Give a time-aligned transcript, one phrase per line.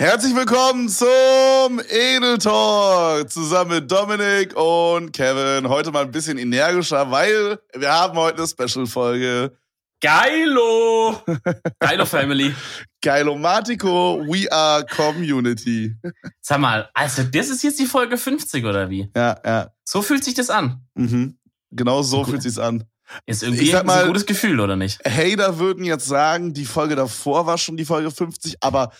[0.00, 5.68] Herzlich willkommen zum Edel Talk zusammen mit Dominik und Kevin.
[5.68, 9.54] Heute mal ein bisschen energischer, weil wir haben heute eine Special-Folge.
[10.00, 11.22] Geilo!
[11.78, 12.54] Geilo Family.
[13.02, 15.94] Geilomatico, we are Community.
[16.40, 19.10] Sag mal, also das ist jetzt die Folge 50 oder wie?
[19.14, 19.70] Ja, ja.
[19.84, 20.80] So fühlt sich das an.
[20.94, 21.36] Mhm.
[21.72, 22.84] Genau so fühlt sich's an.
[23.26, 25.04] Ist irgendwie mal, ein gutes Gefühl, oder nicht?
[25.04, 28.92] Hater würden jetzt sagen, die Folge davor war schon die Folge 50, aber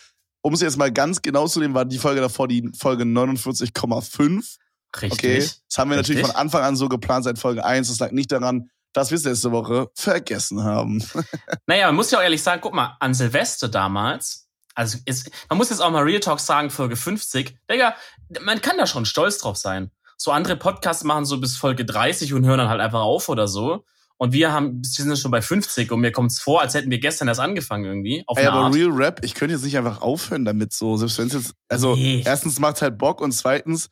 [0.42, 4.56] um es jetzt mal ganz genau zu nehmen, war die Folge davor die Folge 49,5.
[4.96, 5.12] Richtig.
[5.12, 5.38] Okay.
[5.38, 6.16] Das haben wir Richtig.
[6.16, 7.88] natürlich von Anfang an so geplant seit Folge 1.
[7.88, 11.04] Das lag nicht daran, dass wir es letzte Woche vergessen haben.
[11.66, 15.58] naja, man muss ja auch ehrlich sagen, guck mal, an Silvester damals, also ist, man
[15.58, 17.94] muss jetzt auch mal Real Talk sagen, Folge 50, Digga,
[18.40, 19.90] man kann da schon stolz drauf sein.
[20.16, 23.48] So andere Podcasts machen so bis Folge 30 und hören dann halt einfach auf oder
[23.48, 23.84] so.
[24.22, 26.90] Und wir haben, wir sind schon bei 50 und mir kommt es vor, als hätten
[26.90, 28.22] wir gestern erst angefangen irgendwie.
[28.26, 28.74] Auf Ey, aber Art.
[28.74, 31.94] Real Rap, ich könnte jetzt nicht einfach aufhören damit so, selbst wenn es jetzt, also
[31.94, 32.22] nee.
[32.26, 33.88] erstens macht halt Bock und zweitens,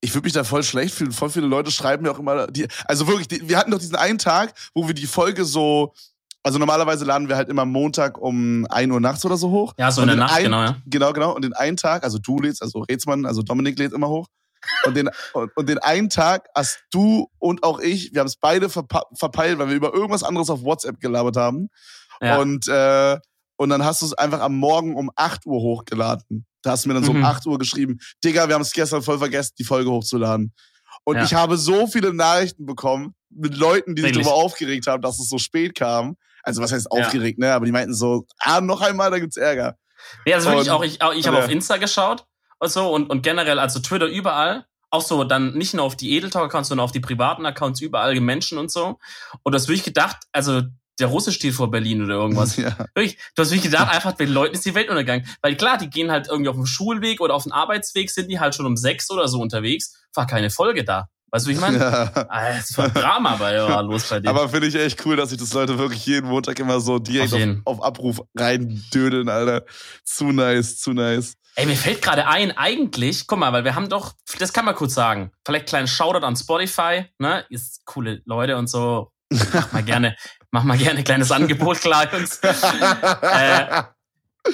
[0.00, 1.12] ich würde mich da voll schlecht fühlen.
[1.12, 3.94] Voll viele Leute schreiben mir auch immer, die, also wirklich, die, wir hatten doch diesen
[3.94, 5.94] einen Tag, wo wir die Folge so,
[6.42, 9.74] also normalerweise laden wir halt immer Montag um 1 Uhr nachts oder so hoch.
[9.78, 10.76] Ja, so in der Nacht, einen, genau, ja.
[10.86, 11.36] Genau, genau.
[11.36, 14.26] Und den einen Tag, also du lädst, also Rätsmann, also Dominik lädt immer hoch.
[14.84, 18.36] Und den, und, und, den einen Tag hast du und auch ich, wir haben es
[18.36, 21.68] beide verpeilt, weil wir über irgendwas anderes auf WhatsApp gelabert haben.
[22.20, 22.38] Ja.
[22.38, 23.18] Und, äh,
[23.56, 26.46] und dann hast du es einfach am Morgen um 8 Uhr hochgeladen.
[26.62, 27.20] Da hast du mir dann so mhm.
[27.20, 30.52] um 8 Uhr geschrieben, Digga, wir haben es gestern voll vergessen, die Folge hochzuladen.
[31.04, 31.24] Und ja.
[31.24, 35.28] ich habe so viele Nachrichten bekommen mit Leuten, die sich darüber aufgeregt haben, dass es
[35.28, 36.16] so spät kam.
[36.44, 37.48] Also was heißt aufgeregt, ja.
[37.48, 37.54] ne?
[37.54, 39.76] Aber die meinten so, ah, noch einmal, da gibt's Ärger.
[40.26, 40.82] Ja, das wirklich auch.
[40.82, 42.26] Ich, ich habe auf Insta geschaut
[42.62, 46.12] und so und, und generell, also Twitter überall, auch so dann nicht nur auf die
[46.16, 48.98] Edeltalk-Accounts, sondern auf die privaten Accounts überall Menschen und so.
[49.42, 50.62] Und das wirklich gedacht, also
[51.00, 52.56] der Russe steht vor Berlin oder irgendwas.
[52.62, 52.76] Ja.
[52.94, 55.26] Wirklich, du hast wirklich gedacht, einfach den Leuten ist die Welt untergegangen.
[55.40, 58.38] Weil klar, die gehen halt irgendwie auf dem Schulweg oder auf dem Arbeitsweg, sind die
[58.38, 61.08] halt schon um sechs oder so unterwegs, war keine Folge da.
[61.32, 61.78] Weißt du, wie ich meine?
[61.78, 62.28] Ja.
[62.30, 64.28] Das war Drama bei ja, los bei dir.
[64.28, 67.32] Aber finde ich echt cool, dass sich das Leute wirklich jeden Montag immer so direkt
[67.32, 69.64] auf, auf, auf Abruf reindödeln, Alter.
[70.04, 71.34] Zu nice, zu nice.
[71.54, 74.74] Ey, mir fällt gerade ein, eigentlich, guck mal, weil wir haben doch, das kann man
[74.74, 77.44] kurz sagen, vielleicht kleinen Shoutout an Spotify, ne?
[77.50, 79.12] Ist coole Leute und so.
[79.52, 80.16] Mach mal gerne,
[80.50, 82.38] mach mal gerne ein kleines Angebot klar, Jungs.
[82.42, 83.82] äh,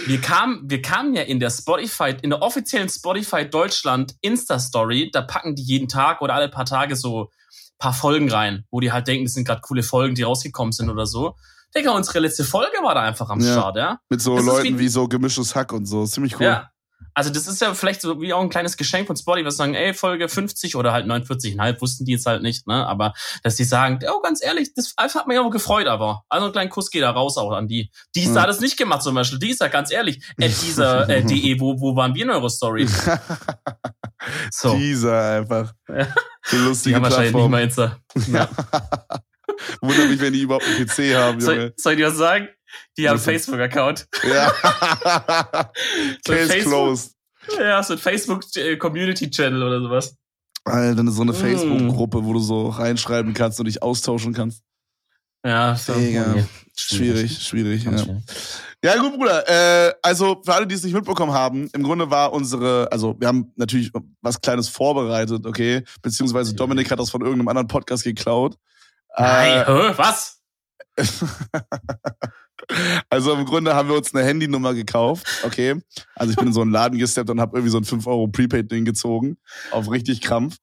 [0.06, 5.22] wir kamen, wir kamen ja in der Spotify, in der offiziellen Spotify Deutschland Insta-Story, da
[5.22, 7.31] packen die jeden Tag oder alle paar Tage so
[7.78, 10.91] paar Folgen rein, wo die halt denken, das sind gerade coole Folgen, die rausgekommen sind
[10.91, 11.37] oder so.
[11.76, 14.00] Digga, unsere letzte Folge war da einfach am ja, Start, ja.
[14.08, 16.06] Mit so das Leuten wie, wie, so gemischtes Hack und so.
[16.06, 16.47] Ziemlich cool.
[16.47, 16.70] Ja.
[17.14, 19.75] Also das ist ja vielleicht so wie auch ein kleines Geschenk von Spotify, was sagen,
[19.75, 22.86] ey, Folge 50 oder halt 49,5, wussten die jetzt halt nicht, ne?
[22.86, 26.22] Aber dass die sagen, oh, ganz ehrlich, das hat mich auch gefreut, aber.
[26.28, 27.91] Also ein kleiner Kuss geht da raus auch an die.
[28.14, 28.34] Die ist mhm.
[28.34, 29.38] da das nicht gemacht zum Beispiel.
[29.38, 32.50] Die ist da ganz ehrlich, äh, dieser äh, DE, wo, wo waren wir in eurer
[32.50, 32.87] Story?
[34.50, 34.76] so.
[34.76, 35.72] Dieser einfach.
[36.50, 37.98] So lustige die haben wahrscheinlich nicht mal Insta.
[38.32, 38.48] Ja.
[39.82, 41.41] Wundert mich, wenn die überhaupt einen PC haben, Junge.
[41.41, 42.48] Soll, soll ich dir was sagen?
[42.97, 44.06] Die haben Facebook-Account.
[44.25, 44.51] Ja.
[46.25, 47.15] Case Facebook, closed.
[47.59, 50.17] Ja, so ein Facebook-Community-Channel oder sowas.
[50.65, 51.37] Alter, dann ist so eine mm.
[51.37, 54.62] Facebook-Gruppe, wo du so reinschreiben kannst und dich austauschen kannst.
[55.45, 55.95] Ja, so.
[55.95, 56.31] Egal.
[56.31, 56.45] Okay.
[56.77, 57.84] Schwierig, schwierig.
[57.84, 57.93] Ja.
[58.85, 59.49] ja, gut, Bruder.
[59.49, 63.29] Äh, also, für alle, die es nicht mitbekommen haben, im Grunde war unsere, also wir
[63.29, 63.91] haben natürlich
[64.21, 65.83] was Kleines vorbereitet, okay?
[66.03, 68.56] Beziehungsweise Dominik hat das von irgendeinem anderen Podcast geklaut.
[69.17, 70.41] Nein, äh, was?
[73.11, 75.81] Also im Grunde haben wir uns eine Handynummer gekauft, okay.
[76.15, 78.29] Also ich bin in so einen Laden gesteppt und habe irgendwie so ein 5 Euro
[78.29, 79.39] Prepaid-Ding gezogen,
[79.71, 80.56] auf richtig Krampf.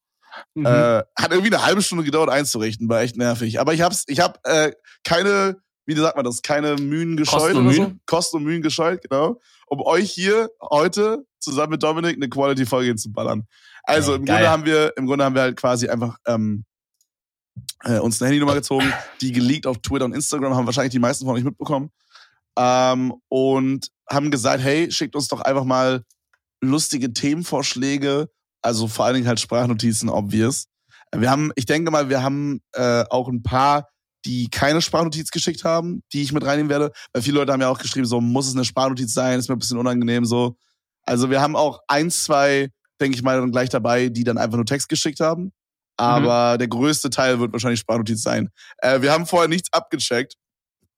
[0.53, 0.65] Mhm.
[0.65, 0.69] Äh,
[1.17, 3.59] hat irgendwie eine halbe Stunde gedauert einzurichten, war echt nervig.
[3.59, 4.71] Aber ich hab's, ich hab äh,
[5.03, 7.75] keine, wie sagt man das, keine Mühen gescheut Kosten und Mühen?
[7.75, 7.93] So.
[8.05, 9.39] Kosten und Mühen gescheut, genau.
[9.67, 13.47] Um euch hier heute zusammen mit Dominik eine Quality-Folge zu ballern.
[13.83, 14.37] Also im Geil.
[14.37, 16.65] Grunde haben wir, im Grunde haben wir halt quasi einfach ähm,
[17.83, 21.25] äh, uns eine Handynummer gezogen, die geleakt auf Twitter und Instagram, haben wahrscheinlich die meisten
[21.25, 21.91] von euch mitbekommen.
[22.57, 26.03] Ähm, und haben gesagt, hey, schickt uns doch einfach mal
[26.61, 28.29] lustige Themenvorschläge,
[28.61, 30.67] also vor allen Dingen halt Sprachnotizen, obvious.
[31.13, 33.87] Wir haben, ich denke mal, wir haben äh, auch ein paar,
[34.25, 36.91] die keine Sprachnotiz geschickt haben, die ich mit reinnehmen werde.
[37.13, 39.55] Weil viele Leute haben ja auch geschrieben, so muss es eine Sprachnotiz sein, ist mir
[39.55, 40.57] ein bisschen unangenehm so.
[41.03, 42.69] Also wir haben auch ein, zwei,
[42.99, 45.53] denke ich mal, dann gleich dabei, die dann einfach nur Text geschickt haben.
[45.97, 46.57] Aber mhm.
[46.59, 48.49] der größte Teil wird wahrscheinlich Sprachnotiz sein.
[48.77, 50.35] Äh, wir haben vorher nichts abgecheckt.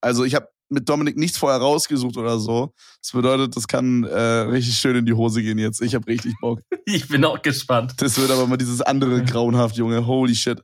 [0.01, 2.73] Also ich habe mit Dominik nichts vorher rausgesucht oder so.
[3.01, 5.81] Das bedeutet, das kann äh, richtig schön in die Hose gehen jetzt.
[5.81, 6.59] Ich habe richtig Bock.
[6.89, 7.95] Ich bin auch gespannt.
[7.97, 10.07] Das wird aber mal dieses andere grauenhaft, Junge.
[10.07, 10.61] Holy shit.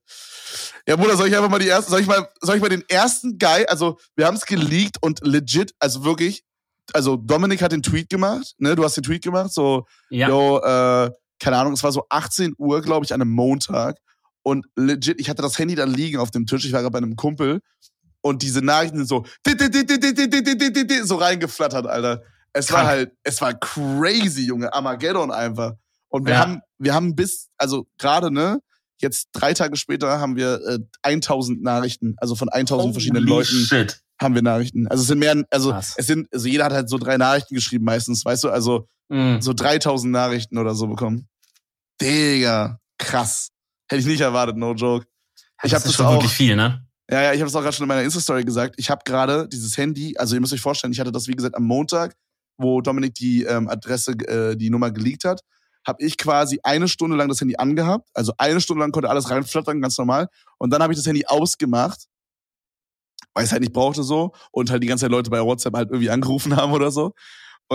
[0.88, 2.84] Ja, Bruder, soll ich einfach mal die ersten, soll ich mal, soll ich mal den
[2.88, 6.44] ersten Guy, also wir haben es geleakt und legit, also wirklich,
[6.94, 8.76] also Dominik hat den Tweet gemacht, ne?
[8.76, 10.30] Du hast den Tweet gemacht, so, Ja.
[10.30, 13.98] yo, äh, keine Ahnung, es war so 18 Uhr, glaube ich, an einem Montag.
[14.44, 16.66] Und legit, ich hatte das Handy dann liegen auf dem Tisch.
[16.66, 17.62] Ich war gerade bei einem Kumpel.
[18.22, 19.26] Und diese Nachrichten sind so,
[21.04, 22.24] so reingeflattert, Alter.
[22.54, 24.72] Es war halt, es war crazy, Junge.
[24.74, 25.74] Armageddon einfach.
[26.10, 26.40] Und wir ja.
[26.40, 28.60] haben, wir haben bis, also gerade, ne,
[29.02, 33.66] jetzt drei Tage später haben wir äh, 1000 Nachrichten, also von 1000 Holy verschiedenen Leuten
[33.66, 34.02] shit.
[34.22, 34.88] haben wir Nachrichten.
[34.88, 35.96] Also es sind mehr, also Krass.
[35.98, 39.40] es sind, also jeder hat halt so drei Nachrichten geschrieben meistens, weißt du, also mm.
[39.42, 41.28] so 3000 Nachrichten oder so bekommen.
[42.00, 43.50] Digga, krass.
[43.94, 45.06] Hätte ich nicht erwartet, no joke.
[45.64, 46.86] Ich das hab ist das schon auch- wirklich viel, ne?
[47.10, 48.76] Ja, ja, ich habe es auch gerade schon in meiner Insta-Story gesagt.
[48.78, 51.56] Ich habe gerade dieses Handy, also ihr müsst euch vorstellen, ich hatte das wie gesagt
[51.56, 52.16] am Montag,
[52.58, 55.42] wo Dominik die ähm, Adresse, äh, die Nummer geleakt hat,
[55.86, 58.10] habe ich quasi eine Stunde lang das Handy angehabt.
[58.14, 60.28] Also eine Stunde lang konnte alles reinflattern, ganz normal.
[60.58, 62.06] Und dann habe ich das Handy ausgemacht,
[63.34, 65.76] weil ich es halt nicht brauchte so und halt die ganze Zeit Leute bei WhatsApp
[65.76, 67.14] halt irgendwie angerufen haben oder so.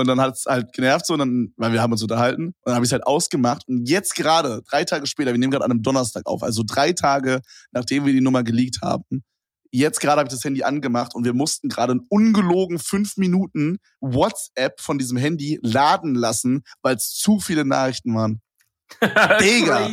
[0.00, 2.46] Und dann hat es halt genervt so, und dann, weil wir haben uns unterhalten.
[2.46, 3.66] Und dann habe ich es halt ausgemacht.
[3.68, 6.92] Und jetzt gerade, drei Tage später, wir nehmen gerade an einem Donnerstag auf, also drei
[6.92, 7.40] Tage,
[7.72, 9.22] nachdem wir die Nummer geleakt haben,
[9.70, 13.78] jetzt gerade habe ich das Handy angemacht und wir mussten gerade in ungelogen fünf Minuten
[14.00, 18.40] WhatsApp von diesem Handy laden lassen, weil es zu viele Nachrichten waren.
[19.40, 19.88] Digga.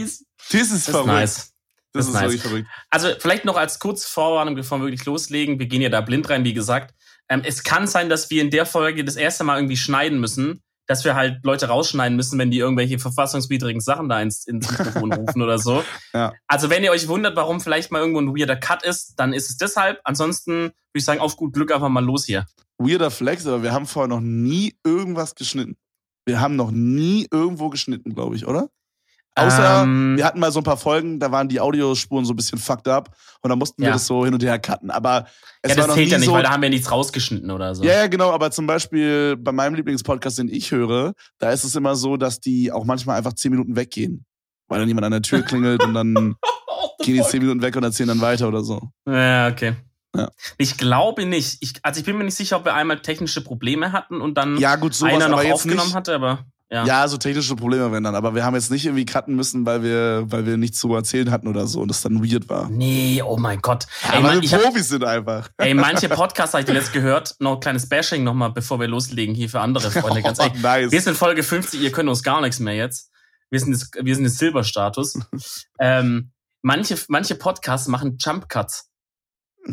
[0.51, 1.07] Das ist verrückt.
[1.07, 1.35] nice.
[1.35, 1.53] Das,
[1.91, 2.23] Das ist ist nice.
[2.23, 2.67] wirklich verrückt.
[2.89, 5.59] Also vielleicht noch als kurz Vorwarnung, bevor wir wirklich loslegen.
[5.59, 6.93] Wir gehen ja da blind rein, wie gesagt.
[7.29, 10.61] Ähm, es kann sein, dass wir in der Folge das erste Mal irgendwie schneiden müssen,
[10.87, 15.11] dass wir halt Leute rausschneiden müssen, wenn die irgendwelche verfassungswidrigen Sachen da ins, ins Mikrofon
[15.13, 15.83] rufen oder so.
[16.13, 16.33] Ja.
[16.47, 19.49] Also wenn ihr euch wundert, warum vielleicht mal irgendwo ein weirder Cut ist, dann ist
[19.49, 19.99] es deshalb.
[20.03, 22.45] Ansonsten würde ich sagen, auf gut Glück einfach mal los hier.
[22.77, 25.77] Weirder Flex, aber wir haben vorher noch nie irgendwas geschnitten.
[26.25, 28.69] Wir haben noch nie irgendwo geschnitten, glaube ich, oder?
[29.37, 32.37] Außer, Ähm, wir hatten mal so ein paar Folgen, da waren die Audiospuren so ein
[32.37, 33.93] bisschen fucked up und dann mussten wir Ja.
[33.93, 34.89] das so hin und her cutten.
[34.91, 35.25] Aber
[35.61, 36.89] es ja, war das noch zählt nie ja nicht, so, weil da haben wir nichts
[36.89, 37.83] rausgeschnitten oder so.
[37.83, 41.75] Ja, ja, genau, aber zum Beispiel bei meinem Lieblingspodcast, den ich höre, da ist es
[41.75, 44.25] immer so, dass die auch manchmal einfach zehn Minuten weggehen.
[44.67, 46.35] Weil dann jemand an der Tür klingelt und dann
[47.03, 48.81] gehen die zehn Minuten weg und erzählen dann weiter oder so.
[49.07, 49.75] Ja, okay.
[50.15, 50.29] Ja.
[50.57, 51.57] Ich glaube nicht.
[51.59, 54.57] Ich, also ich bin mir nicht sicher, ob wir einmal technische Probleme hatten und dann
[54.57, 55.95] Ja, gut, sowas, einer noch aufgenommen nicht.
[55.95, 56.85] hatte, aber ja.
[56.85, 59.83] Ja, so technische Probleme wenn dann, aber wir haben jetzt nicht irgendwie cutten müssen, weil
[59.83, 62.69] wir, weil wir nichts zu erzählen hatten oder so und das dann weird war.
[62.69, 63.85] Nee, oh mein Gott.
[64.03, 65.49] Ey, aber man, wir ich hab, Profis sind einfach.
[65.57, 67.35] ey, manche Podcasts habe ich letzt gehört.
[67.39, 70.21] Noch ein kleines Bashing nochmal, bevor wir loslegen hier für andere Freunde.
[70.23, 70.39] Ganz.
[70.39, 70.91] Oh, nice.
[70.91, 73.11] Wir sind Folge 50, ihr könnt uns gar nichts mehr jetzt.
[73.51, 75.19] Wir sind jetzt, wir sind jetzt Silberstatus.
[75.79, 76.31] ähm,
[76.63, 78.89] manche, manche Podcasts machen Jump Cuts.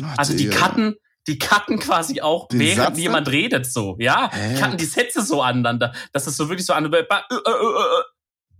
[0.01, 0.57] Ach, Also die Digga.
[0.57, 0.95] cutten,
[1.27, 3.95] die cutten quasi auch, Den während Satz jemand redet so.
[3.99, 4.53] Ja, Hä?
[4.55, 5.93] die cutten die Sätze so aneinander.
[6.11, 6.91] Das ist so wirklich so an.
[6.91, 8.03] Äh, äh, äh, äh.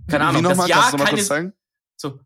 [0.10, 0.44] Keine Wie Ahnung.
[0.44, 0.68] Das?
[0.68, 1.10] Ja, Kannst du keine.
[1.12, 1.54] kurz sagen?
[1.95, 2.19] So.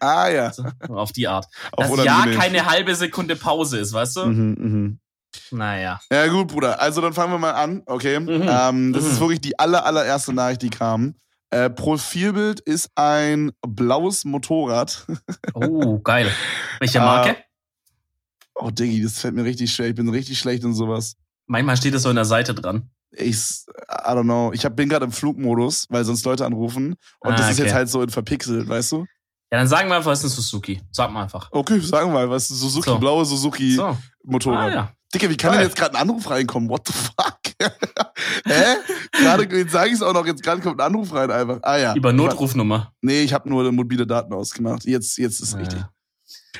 [0.00, 1.46] Ah ja, so, auf die Art.
[1.72, 4.26] auch Dass ja keine halbe Sekunde Pause ist, weißt du?
[4.26, 5.00] Mhm, mhm.
[5.50, 6.00] Naja.
[6.10, 6.80] Ja gut, Bruder.
[6.80, 8.18] Also dann fangen wir mal an, okay?
[8.20, 8.46] Mhm.
[8.48, 9.10] Ähm, das Mhm.
[9.10, 11.14] ist wirklich die aller, allererste Nachricht, die kam.
[11.50, 15.06] Äh, Profilbild ist ein blaues Motorrad.
[15.54, 16.30] Oh, geil.
[16.80, 17.36] Welche Äh, Marke?
[18.58, 19.88] Oh, Diggi, das fällt mir richtig schwer.
[19.88, 21.14] Ich bin richtig schlecht in sowas.
[21.46, 22.90] Manchmal steht es so in der Seite dran.
[23.12, 24.50] Ich, I don't know.
[24.52, 26.96] Ich hab, bin gerade im Flugmodus, weil sonst Leute anrufen.
[27.20, 27.64] Und Ah, das ist okay.
[27.64, 28.98] jetzt halt so in verpixelt, weißt du?
[29.52, 30.80] Ja, dann sagen wir einfach, es ist ein Suzuki.
[30.90, 31.48] Sag mal einfach.
[31.52, 32.98] Okay, sagen wir mal, was ist Suzuki, So.
[32.98, 33.96] blaue Suzuki So.
[34.24, 34.72] Motorrad.
[34.72, 34.92] Ah, ja.
[35.14, 35.60] Digga, wie kann Geil.
[35.60, 36.68] denn jetzt gerade ein Anruf reinkommen?
[36.68, 37.38] What the fuck?
[38.44, 38.76] Hä?
[39.12, 41.60] Gerade, jetzt sage ich es auch noch, jetzt gerade kommt ein Anruf rein einfach.
[41.62, 41.94] Ah ja.
[41.94, 42.92] Über Notrufnummer.
[43.00, 44.84] Nee, ich habe nur mobile Daten ausgemacht.
[44.84, 45.78] Jetzt, jetzt ist richtig.
[45.78, 45.90] Ja.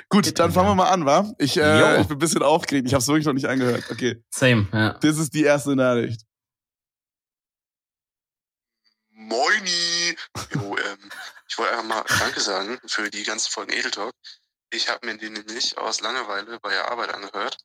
[0.08, 1.32] Gut, dann fangen wir mal an, wa?
[1.38, 2.86] Ich, äh, ich bin ein bisschen aufgeregt.
[2.86, 3.84] Ich habe es wirklich noch nicht angehört.
[3.90, 4.92] Okay, Same, ja.
[5.00, 6.22] das ist die erste Nachricht.
[9.10, 10.16] Moini!
[10.54, 11.10] Jo, ähm,
[11.48, 14.12] ich wollte einfach mal Danke sagen für die ganzen Folgen Edel Talk.
[14.70, 17.58] Ich habe mir die nämlich aus Langeweile bei der Arbeit angehört.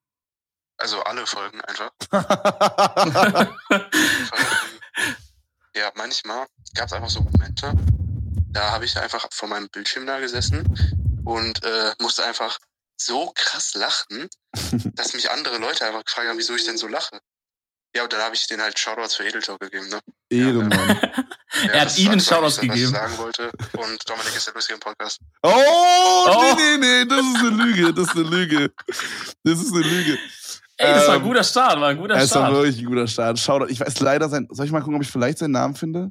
[0.78, 1.92] Also alle Folgen einfach.
[5.76, 7.74] ja, manchmal gab es einfach so Momente,
[8.50, 12.58] da habe ich einfach vor meinem Bildschirm da gesessen und äh, musste einfach
[12.98, 14.28] so krass lachen,
[14.96, 17.20] dass mich andere Leute einfach gefragt haben, wieso ich denn so lache.
[17.96, 20.00] Ja, und dann habe ich denen halt Shoutouts für Edel Talk gegeben, ne?
[20.30, 20.72] Ehrenmann.
[20.72, 21.24] Ja,
[21.74, 22.92] Er hat das Ihnen war das, Shoutouts was ich gegeben.
[22.92, 23.52] sagen wollte.
[23.74, 25.20] Und Dominik ist der lustige im Podcast.
[25.44, 26.56] Oh, Oh.
[26.56, 28.72] nee, nee, nee, das ist eine Lüge, das ist eine Lüge.
[29.44, 30.18] Das ist eine Lüge.
[30.78, 32.54] Ey, das war ein Ähm, guter Start, war ein guter Es war Start.
[32.54, 33.40] wirklich ein guter Start.
[33.40, 33.68] Shoutout.
[33.68, 34.48] Ich weiß leider sein.
[34.52, 36.10] Soll ich mal gucken, ob ich vielleicht seinen Namen finde?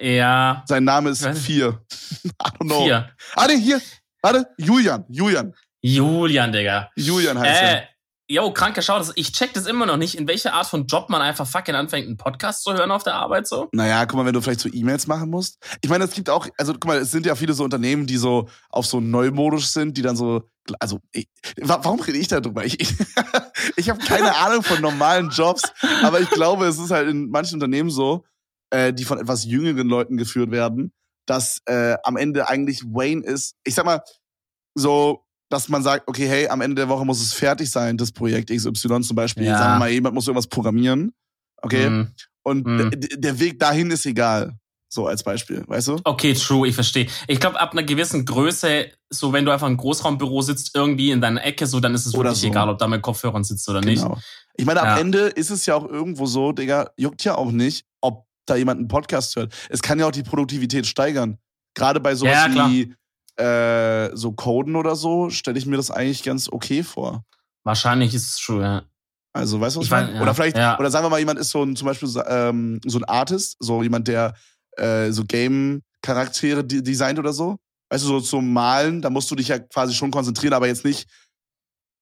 [0.00, 1.26] Ja, Sein Name ist.
[1.26, 1.84] Vier.
[2.24, 2.84] I don't know.
[2.84, 3.10] vier.
[3.34, 3.82] Ah, nee, hier.
[4.28, 5.04] Warte, Julian.
[5.08, 5.54] Julian.
[5.80, 6.90] Julian, Digga.
[6.96, 7.82] Julian heißt er.
[7.82, 7.86] Äh,
[8.28, 11.22] yo, kranker Schau, ich check das immer noch nicht, in welcher Art von Job man
[11.22, 13.68] einfach fucking anfängt, einen Podcast zu hören auf der Arbeit so.
[13.72, 15.56] Naja, guck mal, wenn du vielleicht so E-Mails machen musst.
[15.80, 18.18] Ich meine, es gibt auch, also guck mal, es sind ja viele so Unternehmen, die
[18.18, 20.42] so auf so neumodisch sind, die dann so
[20.78, 21.26] also ich,
[21.62, 22.62] warum rede ich darüber?
[22.66, 22.94] Ich, ich,
[23.76, 25.62] ich habe keine Ahnung von normalen Jobs,
[26.02, 28.26] aber ich glaube, es ist halt in manchen Unternehmen so,
[28.68, 30.92] äh, die von etwas jüngeren Leuten geführt werden,
[31.28, 34.02] dass äh, am Ende eigentlich Wayne ist, ich sag mal,
[34.78, 38.12] so, dass man sagt, okay, hey, am Ende der Woche muss es fertig sein, das
[38.12, 39.44] Projekt XY zum Beispiel.
[39.44, 39.58] Ja.
[39.58, 41.12] Sagen wir mal, jemand muss irgendwas programmieren.
[41.62, 41.88] Okay.
[41.88, 42.08] Mhm.
[42.42, 42.90] Und mhm.
[43.16, 44.58] der Weg dahin ist egal.
[44.90, 46.00] So als Beispiel, weißt du?
[46.04, 47.08] Okay, true, ich verstehe.
[47.26, 51.20] Ich glaube, ab einer gewissen Größe, so wenn du einfach im Großraumbüro sitzt, irgendwie in
[51.20, 52.46] deiner Ecke, so, dann ist es oder wirklich so.
[52.48, 54.14] egal, ob da mit Kopfhörern sitzt oder genau.
[54.14, 54.24] nicht.
[54.56, 54.98] Ich meine, am ja.
[54.98, 58.78] Ende ist es ja auch irgendwo so, Digga, juckt ja auch nicht, ob da jemand
[58.78, 59.52] einen Podcast hört.
[59.68, 61.36] Es kann ja auch die Produktivität steigern.
[61.74, 62.94] Gerade bei sowas ja, wie
[63.38, 67.24] äh, so Coden oder so, stelle ich mir das eigentlich ganz okay vor.
[67.64, 68.82] Wahrscheinlich ist es true, ja.
[69.32, 70.14] Also, weißt du, was ich meine?
[70.14, 70.78] Ja, oder vielleicht, ja.
[70.78, 73.82] oder sagen wir mal, jemand ist so ein, zum Beispiel ähm, so ein Artist, so
[73.82, 74.34] jemand, der
[74.76, 77.58] äh, so Game-Charaktere designt oder so.
[77.90, 80.84] Weißt du, so zum Malen, da musst du dich ja quasi schon konzentrieren, aber jetzt
[80.84, 81.08] nicht,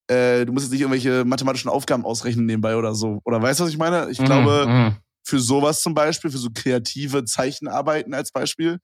[0.09, 3.19] äh, du musst jetzt nicht irgendwelche mathematischen Aufgaben ausrechnen nebenbei oder so.
[3.23, 4.09] Oder weißt du, was ich meine?
[4.09, 4.95] Ich mhm, glaube, mhm.
[5.23, 8.79] für sowas zum Beispiel, für so kreative Zeichenarbeiten als Beispiel,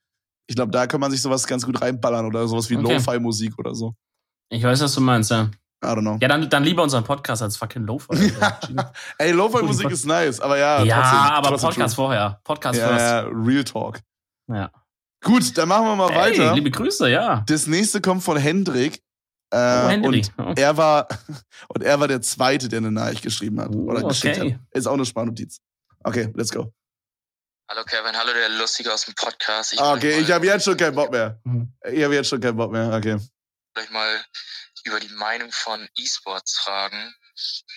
[0.48, 2.94] ich glaube, da kann man sich sowas ganz gut reinballern oder sowas wie okay.
[2.94, 3.94] Lo-Fi-Musik oder so.
[4.50, 5.50] Ich weiß, was du meinst, ja.
[5.84, 6.18] I don't know.
[6.22, 8.14] Ja, dann, dann lieber unseren Podcast als fucking Lo-Fi.
[9.18, 10.84] Ey, Lo-Fi-Musik ist nice, aber ja.
[10.84, 12.06] Ja, trotzdem, aber trotzdem Podcast true.
[12.06, 12.40] vorher.
[12.44, 13.06] Podcast ja, first.
[13.06, 14.00] Ja, Real Talk.
[14.48, 14.72] Ja.
[15.24, 16.54] Gut, dann machen wir mal hey, weiter.
[16.54, 17.44] Liebe Grüße, ja.
[17.48, 19.02] Das nächste kommt von Hendrik.
[19.52, 20.32] Äh, oh, Hendrik.
[20.38, 20.54] Und oh.
[20.56, 21.08] er war
[21.70, 24.08] und er war der zweite, der eine Nachricht geschrieben hat oh, oder okay.
[24.08, 24.60] geschickt hat.
[24.72, 25.60] Ist auch eine Sparnotiz.
[26.04, 26.72] Okay, let's go.
[27.76, 29.74] Hallo Kevin, hallo der Lustige aus dem Podcast.
[29.74, 31.42] Ich okay, ich habe jetzt schon keinen Bock mehr.
[31.44, 31.74] Mhm.
[31.92, 32.94] Ich habe jetzt schon keinen Bock mehr.
[32.94, 33.18] Okay.
[33.74, 34.24] Vielleicht mal
[34.84, 37.16] über die Meinung von E-Sports fragen.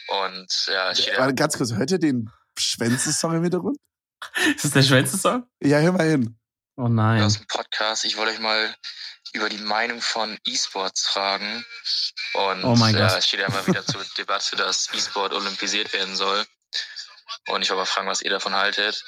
[0.08, 3.78] Und ja, ich Warte, ganz kurz, hört ihr den Schwänze-Song im Hintergrund?
[4.54, 5.48] Ist das der Schwänze-Song?
[5.62, 6.38] Ja, hör mal hin.
[6.76, 7.22] Oh nein.
[7.22, 8.04] Aus dem Podcast.
[8.04, 8.76] Ich wollte euch mal
[9.32, 11.64] über die Meinung von E-Sports fragen.
[12.34, 13.18] Und oh mein ja, Gott.
[13.20, 16.44] es steht ja immer wieder zur Debatte, dass E-Sport olympisiert werden soll.
[17.48, 19.04] Und ich wollte mal fragen, was ihr davon haltet.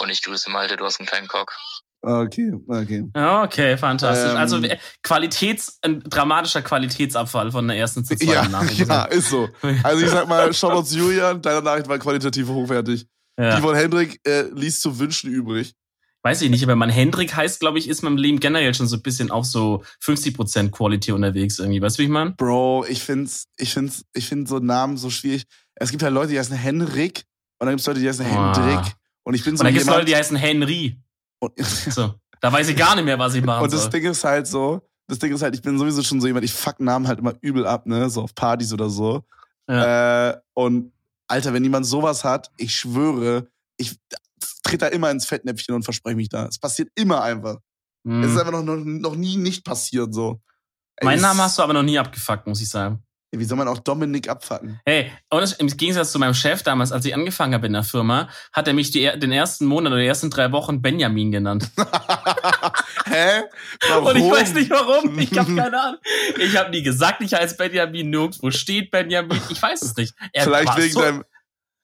[0.00, 1.56] Und ich grüße Malte, du hast einen kleinen Cock.
[2.00, 3.04] Okay, okay.
[3.12, 4.30] Okay, fantastisch.
[4.30, 8.86] Also, ähm, also Qualitäts, ein dramatischer Qualitätsabfall von der ersten zu zweiten ja, Nachricht.
[8.86, 9.48] Ja, ist so.
[9.82, 13.06] Also ich sag mal, Shoutouts Julian, deine Nachricht war qualitativ hochwertig.
[13.38, 13.56] Ja.
[13.56, 15.74] Die von Hendrik äh, liest zu wünschen übrig.
[16.22, 18.96] Weiß ich nicht, aber mein Hendrik heißt, glaube ich, ist mein Leben generell schon so
[18.96, 21.80] ein bisschen auf so 50% Quality unterwegs irgendwie.
[21.80, 22.32] Weißt du, wie ich meine?
[22.32, 25.44] Bro, ich find's, ich find's, ich find so Namen so schwierig.
[25.76, 27.24] Es gibt halt Leute, die heißen Henrik
[27.58, 28.54] und dann gibt's Leute, die heißen oh.
[28.54, 28.94] Hendrik.
[29.24, 29.60] Und ich bin so.
[29.60, 31.00] Und dann gibt's Leute, die heißen Henry.
[31.90, 32.14] So.
[32.40, 33.90] Da weiß ich gar nicht mehr, was ich machen Und das soll.
[33.90, 36.52] Ding ist halt so, das Ding ist halt, ich bin sowieso schon so jemand, ich
[36.52, 39.24] fuck Namen halt immer übel ab, ne, so auf Partys oder so.
[39.68, 40.30] Ja.
[40.30, 40.92] Äh, und
[41.26, 43.98] Alter, wenn jemand sowas hat, ich schwöre, ich
[44.62, 46.46] trete da immer ins Fettnäpfchen und verspreche mich da.
[46.46, 47.58] Es passiert immer einfach.
[48.04, 48.22] Mhm.
[48.22, 50.40] Es ist einfach noch, noch, noch nie nicht passiert so.
[51.02, 53.02] Mein Name hast du aber noch nie abgefuckt, muss ich sagen.
[53.30, 54.80] Wie soll man auch Dominik abfacken?
[54.86, 58.30] Hey, und im Gegensatz zu meinem Chef damals, als ich angefangen habe in der Firma,
[58.54, 61.70] hat er mich die, den ersten Monat oder die ersten drei Wochen Benjamin genannt.
[63.04, 63.42] Hä?
[63.86, 64.06] Warum?
[64.06, 65.18] Und ich weiß nicht warum.
[65.18, 66.00] Ich habe keine Ahnung.
[66.38, 68.08] Ich habe nie gesagt, ich heiße Benjamin.
[68.08, 69.40] Nirgendwo steht Benjamin.
[69.50, 70.14] Ich weiß es nicht.
[70.32, 71.24] Er vielleicht wegen so deinem,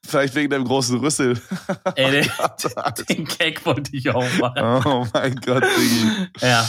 [0.06, 1.38] vielleicht wegen deinem großen Rüssel.
[1.94, 2.30] Ey, den,
[3.08, 4.86] den Gag wollte ich auch machen.
[4.86, 6.28] Oh mein Gott, Diggi.
[6.40, 6.66] Ja.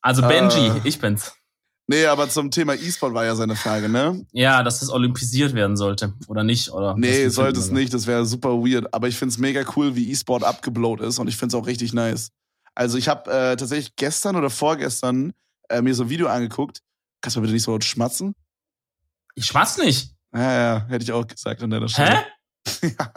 [0.00, 0.80] Also Benji, uh.
[0.84, 1.37] ich bin's.
[1.90, 4.26] Nee, aber zum Thema E-Sport war ja seine Frage, ne?
[4.32, 6.12] Ja, dass es olympisiert werden sollte.
[6.26, 6.94] Oder nicht, oder?
[6.94, 7.94] Nee, sollte es nicht.
[7.94, 8.92] Das wäre super weird.
[8.92, 12.30] Aber ich find's mega cool, wie E-Sport abgeblowt ist und ich find's auch richtig nice.
[12.74, 15.32] Also ich habe äh, tatsächlich gestern oder vorgestern
[15.70, 16.82] äh, mir so ein Video angeguckt.
[17.22, 18.34] Kannst du bitte nicht so laut schmatzen?
[19.34, 20.14] Ich schmatz nicht.
[20.34, 22.22] Ja, ja, hätte ich auch gesagt an deiner Stelle.
[22.82, 22.94] Hä?
[22.98, 23.12] ja.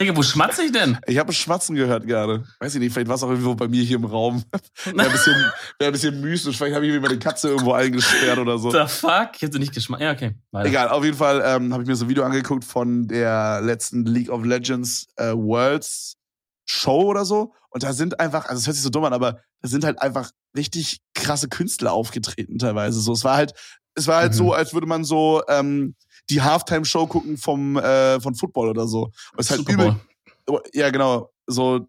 [0.00, 0.96] Digga, wo schmatze ich denn?
[1.06, 2.44] Ich habe Schmatzen gehört gerade.
[2.60, 4.44] Weiß ich nicht, vielleicht war es auch irgendwo bei mir hier im Raum.
[4.84, 5.34] Wäre ein bisschen,
[5.78, 6.56] wär ein bisschen mystisch.
[6.56, 8.70] Vielleicht habe ich mir meine Katze irgendwo eingesperrt oder so.
[8.70, 9.30] The fuck?
[9.34, 10.02] Ich hätte nicht geschmackt.
[10.02, 10.36] Ja, okay.
[10.52, 10.68] Weiter.
[10.68, 14.04] Egal, auf jeden Fall ähm, habe ich mir so ein Video angeguckt von der letzten
[14.04, 16.14] League of Legends äh, Worlds
[16.64, 17.52] Show oder so.
[17.70, 20.00] Und da sind einfach, also es hört sich so dumm an, aber da sind halt
[20.00, 23.00] einfach richtig krasse Künstler aufgetreten teilweise.
[23.00, 23.52] So, es war halt,
[23.94, 24.36] es war halt mhm.
[24.36, 25.96] so, als würde man so ähm,
[26.30, 29.10] die Halftime-Show gucken vom äh, von Football oder so.
[29.36, 29.96] Es ist halt Super übel.
[30.46, 30.62] Bowl.
[30.72, 31.30] Ja, genau.
[31.46, 31.88] So,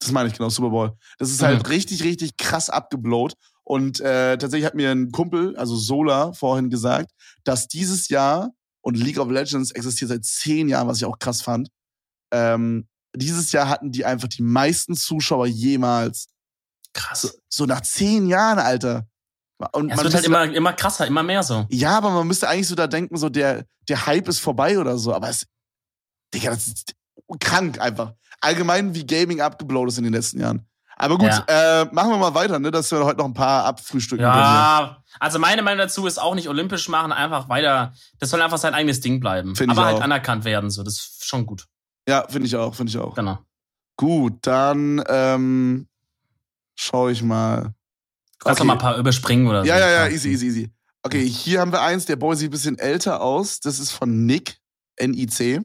[0.00, 0.96] das meine ich genau, Super Bowl.
[1.18, 1.72] Das ist halt mhm.
[1.72, 3.34] richtig, richtig krass abgeblowt.
[3.64, 7.12] Und äh, tatsächlich hat mir ein Kumpel, also Sola, vorhin gesagt,
[7.44, 11.42] dass dieses Jahr, und League of Legends existiert seit zehn Jahren, was ich auch krass
[11.42, 11.68] fand,
[12.32, 16.28] ähm, dieses Jahr hatten die einfach die meisten Zuschauer jemals.
[16.94, 17.22] Krass.
[17.22, 19.06] So, so nach zehn Jahren, Alter.
[19.72, 21.66] Und ja, es wird halt immer, immer krasser, immer mehr so.
[21.68, 24.98] Ja, aber man müsste eigentlich so da denken, so der, der Hype ist vorbei oder
[24.98, 25.12] so.
[25.12, 25.46] Aber es,
[26.32, 26.94] Digga, das ist
[27.40, 28.14] krank einfach.
[28.40, 30.64] Allgemein, wie Gaming abgeblowt ist in den letzten Jahren.
[31.00, 31.82] Aber gut, ja.
[31.82, 34.44] äh, machen wir mal weiter, ne, dass wir heute noch ein paar abfrühstücken ja, können.
[34.44, 37.92] Ja, also meine Meinung dazu ist auch nicht olympisch machen, einfach weiter.
[38.18, 39.54] Das soll einfach sein eigenes Ding bleiben.
[39.54, 40.02] Find aber halt auch.
[40.02, 40.82] anerkannt werden, so.
[40.82, 41.66] Das ist schon gut.
[42.08, 43.14] Ja, finde ich auch, finde ich auch.
[43.14, 43.38] Genau.
[43.96, 45.88] Gut, dann ähm,
[46.76, 47.74] schaue ich mal.
[48.48, 48.66] Kannst okay.
[48.66, 49.68] du mal ein paar überspringen oder so?
[49.68, 50.70] Ja, ja, ja, easy, easy, easy.
[51.02, 53.60] Okay, hier haben wir eins, der Boy sieht ein bisschen älter aus.
[53.60, 54.56] Das ist von Nick,
[54.96, 55.60] N-I-C.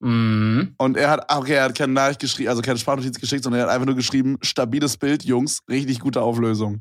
[0.00, 0.74] Mhm.
[0.78, 3.66] Und er hat, okay, er hat keine Nachricht geschrieben, also keine Sprachnotiz geschickt, sondern er
[3.66, 6.80] hat einfach nur geschrieben, stabiles Bild, Jungs, richtig gute Auflösung.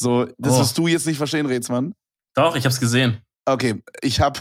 [0.00, 0.60] So, das oh.
[0.60, 1.94] wirst du jetzt nicht verstehen, Rätsmann.
[2.34, 3.18] Doch, ich hab's gesehen.
[3.44, 4.40] Okay, ich hab,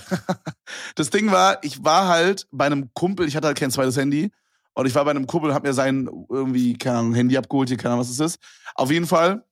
[0.96, 4.32] das Ding war, ich war halt bei einem Kumpel, ich hatte halt kein zweites Handy,
[4.74, 7.78] und ich war bei einem Kumpel hab mir sein irgendwie, keine Ahnung, Handy abgeholt, hier,
[7.78, 8.40] keine Ahnung, was es ist.
[8.76, 9.44] Auf jeden Fall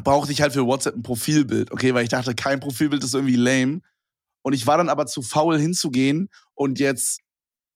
[0.00, 3.36] brauchte ich halt für WhatsApp ein Profilbild, okay, weil ich dachte, kein Profilbild ist irgendwie
[3.36, 3.80] lame.
[4.42, 7.20] Und ich war dann aber zu faul hinzugehen und jetzt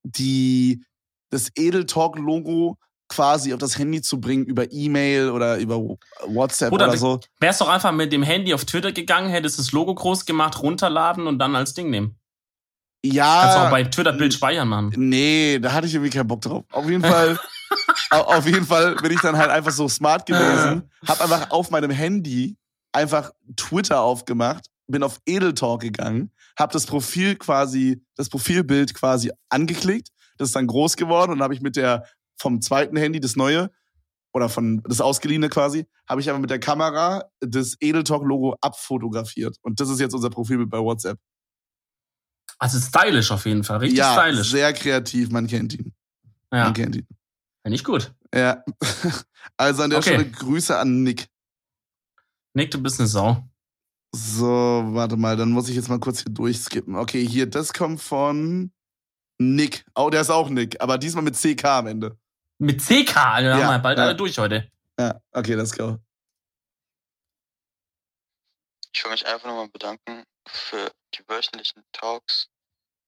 [0.04, 0.84] die,
[1.30, 5.78] das Edel Talk Logo quasi auf das Handy zu bringen über E-Mail oder über
[6.26, 7.20] WhatsApp oder, oder so.
[7.40, 11.26] Wärst doch einfach mit dem Handy auf Twitter gegangen, hättest das Logo groß gemacht, runterladen
[11.26, 12.16] und dann als Ding nehmen.
[13.04, 13.42] Ja.
[13.42, 14.92] Kannst du auch bei Twitter Bild speichern machen.
[14.96, 16.64] Nee, da hatte ich irgendwie keinen Bock drauf.
[16.70, 17.38] Auf jeden Fall,
[18.10, 21.90] auf jeden Fall bin ich dann halt einfach so smart gewesen, hab einfach auf meinem
[21.90, 22.56] Handy
[22.92, 30.08] einfach Twitter aufgemacht, bin auf Edeltalk gegangen, hab das Profil quasi, das Profilbild quasi angeklickt,
[30.38, 32.04] das ist dann groß geworden und habe ich mit der
[32.36, 33.70] vom zweiten Handy, das neue,
[34.34, 39.56] oder von das ausgeliehene quasi, habe ich aber mit der Kamera das Edeltalk-Logo abfotografiert.
[39.62, 41.18] Und das ist jetzt unser Profilbild bei WhatsApp.
[42.58, 44.50] Also stylisch auf jeden Fall, richtig ja, stylisch.
[44.50, 45.92] Sehr kreativ, man kennt ihn.
[46.52, 46.64] Ja.
[46.64, 47.06] Man kennt ihn.
[47.62, 48.12] Finde ich gut.
[48.34, 48.64] Ja.
[49.56, 50.14] Also an der okay.
[50.14, 51.28] Stelle Grüße an Nick.
[52.54, 53.44] Nick, du bist eine Sau.
[54.14, 56.96] So, warte mal, dann muss ich jetzt mal kurz hier durchskippen.
[56.96, 58.72] Okay, hier, das kommt von
[59.38, 59.84] Nick.
[59.94, 62.18] Oh, der ist auch Nick, aber diesmal mit CK am Ende.
[62.58, 63.16] Mit CK?
[63.16, 64.04] Also ja, haben wir bald ja.
[64.04, 64.70] alle durch heute.
[64.98, 65.98] Ja, okay, let's go.
[68.94, 72.48] Ich will mich einfach nochmal bedanken für die wöchentlichen Talks.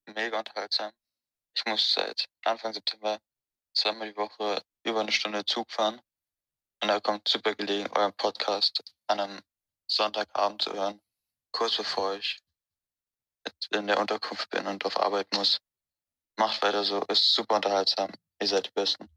[0.06, 0.92] Mega unterhaltsam.
[1.56, 3.20] Ich muss seit Anfang September
[3.74, 6.00] zweimal die Woche über eine Stunde Zug fahren.
[6.82, 9.42] Und da kommt super gelegen, euren Podcast an einem
[9.86, 11.00] Sonntagabend zu hören,
[11.52, 12.40] kurz bevor ich
[13.70, 15.60] in der Unterkunft bin und auf Arbeit muss.
[16.36, 18.10] Macht weiter so, ist super unterhaltsam.
[18.40, 19.08] Ihr seid die Besten.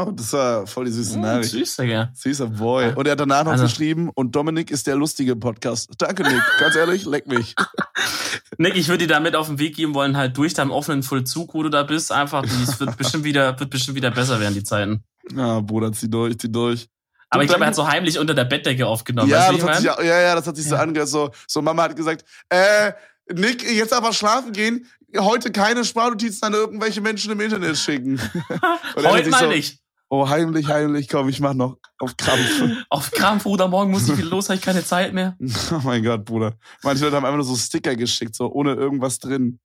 [0.00, 1.50] Oh, das war voll die süße hm, Nachricht.
[1.50, 2.10] Süßer, ja.
[2.14, 2.92] Süßer Boy.
[2.94, 3.64] Und er hat danach noch also.
[3.64, 5.90] geschrieben, und Dominik ist der lustige Podcast.
[5.98, 6.40] Danke, Nick.
[6.60, 7.56] Ganz ehrlich, leck mich.
[8.58, 11.52] Nick, ich würde dir damit auf den Weg geben wollen, halt durch deinen offenen Vollzug,
[11.52, 14.62] wo du da bist, einfach, es wird bestimmt wieder, wird bestimmt wieder besser werden, die
[14.62, 15.02] Zeiten.
[15.34, 16.88] Ja, Bruder, zieh durch, zieh durch.
[17.30, 19.28] Aber ich glaube, er hat so heimlich unter der Bettdecke aufgenommen.
[19.28, 20.70] Ja, das hat sich, ja, ja, das hat sich ja.
[20.70, 21.08] so angehört.
[21.08, 22.92] So, so Mama hat gesagt, äh,
[23.32, 24.86] Nick, jetzt aber schlafen gehen.
[25.16, 28.20] Heute keine Sprachnotizen an irgendwelche Menschen im Internet schicken.
[28.96, 29.80] Heute mal so, nicht.
[30.10, 32.62] Oh, heimlich, heimlich, komm, ich mach noch auf Krampf.
[32.88, 35.36] auf Krampf, Bruder, morgen muss ich wieder los, habe ich keine Zeit mehr.
[35.70, 36.56] Oh mein Gott, Bruder.
[36.82, 39.60] Manche Leute haben einfach nur so Sticker geschickt, so ohne irgendwas drin.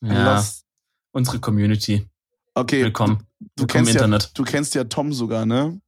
[0.00, 0.36] Ja.
[0.36, 0.64] Lost.
[1.12, 2.08] Unsere Community.
[2.54, 2.84] Okay.
[2.84, 3.26] Willkommen.
[3.38, 4.22] Du, Willkommen kennst Internet.
[4.22, 5.80] Ja, du kennst ja Tom sogar, ne?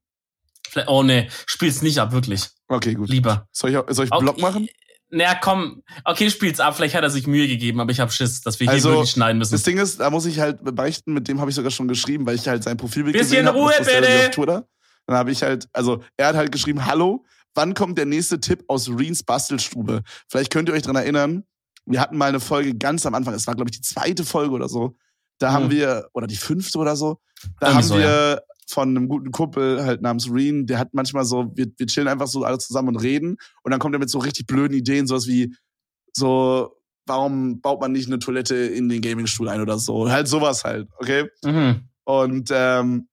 [0.87, 2.51] Oh ne, spiel's nicht ab, wirklich.
[2.67, 3.09] Okay, gut.
[3.09, 3.47] Lieber.
[3.53, 4.69] Soll ich, soll ich Block machen?
[5.15, 6.77] Naja, komm, okay, spiel's ab.
[6.77, 9.11] Vielleicht hat er sich Mühe gegeben, aber ich habe Schiss, dass wir hier also, wirklich
[9.11, 9.53] schneiden müssen.
[9.53, 12.27] Das Ding ist, da muss ich halt beichten, mit dem habe ich sogar schon geschrieben,
[12.27, 13.59] weil ich halt sein Profilbild Bisschen gesehen habe.
[13.59, 14.27] Bisschen Ruhe, bitte!
[14.27, 14.69] Auf Twitter.
[15.07, 17.25] Dann habe ich halt, also er hat halt geschrieben, hallo,
[17.55, 20.03] wann kommt der nächste Tipp aus Reens Bastelstube?
[20.29, 21.45] Vielleicht könnt ihr euch dran erinnern,
[21.87, 24.53] wir hatten mal eine Folge ganz am Anfang, es war glaube ich die zweite Folge
[24.53, 24.97] oder so.
[25.39, 27.21] Da haben wir, oder die fünfte oder so,
[27.61, 30.95] da Irgendwie haben so, wir ja von einem guten Kumpel halt namens Reen, der hat
[30.95, 33.99] manchmal so, wir, wir chillen einfach so alle zusammen und reden und dann kommt er
[33.99, 35.55] mit so richtig blöden Ideen, sowas wie
[36.13, 40.11] so, warum baut man nicht eine Toilette in den Gamingstuhl ein oder so?
[40.11, 41.29] Halt sowas halt, okay?
[41.45, 41.89] Mhm.
[42.05, 43.09] Und ähm,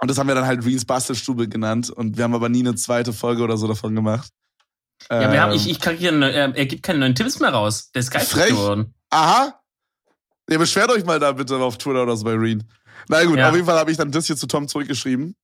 [0.00, 2.74] und das haben wir dann halt Reens Bastelstube genannt und wir haben aber nie eine
[2.74, 4.32] zweite Folge oder so davon gemacht.
[5.10, 7.14] Ja, ähm, wir haben, ich, ähm, ich kriege hier, eine, äh, er gibt keine neuen
[7.14, 7.90] Tipps mehr raus.
[7.92, 8.94] Der ist geistig geworden.
[9.10, 9.60] Aha.
[10.48, 12.64] Ja, beschwert euch mal da bitte auf Twitter oder so bei Reen.
[13.08, 13.48] Na gut, ja.
[13.48, 15.34] auf jeden Fall habe ich dann das hier zu Tom zurückgeschrieben.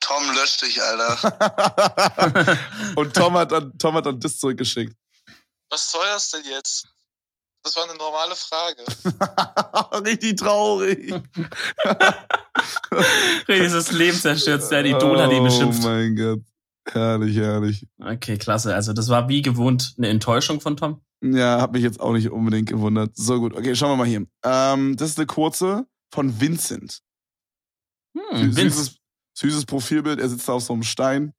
[0.00, 2.58] Tom löscht dich, Alter.
[2.96, 4.94] und Tom hat, dann, Tom hat dann das zurückgeschickt.
[5.70, 6.88] Was soll das denn jetzt?
[7.62, 8.84] Das war eine normale Frage.
[10.06, 11.08] Richtig traurig.
[13.48, 14.70] Dieses Leben zerstört.
[14.70, 15.82] Der Idol hat ihn beschimpft.
[15.84, 16.40] Oh mein Gott.
[16.90, 17.86] Herrlich, herrlich.
[18.00, 18.74] Okay, klasse.
[18.74, 21.02] Also das war wie gewohnt eine Enttäuschung von Tom.
[21.20, 23.10] Ja, hat mich jetzt auch nicht unbedingt gewundert.
[23.14, 24.24] So gut, okay, schauen wir mal hier.
[24.44, 27.00] Ähm, das ist eine kurze von Vincent.
[28.16, 28.96] Hm, süßes,
[29.34, 31.34] süßes Profilbild, er sitzt da auf so einem Stein.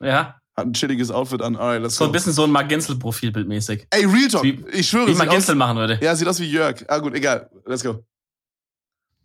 [0.00, 0.40] Ja.
[0.56, 1.56] Hat ein chilliges Outfit an.
[1.56, 3.86] Alright, let's so ein bisschen so ein Magenzel-Profilbild mäßig.
[3.90, 4.42] Ey, Real Talk.
[4.42, 5.06] Wie, ich schwöre.
[5.06, 5.98] Wie Magenzel machen würde.
[6.02, 6.84] Ja, sieht aus wie Jörg.
[6.88, 7.48] Ah, gut, egal.
[7.64, 8.04] Let's go.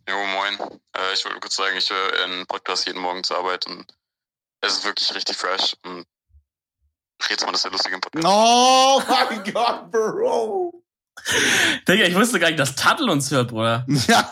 [0.08, 0.78] Jo, moin.
[0.92, 3.84] Äh, ich wollte kurz sagen, ich höre einen Podcast jeden Morgen zur Arbeit und
[4.60, 6.06] es ist wirklich richtig fresh und
[7.28, 8.26] Red's mal, das ist ja lustig im Podcast.
[8.28, 10.83] Oh mein Gott, Bro.
[11.88, 13.86] Digga, ich wusste gar nicht, dass Tuttle uns hört, Bruder.
[14.08, 14.28] Ja.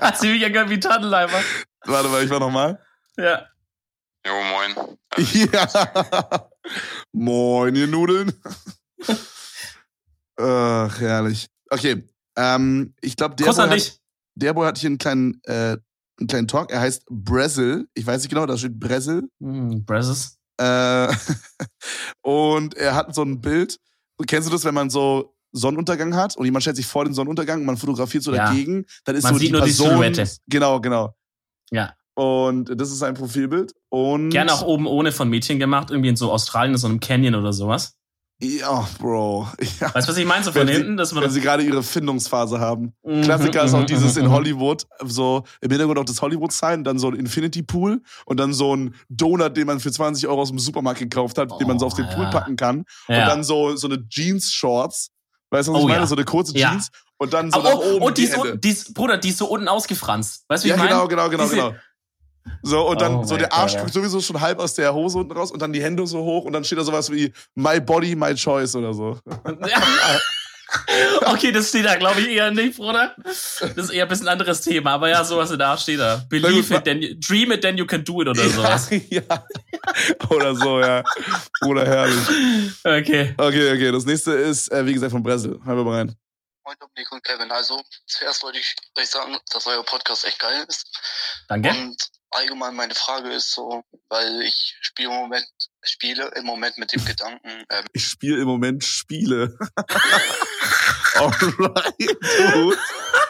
[0.00, 1.42] Hat sie mich angehört wie Tuttle einfach.
[1.86, 2.78] Warte mal, ich war nochmal.
[3.16, 3.46] Ja.
[4.26, 4.98] Jo, moin.
[5.32, 6.48] Ja.
[7.12, 8.32] moin, ihr Nudeln.
[10.36, 11.48] Ach, herrlich.
[11.70, 12.08] Okay.
[12.36, 14.00] Ähm, ich glaube, der, hat-
[14.34, 15.76] der Boy hat hier einen kleinen, äh,
[16.18, 16.70] einen kleinen Talk.
[16.72, 17.88] Er heißt Brazil.
[17.94, 19.28] Ich weiß nicht genau, da steht Brazil.
[19.40, 20.38] Hm, Brazos.
[20.58, 21.08] Äh,
[22.22, 23.78] und er hat so ein Bild.
[24.26, 27.60] Kennst du das, wenn man so Sonnenuntergang hat und jemand stellt sich vor den Sonnenuntergang
[27.60, 28.46] und man fotografiert so Ja.
[28.48, 29.88] dagegen, dann ist Man so sieht die nur die Person.
[29.90, 30.28] Silhouette.
[30.48, 31.14] Genau, genau.
[31.70, 31.94] Ja.
[32.14, 33.72] Und das ist sein Profilbild.
[33.88, 37.00] Und Gerne auch oben ohne von Mädchen gemacht, irgendwie in so Australien, in so einem
[37.00, 37.96] Canyon oder sowas.
[38.40, 39.48] Ja, Bro.
[39.80, 39.94] Ja.
[39.94, 40.44] Weißt du, was ich meine?
[40.44, 42.92] So von Wenn sie- hinten, dass man Wenn sie gerade ihre Findungsphase haben.
[43.04, 46.84] Mhm, Klassiker ist auch mhm, dieses in mhm, Hollywood, so im Hintergrund auch das Hollywood-Sign,
[46.84, 50.42] dann so ein Infinity Pool und dann so ein Donut, den man für 20 Euro
[50.42, 52.30] aus dem Supermarkt gekauft hat, den man so auf den Oh, Pool ja.
[52.30, 52.78] packen kann.
[52.78, 53.26] Und Ja.
[53.26, 55.10] dann so, so eine Jeans-Shorts.
[55.50, 56.00] Weißt du, was Oh, ich meine?
[56.00, 56.06] ja.
[56.06, 56.70] So eine kurze Ja.
[56.70, 58.28] Jeans und dann so Aber nach oh, oben und die
[58.60, 60.44] die ist, Bruder, die ist so unten ausgefranst.
[60.48, 60.90] Weißt du, wie Ja, ich meine?
[60.94, 61.74] genau, genau, genau, Diese- genau.
[62.62, 63.80] So, und dann Oh so der Arsch ja.
[63.80, 66.44] guckt sowieso schon halb aus der Hose unten raus und dann die Hände so hoch
[66.44, 69.18] und dann steht da sowas wie My Body, My Choice oder so.
[71.26, 73.14] okay, das steht da, glaube ich, eher nicht, Bruder.
[73.22, 74.94] Das ist eher ein bisschen anderes Thema.
[74.94, 76.24] Aber ja, sowas in der Art steht da.
[76.28, 78.88] Believe it, then you, dream it, then you can do it oder sowas.
[78.90, 79.44] Ja, ja.
[80.30, 81.02] Oder so, ja.
[81.66, 82.28] Oder herrlich.
[82.82, 83.34] Okay.
[83.36, 83.92] Okay, okay.
[83.92, 85.60] Das nächste ist, äh, wie gesagt, von Bresel.
[85.64, 86.16] Hören wir mal rein.
[86.64, 87.50] Moin Dominik und Kevin.
[87.50, 90.86] Also, zuerst wollte ich euch sagen, dass euer Podcast echt geil ist.
[91.48, 91.68] Danke.
[91.68, 91.96] Und
[92.34, 95.46] allgemein meine Frage ist so, weil ich spiele im Moment,
[95.82, 99.56] spiele im Moment mit dem Gedanken, ähm, Ich spiele im Moment Spiele.
[101.14, 101.96] Alright,
[102.52, 102.78] gut.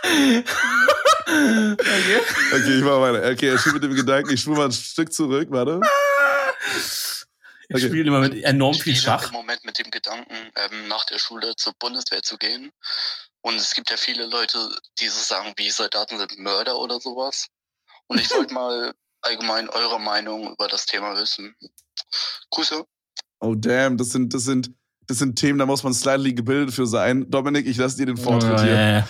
[0.05, 0.45] okay.
[2.53, 3.31] Okay, ich mach weiter.
[3.31, 5.81] Okay, er spielt mit dem Gedanken, ich spule mal ein Stück zurück, warte.
[6.77, 7.25] Ich
[7.77, 7.89] Okay.
[7.89, 9.27] spiele immer mit enorm ich viel spiele Schach.
[9.29, 12.71] im Moment mit dem Gedanken, ähm, nach der Schule zur Bundeswehr zu gehen.
[13.41, 14.59] Und es gibt ja viele Leute,
[14.99, 17.47] die so sagen, wie Soldaten sind Mörder oder sowas.
[18.07, 21.55] Und ich wollte mal allgemein eure Meinung über das Thema wissen.
[22.51, 22.85] Grüße.
[23.41, 24.71] Oh damn, das sind, das sind,
[25.07, 27.31] das sind Themen, da muss man slightly gebildet für sein.
[27.31, 28.75] Dominik, ich lasse dir den Vortritt Oh, hier.
[28.75, 29.09] ja, ja.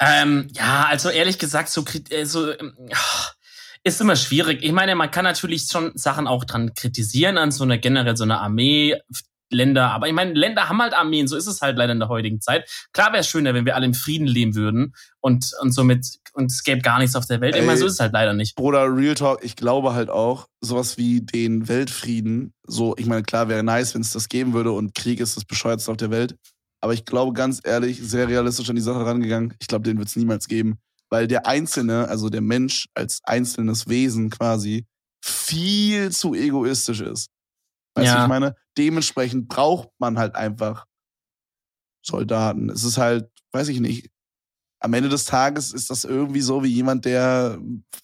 [0.00, 2.74] Ähm, ja, also ehrlich gesagt, so, äh, so ähm,
[3.84, 4.62] ist immer schwierig.
[4.62, 8.24] Ich meine, man kann natürlich schon Sachen auch dran kritisieren an so einer generell so
[8.24, 8.96] einer Armee.
[9.50, 12.08] Länder, aber ich meine, Länder haben halt Armeen, so ist es halt leider in der
[12.08, 12.70] heutigen Zeit.
[12.94, 16.50] Klar wäre es schöner, wenn wir alle im Frieden leben würden und, und somit, und
[16.50, 17.54] es gäbe gar nichts auf der Welt.
[17.54, 17.76] Ey.
[17.76, 18.54] so ist es halt leider nicht.
[18.56, 23.48] Bruder, Real Talk, ich glaube halt auch, sowas wie den Weltfrieden, so, ich meine, klar,
[23.48, 26.36] wäre nice, wenn es das geben würde und Krieg ist das bescheuertste auf der Welt.
[26.80, 30.08] Aber ich glaube ganz ehrlich, sehr realistisch an die Sache rangegangen, ich glaube, den wird
[30.08, 30.78] es niemals geben.
[31.10, 34.86] Weil der Einzelne, also der Mensch als einzelnes Wesen quasi,
[35.24, 37.28] viel zu egoistisch ist.
[37.94, 38.22] Weißt du, Ja.
[38.22, 38.54] ich meine?
[38.78, 40.86] Dementsprechend braucht man halt einfach
[42.04, 42.70] Soldaten.
[42.70, 44.08] Es ist halt, weiß ich nicht,
[44.82, 47.58] am Ende des Tages ist das irgendwie so wie jemand, der,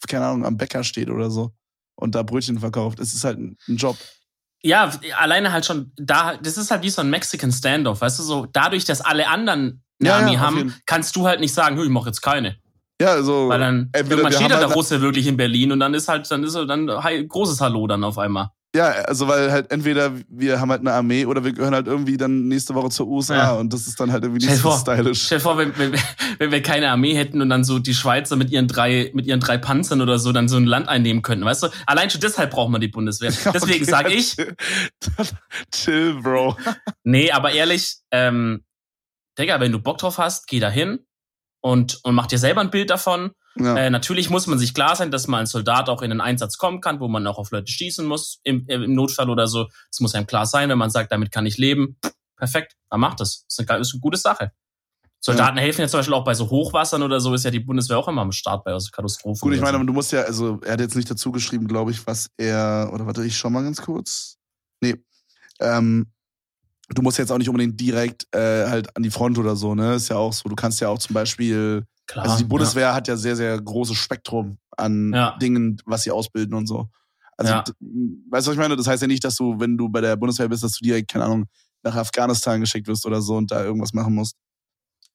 [0.09, 1.53] keine Ahnung, am Bäcker steht oder so
[1.97, 3.01] und da Brötchen verkauft.
[3.01, 3.97] Es ist halt ein Job.
[4.63, 8.23] Ja, alleine halt schon da, das ist halt wie so ein Mexican Standoff, weißt du,
[8.23, 11.53] so dadurch, dass alle anderen eine Ja, ja, Armee auf haben, kannst du halt nicht
[11.55, 12.57] sagen, "Hö, ich mach jetzt keine.
[13.01, 13.49] Ja, also.
[13.49, 16.29] Weil dann entweder steht da der halt- Russe wirklich in Berlin und dann ist halt,
[16.31, 16.87] dann ist er dann
[17.29, 18.51] großes Hallo dann auf einmal.
[18.79, 22.17] Ja, also weil halt entweder wir haben halt eine Armee oder wir gehören halt irgendwie
[22.17, 23.53] dann nächste Woche zur USA Ja.
[23.55, 25.25] und das ist dann halt irgendwie nicht so vor, stylisch.
[25.25, 25.95] Stell dir vor, wenn, wenn,
[26.39, 29.41] wenn wir keine Armee hätten und dann so die Schweizer mit ihren drei, mit ihren
[29.41, 31.69] drei Panzern oder so dann so ein Land einnehmen könnten, weißt du?
[31.87, 33.31] Allein schon deshalb braucht man die Bundeswehr.
[33.53, 34.37] Deswegen Okay, sage ich,
[35.73, 36.57] Chill, Bro.
[37.03, 38.63] nee, aber ehrlich, ähm,
[39.39, 41.01] Digga, wenn du Bock drauf hast, geh da hin
[41.61, 43.33] und, und mach dir selber ein Bild davon.
[43.61, 43.77] Ja.
[43.77, 46.59] Äh, natürlich muss man sich klar sein, dass man als Soldat auch in den Einsatz
[46.59, 49.69] kommen kann, wo man auch auf Leute schießen muss, im, äh, im Notfall oder so.
[49.91, 51.99] Das muss einem klar sein, wenn man sagt, damit kann ich leben.
[52.37, 53.45] Perfekt, dann macht das.
[53.49, 54.53] Das ist eine, ist eine gute Sache.
[55.21, 57.99] Soldaten helfen ja zum Beispiel auch bei so Hochwassern oder so, ist ja die Bundeswehr
[57.99, 59.41] auch immer am Start bei so Katastrophen.
[59.41, 59.85] Gut, ich meine, so.
[59.85, 63.05] du musst ja, also er hat jetzt nicht dazu geschrieben, glaube ich, was er, oder
[63.05, 64.37] warte, ich schau mal ganz kurz.
[64.81, 64.95] Nee.
[65.59, 66.13] Ähm,
[66.89, 69.95] du musst jetzt auch nicht unbedingt direkt äh, halt an die Front oder so, ne?
[69.95, 70.49] Ist ja auch so.
[70.49, 73.97] Du kannst ja auch zum Beispiel, Klar, also die Bundeswehr hat ja sehr, sehr großes
[73.97, 75.37] Spektrum an Ja.
[75.41, 76.89] Dingen, was sie ausbilden und so.
[77.37, 77.65] Also, Ja.
[77.69, 78.75] weißt du, was ich meine?
[78.77, 81.11] Das heißt ja nicht, dass du, wenn du bei der Bundeswehr bist, dass du direkt,
[81.13, 81.45] keine Ahnung,
[81.85, 84.35] nach Afghanistan geschickt wirst oder so und da irgendwas machen musst.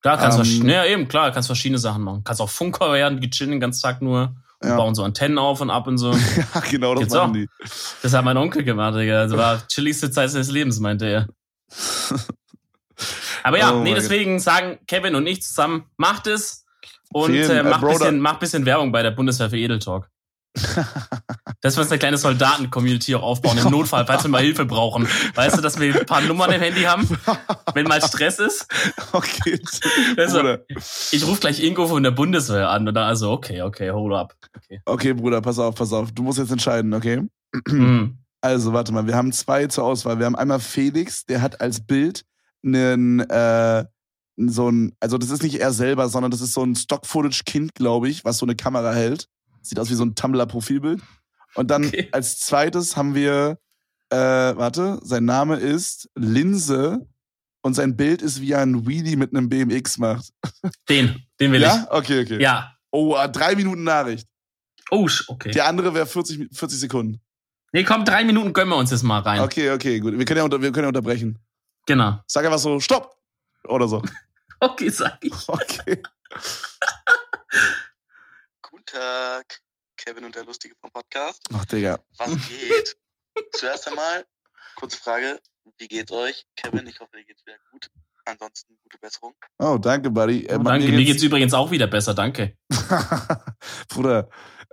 [0.02, 2.24] Klar, kannst Ähm, ja, eben, klar, kannst verschiedene Sachen machen.
[2.24, 4.78] Kannst auch Funker werden, die chillen den ganzen Tag nur, und Ja.
[4.78, 6.12] bauen so Antennen auf und ab und so.
[6.54, 7.34] ja, genau, das Geht's machen auch?
[7.34, 7.48] die.
[8.02, 9.24] Das hat mein Onkel gemacht, Digga.
[9.28, 11.28] Das war chilligste Zeit seines Lebens, meinte er.
[13.44, 16.63] Aber ja, Oh nee, deswegen sagen Kevin und ich zusammen, macht es.
[17.14, 20.10] Und Vielen, äh, äh, mach, Bro, bisschen, mach bisschen Werbung bei der Bundeswehr für Edeltalk.
[21.62, 25.08] Dass wir uns eine kleine Soldaten-Community auch aufbauen, im Notfall, falls wir mal Hilfe brauchen.
[25.34, 27.08] Weißt du, dass wir ein paar Nummern im Handy haben,
[27.74, 28.68] wenn mal Stress ist?
[29.12, 29.60] Okay.
[30.18, 30.60] Also, Bruder.
[31.12, 34.36] ich rufe gleich Ingo von der Bundeswehr an und dann also, okay, okay, hold up.
[34.58, 34.82] Okay.
[34.86, 36.12] okay, Bruder, pass auf, pass auf.
[36.12, 37.22] Du musst jetzt entscheiden, okay?
[37.68, 38.18] Mhm.
[38.42, 40.20] Also, warte mal, wir haben zwei zur Auswahl.
[40.20, 42.26] Wir haben einmal Felix, der hat als Bild
[42.62, 43.86] einen, äh,
[44.38, 48.10] so ein, also das ist nicht er selber, sondern das ist so ein Stock-Footage-Kind, glaube
[48.10, 49.28] ich, was so eine Kamera hält.
[49.62, 51.02] Sieht aus wie so ein Tumblr-Profilbild.
[51.56, 52.10] Und dann Okay.
[52.12, 53.60] als zweites haben wir,
[54.10, 57.08] äh, warte, sein Name ist Linse
[57.62, 60.30] und sein Bild ist, wie er ein Wheelie mit einem BMX macht.
[60.90, 61.88] Den, den will ja?
[61.92, 62.36] Okay, okay.
[62.36, 62.42] ich.
[62.42, 62.76] Ja.
[62.92, 64.28] Oh, ah, drei Minuten Nachricht.
[64.92, 65.52] Oh, okay.
[65.52, 67.22] Die andere wäre 40, 40 Sekunden.
[67.72, 69.40] Nee, komm, drei Minuten gönnen wir uns jetzt mal rein.
[69.40, 70.18] Okay, okay, gut.
[70.18, 71.40] Wir können ja, unter, wir können ja unterbrechen.
[71.88, 72.20] Genau.
[72.28, 73.16] Sag einfach so, stopp!
[73.68, 74.02] Oder so.
[74.60, 75.34] Okay, sag ich.
[75.50, 76.02] Okay.
[78.62, 79.60] Guten Tag,
[79.98, 81.42] Kevin und der Lustige vom Podcast.
[81.54, 82.00] Ach, Digga.
[82.18, 82.96] Was geht?
[83.52, 84.26] Zuerst einmal,
[84.76, 85.40] kurze Frage,
[85.78, 86.46] wie geht's euch?
[86.56, 87.90] Kevin, ich hoffe, dir geht's wieder gut.
[88.26, 89.34] Ansonsten gute Besserung.
[89.60, 90.46] Oh, danke, Buddy.
[90.46, 92.56] Äh, Oh, danke, mir geht's übrigens auch wieder besser, dange.
[93.90, 94.30] Bruder,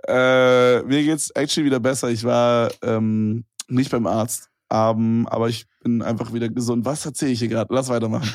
[0.07, 2.09] äh, mir geht's actually wieder besser.
[2.09, 6.85] Ich war ähm, nicht beim Arzt, ähm, aber ich bin einfach wieder gesund.
[6.85, 7.73] Was erzähle ich hier gerade?
[7.73, 8.33] Lass weitermachen.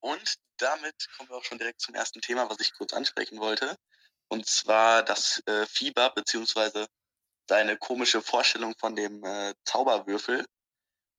[0.00, 3.76] Und damit kommen wir auch schon direkt zum ersten Thema, was ich kurz ansprechen wollte.
[4.28, 6.86] Und zwar das äh, Fieber, beziehungsweise
[7.46, 10.44] deine komische Vorstellung von dem äh, Zauberwürfel.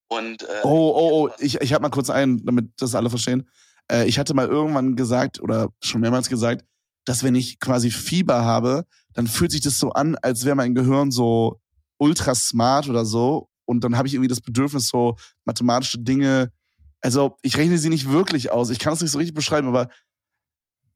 [0.08, 3.50] Und, äh, Oh, oh, oh, ich, ich habe mal kurz ein, damit das alle verstehen.
[3.92, 6.66] Äh, ich hatte mal irgendwann gesagt oder schon mehrmals gesagt,
[7.06, 10.76] dass wenn ich quasi Fieber habe, dann fühlt sich das so an, als wäre mein
[10.76, 11.60] Gehirn so
[11.98, 13.50] ultra smart oder so.
[13.66, 16.52] Und dann habe ich irgendwie das Bedürfnis, so mathematische Dinge.
[17.02, 18.70] Also ich rechne sie nicht wirklich aus.
[18.70, 19.90] Ich kann es nicht so richtig beschreiben, aber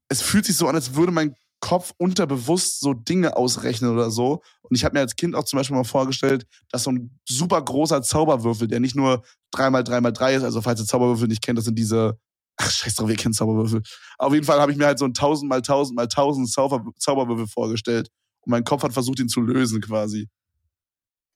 [0.08, 4.44] es fühlt sich so an, als würde mein Kopf unterbewusst so Dinge ausrechnen oder so.
[4.62, 7.62] Und ich habe mir als Kind auch zum Beispiel mal vorgestellt, dass so ein super
[7.62, 9.24] großer Zauberwürfel, der nicht nur
[9.56, 12.20] 3x3x3 ist, also falls ihr Zauberwürfel nicht kennt, das sind diese,
[12.58, 13.82] ach scheiß drauf, ihr kennt Zauberwürfel.
[14.20, 16.84] Auf jeden Fall habe ich mir halt so ein 1000 mal 1000 mal 1000 Zauber,
[17.00, 18.10] Zauberwürfel vorgestellt.
[18.41, 20.28] Und mein Kopf hat versucht, ihn zu lösen quasi.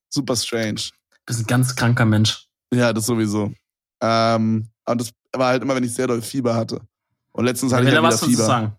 [0.10, 0.90] Super strange.
[1.12, 2.46] Du bist ein ganz kranker Mensch.
[2.72, 3.52] Ja, das sowieso.
[4.02, 6.82] Ähm, und das war halt immer, wenn ich sehr doll Fieber hatte.
[7.32, 8.44] Und letztens Da hatte will ich was wieder dazu Fieber.
[8.46, 8.76] sagen.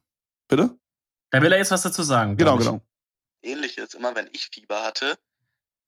[0.48, 0.78] Bitte?
[1.30, 2.36] Da will er jetzt was dazu sagen.
[2.36, 2.80] Genau, genau.
[3.42, 3.94] ähnliches.
[3.94, 5.16] Immer wenn ich Fieber hatte,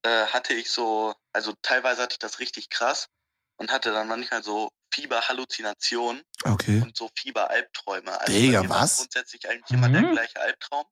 [0.02, 3.08] äh, hatte ich so, also teilweise hatte ich das richtig krass
[3.56, 6.80] und hatte dann manchmal so Fieberhalluzinationen Okay.
[6.82, 8.20] und so Fieberalbträume.
[8.20, 8.98] Also Digga, was?
[8.98, 10.12] Grundsätzlich eigentlich immer der Mhm.
[10.12, 10.84] gleiche Albtraum,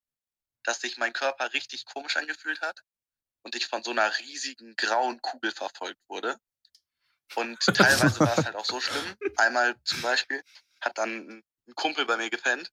[0.64, 2.82] dass sich mein Körper richtig komisch angefühlt hat
[3.42, 6.36] und ich von so einer riesigen grauen Kugel verfolgt wurde.
[7.36, 9.16] Und teilweise war es halt auch so schlimm.
[9.36, 10.42] Einmal zum Beispiel
[10.80, 12.70] hat dann ein Kumpel bei mir gepennt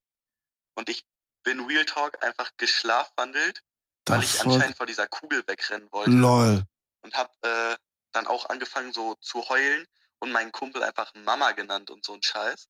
[0.76, 1.06] und ich
[1.44, 3.62] bin Real Talk einfach geschlafwandelt,
[4.06, 6.64] weil The ich anscheinend vor dieser Kugel wegrennen wollte Lol.
[7.02, 7.78] und habe äh,
[8.12, 9.86] dann auch angefangen so zu heulen
[10.20, 12.68] und meinen Kumpel einfach Mama genannt und so ein Scheiß.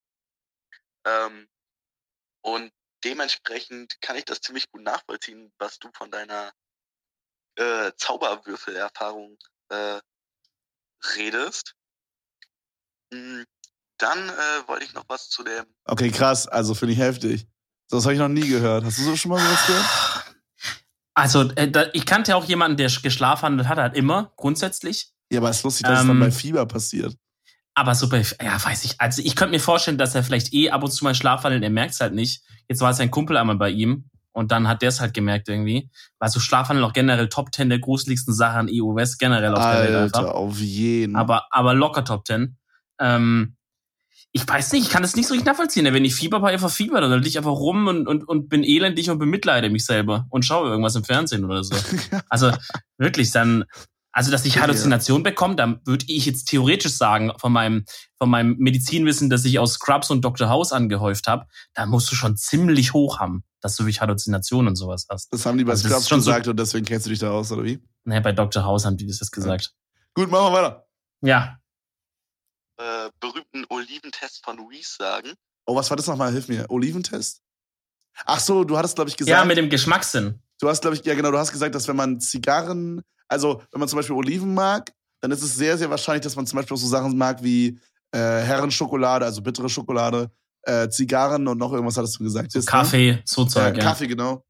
[1.04, 1.48] Ähm,
[2.42, 2.72] und
[3.04, 6.52] dementsprechend kann ich das ziemlich gut nachvollziehen, was du von deiner
[7.56, 9.38] äh, Zauberwürfelerfahrung
[9.70, 10.00] äh,
[11.16, 11.74] redest.
[13.12, 13.42] Mm,
[13.98, 16.46] Dann äh, wollte ich noch was zu dem Okay, krass.
[16.46, 17.46] Also finde ich heftig.
[17.90, 18.84] Das habe ich noch nie gehört.
[18.84, 19.86] Hast du so schon mal sowas gehört?
[21.14, 25.10] Also, äh, da, ich kannte auch jemanden, der geschlafwandelt hat, halt immer, grundsätzlich.
[25.32, 27.16] Ja, aber es ist lustig, dass es dann Ähm, bei Fieber passiert.
[27.74, 29.00] Aber so bei, ja, weiß ich.
[29.00, 31.70] Also, ich könnte mir vorstellen, dass er vielleicht eh ab und zu mal schlafwandelt, er
[31.70, 32.44] merkt es halt nicht.
[32.68, 35.90] Jetzt war sein Kumpel einmal bei ihm und dann hat der es halt gemerkt irgendwie.
[36.20, 39.82] Weil so Schlafwandel auch generell Top 10 der gruseligsten Sachen EU West generell auf der
[39.82, 40.18] Welt einfach.
[40.20, 41.16] Alter, auf jeden.
[41.16, 42.56] aber, aber locker Top 10.
[42.98, 43.54] Ähm,
[44.32, 45.84] ich weiß nicht, ich kann das nicht so richtig nachvollziehen.
[45.92, 48.62] Wenn ich Fieber habe, einfach Fieber, dann liege ich einfach rum und, und, und bin
[48.62, 51.74] elendig und bemitleide mich selber und schaue irgendwas im Fernsehen oder so.
[52.28, 52.52] Also
[52.98, 53.64] wirklich, dann,
[54.12, 54.62] also dass ich Ja.
[54.62, 57.84] Halluzination bekomme, dann würde ich jetzt theoretisch sagen, von meinem,
[58.18, 60.48] von meinem Medizinwissen, das ich aus Scrubs und Dr.
[60.50, 64.76] House angehäuft habe, da musst du schon ziemlich hoch haben, dass du wirklich Halluzinationen und
[64.76, 65.32] sowas hast.
[65.32, 67.30] das haben die bei Also Scrubs schon so- gesagt und deswegen kennst du dich da
[67.30, 67.80] aus, oder wie?
[68.04, 68.62] Naja, bei Dr.
[68.64, 69.72] House haben die das jetzt gesagt.
[70.14, 70.84] Gut, machen wir weiter.
[71.22, 71.56] Ja,
[72.78, 75.32] äh, berühmten Oliventest von Reese sagen.
[75.66, 76.32] Oh, was war das nochmal?
[76.32, 76.66] Hilf mir.
[76.70, 77.42] Oliventest?
[78.24, 79.36] Ach so, du hattest, glaube ich, gesagt.
[79.38, 80.40] ja, mit dem Geschmackssinn.
[80.60, 83.80] du hast, glaube ich, ja genau, du hast gesagt, dass wenn man Zigarren, also wenn
[83.80, 86.74] man zum Beispiel Oliven mag, dann ist es sehr, sehr wahrscheinlich, dass man zum Beispiel
[86.74, 87.78] auch so Sachen mag wie
[88.12, 90.30] äh, Herrenschokolade, also bittere Schokolade,
[90.62, 92.54] äh, Zigarren und noch irgendwas hattest du gesagt.
[92.54, 92.70] Ist, ne?
[92.70, 93.84] Kaffee, so Zeug, Äh, ja.
[93.84, 94.44] Kaffee, genau.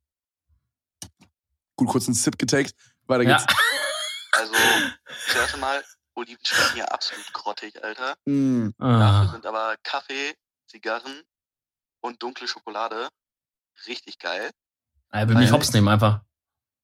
[1.77, 2.75] Gut, kurz einen Sip getaked.
[3.07, 3.37] Weiter Ja.
[3.39, 3.53] geht's.
[4.33, 4.53] Also,
[5.33, 5.83] zuerst einmal,
[6.19, 8.17] Oliven schmecken ja absolut grottig, Alter.
[8.25, 8.71] Mm.
[8.79, 9.33] Dafür Ah.
[9.33, 10.35] sind aber Kaffee,
[10.67, 11.23] Zigarren
[12.01, 13.09] und dunkle Schokolade.
[13.87, 14.51] Richtig geil.
[15.13, 16.21] Ja, will mich hops nehmen einfach.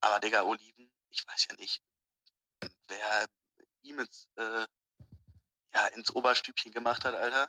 [0.01, 1.83] Aber Digga, Oliven, ich weiß ja nicht,
[2.89, 3.27] wer
[3.83, 4.67] ihm jetzt äh,
[5.75, 7.49] ja, ins Oberstübchen gemacht hat, Alter.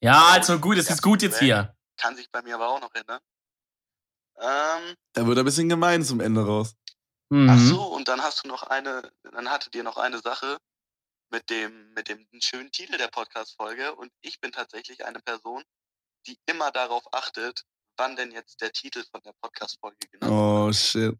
[0.00, 1.74] Ja, also gut, es ist gut jetzt hier.
[1.96, 3.20] Kann sich bei mir aber auch noch ändern.
[4.36, 6.74] Ähm, da wird ein bisschen gemein zum Ende raus.
[7.30, 7.48] Mhm.
[7.50, 10.58] Ach so, und dann hast du noch eine, dann hattet ihr noch eine Sache
[11.32, 13.94] mit dem, mit dem schönen Titel der Podcast-Folge.
[13.96, 15.62] Und ich bin tatsächlich eine Person,
[16.26, 17.64] die immer darauf achtet,
[17.96, 21.16] wann denn jetzt der Titel von der Podcast-Folge genau Oh, shit.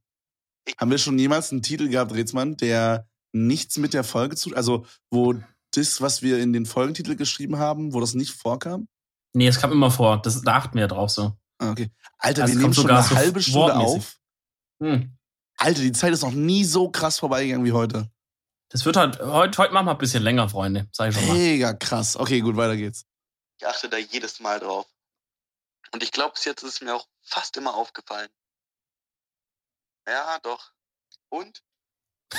[0.66, 4.54] Ich Haben wir schon jemals einen Titel gehabt, Rätsmann, der nichts mit der Folge zu,
[4.54, 5.34] also wo
[5.74, 8.88] das, was wir in den Folgentitel geschrieben haben, wo das nicht vorkam?
[9.34, 10.20] Nee, es kam immer vor.
[10.20, 11.36] Das, da achten wir ja drauf so.
[11.58, 11.90] Ah, okay.
[12.18, 14.18] Alter, also wir nehmen schon eine so halbe Stunde auf.
[14.82, 15.16] Hm.
[15.56, 18.10] Alter, die Zeit ist noch nie so krass vorbeigegangen wie heute.
[18.72, 20.88] Das wird halt, heute, heute machen wir ein bisschen länger, Freunde.
[20.92, 21.34] Sag ich schon mal.
[21.34, 22.16] Mega krass.
[22.16, 23.04] Okay, gut, weiter geht's.
[23.58, 24.86] Ich achte da jedes Mal drauf.
[25.92, 28.30] Und ich glaube, bis jetzt ist es mir auch fast immer aufgefallen.
[30.08, 30.72] Ja, doch.
[31.28, 31.62] Und?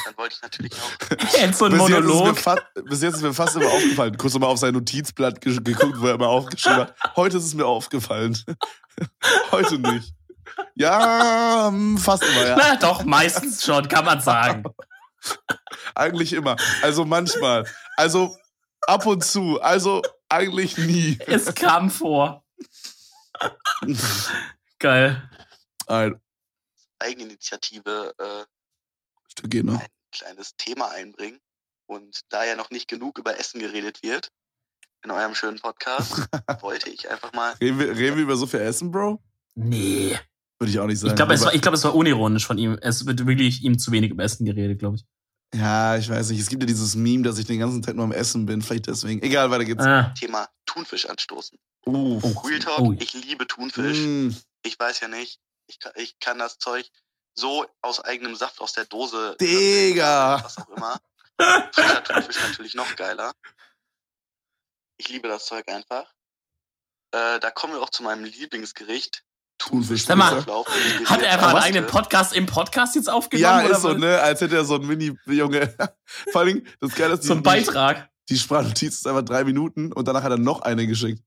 [0.05, 1.19] Dann wollte ich natürlich noch.
[1.39, 2.33] Jetzt so ein Monolog.
[2.33, 4.17] Bis jetzt, bis jetzt ist mir fast immer aufgefallen.
[4.17, 6.95] Kurz nochmal auf sein Notizblatt geguckt, wo er immer aufgeschrieben hat.
[7.15, 8.35] Heute ist es mir aufgefallen.
[9.51, 10.11] Heute nicht.
[10.73, 12.55] Ja, hm, fast immer, ja.
[12.57, 14.63] Na doch, meistens schon, kann man sagen.
[15.95, 16.55] Eigentlich immer.
[16.81, 17.65] Also manchmal.
[17.97, 18.37] Also
[18.81, 19.61] ab und zu.
[19.61, 21.17] Also eigentlich nie.
[21.27, 22.43] Es kam vor.
[24.79, 25.29] Geil.
[25.87, 26.19] Ein.
[26.99, 29.79] Eigeninitiative äh, ne?
[29.79, 31.39] ein kleines Thema einbringen.
[31.85, 34.31] Und da ja noch nicht genug über Essen geredet wird
[35.03, 36.27] in eurem schönen Podcast,
[36.61, 37.53] wollte ich einfach mal.
[37.61, 39.21] Reden wir, reden wir über so viel Essen, Bro?
[39.55, 40.17] Nee.
[40.59, 41.11] Würde ich auch nicht sagen.
[41.11, 42.77] Ich glaube, es, war, glaub, es war unironisch von ihm.
[42.81, 45.05] Es wird wirklich ihm zu wenig über Essen geredet, glaube ich.
[45.53, 46.39] Ja, ich weiß nicht.
[46.39, 48.61] Es gibt ja dieses Meme, dass ich den ganzen Tag nur am Essen bin.
[48.61, 49.21] Vielleicht deswegen.
[49.21, 49.83] Egal, weiter geht's.
[49.83, 50.13] Ah.
[50.17, 51.59] Thema Thunfisch anstoßen.
[51.85, 52.19] Uh.
[52.45, 52.95] Real Talk, uh.
[52.99, 53.99] ich liebe Thunfisch.
[53.99, 54.29] Mm.
[54.63, 55.39] Ich weiß ja nicht.
[55.67, 56.89] Ich kann, ich kann das Zeug
[57.35, 59.35] so aus eigenem Saft aus der Dose.
[59.39, 60.41] Digga!
[60.43, 60.99] Was auch immer.
[61.71, 63.33] Frischer Thunfisch natürlich noch geiler.
[64.97, 66.11] Ich liebe das Zeug einfach.
[67.11, 69.23] Äh, da kommen wir auch zu meinem Lieblingsgericht.
[69.57, 70.05] Thunfisch.
[70.05, 70.45] Sag mal,
[71.05, 73.43] hat er einfach einen eigenen Podcast im Podcast jetzt aufgenommen?
[73.43, 74.19] Ja, ist so, ne?
[74.19, 75.73] Als hätte er so ein Mini-Junge.
[76.31, 78.09] Vor allem, das Geile ist, so ein Beitrag.
[78.29, 81.21] Die Sprachnotiz ist einfach drei Minuten und danach hat er noch eine geschickt.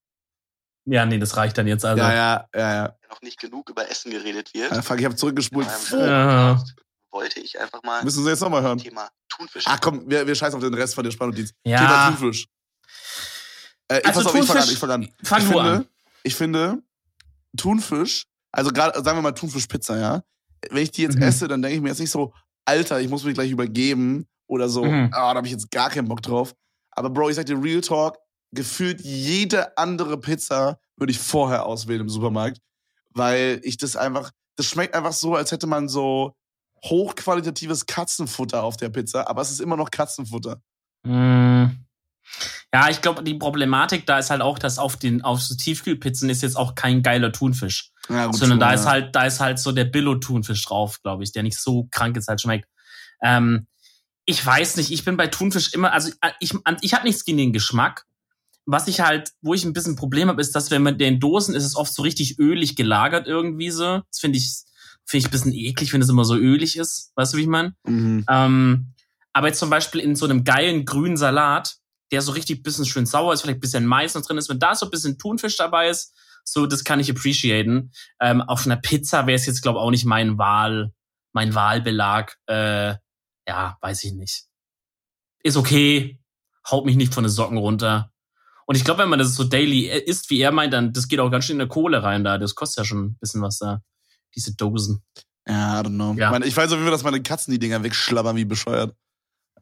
[0.87, 2.03] Ja, nee, das reicht dann jetzt also.
[2.03, 2.97] Ja, ja, ja, ja.
[3.11, 4.71] Noch nicht genug über Essen geredet wird.
[4.71, 5.67] Ja, fuck, ich habe zurückgespult.
[5.91, 6.63] Ja.
[7.11, 8.05] Wollte ich einfach mal.
[8.05, 8.79] Müssen Sie jetzt nochmal hören?
[8.79, 9.65] Thema Thunfisch.
[9.67, 11.53] Ach komm, wir, wir scheißen auf den Rest von der Sprachnotiz.
[11.65, 11.79] Ja.
[11.79, 12.47] Thema Thunfisch.
[13.89, 15.09] Äh, also pass auf, ich fang an, ich fang an.
[15.23, 15.89] Fang ich finde, an.
[16.23, 16.83] Ich finde,
[17.57, 20.23] Thunfisch, also gerade, sagen wir mal Thunfischpizza, ja.
[20.71, 21.23] Wenn ich die jetzt Mhm.
[21.23, 22.33] esse, dann denke ich mir jetzt nicht so,
[22.65, 25.11] Alter, ich muss mich gleich übergeben oder so, Mhm.
[25.13, 26.55] ah, da habe ich jetzt gar keinen Bock drauf.
[26.91, 28.17] Aber Bro, ich sag dir Real Talk,
[28.53, 32.59] gefühlt jede andere Pizza würde ich vorher auswählen im Supermarkt,
[33.11, 36.35] weil ich das einfach, das schmeckt einfach so, als hätte man so
[36.85, 40.61] hochqualitatives Katzenfutter auf der Pizza, aber es ist immer noch Katzenfutter.
[41.05, 41.67] Mm.
[42.73, 46.29] Ja, ich glaube, die Problematik da ist halt auch, dass auf den auf so Tiefkühlpizzen
[46.29, 48.75] ist jetzt auch kein geiler Thunfisch, Ja, gut, sondern schon, da ja.
[48.75, 52.17] ist halt da ist halt so der Billo-Thunfisch drauf, glaube ich, der nicht so krank
[52.17, 52.69] ist halt schmeckt.
[53.23, 53.67] Ähm,
[54.25, 57.39] ich weiß nicht, ich bin bei Thunfisch immer, also äh, ich ich habe nichts gegen
[57.39, 58.05] den Geschmack.
[58.69, 61.55] Was ich halt, wo ich ein bisschen Problem habe, ist, dass wenn man den Dosen
[61.55, 64.03] ist es oft so richtig ölig gelagert irgendwie so.
[64.11, 64.51] Das finde ich
[65.05, 67.13] finde ich ein bisschen eklig, wenn es immer so ölig ist.
[67.15, 67.75] Weißt du, wie ich meine?
[67.87, 68.25] Mhm.
[68.29, 68.93] Ähm,
[69.33, 71.77] aber jetzt zum Beispiel in so einem geilen grünen Salat,
[72.13, 74.59] der so richtig bisschen schön sauer ist, vielleicht ein bisschen Mais noch drin ist, wenn
[74.59, 76.15] da so ein bisschen Thunfisch dabei ist,
[76.49, 77.91] so, das kann ich appreciaten.
[78.21, 80.93] Ähm, auf einer Pizza wäre es jetzt, glaube ich, auch nicht mein Wahl,
[81.33, 82.37] mein Wahlbelag.
[82.47, 82.95] Äh,
[83.49, 84.45] ja, weiß ich nicht.
[85.43, 86.21] Ist okay,
[86.71, 88.13] haut mich nicht von den Socken runter.
[88.67, 91.21] Und ich glaube, wenn man das so daily isst, wie er meint, dann das geht
[91.21, 92.39] auch ganz schön in der Kohle rein da.
[92.39, 93.83] Das kostet ja schon ein bisschen was da.
[94.35, 95.05] Diese Dosen.
[95.47, 96.15] Ja, I don't know.
[96.15, 96.27] Ja.
[96.27, 98.97] Ich, meine, ich weiß auf jeden Fall, dass meine Katzen die Dinger wegschlabbern wie bescheuert.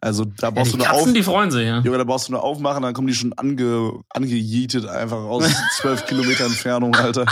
[0.04, 1.80] Also da Ja, brauchst die du nur Katzen, auf, die freuen sich, ja.
[1.80, 5.44] Junge, da brauchst du nur aufmachen, dann kommen die schon ange, angejietet einfach aus
[5.78, 7.24] zwölf Kilometer Entfernung, Alter.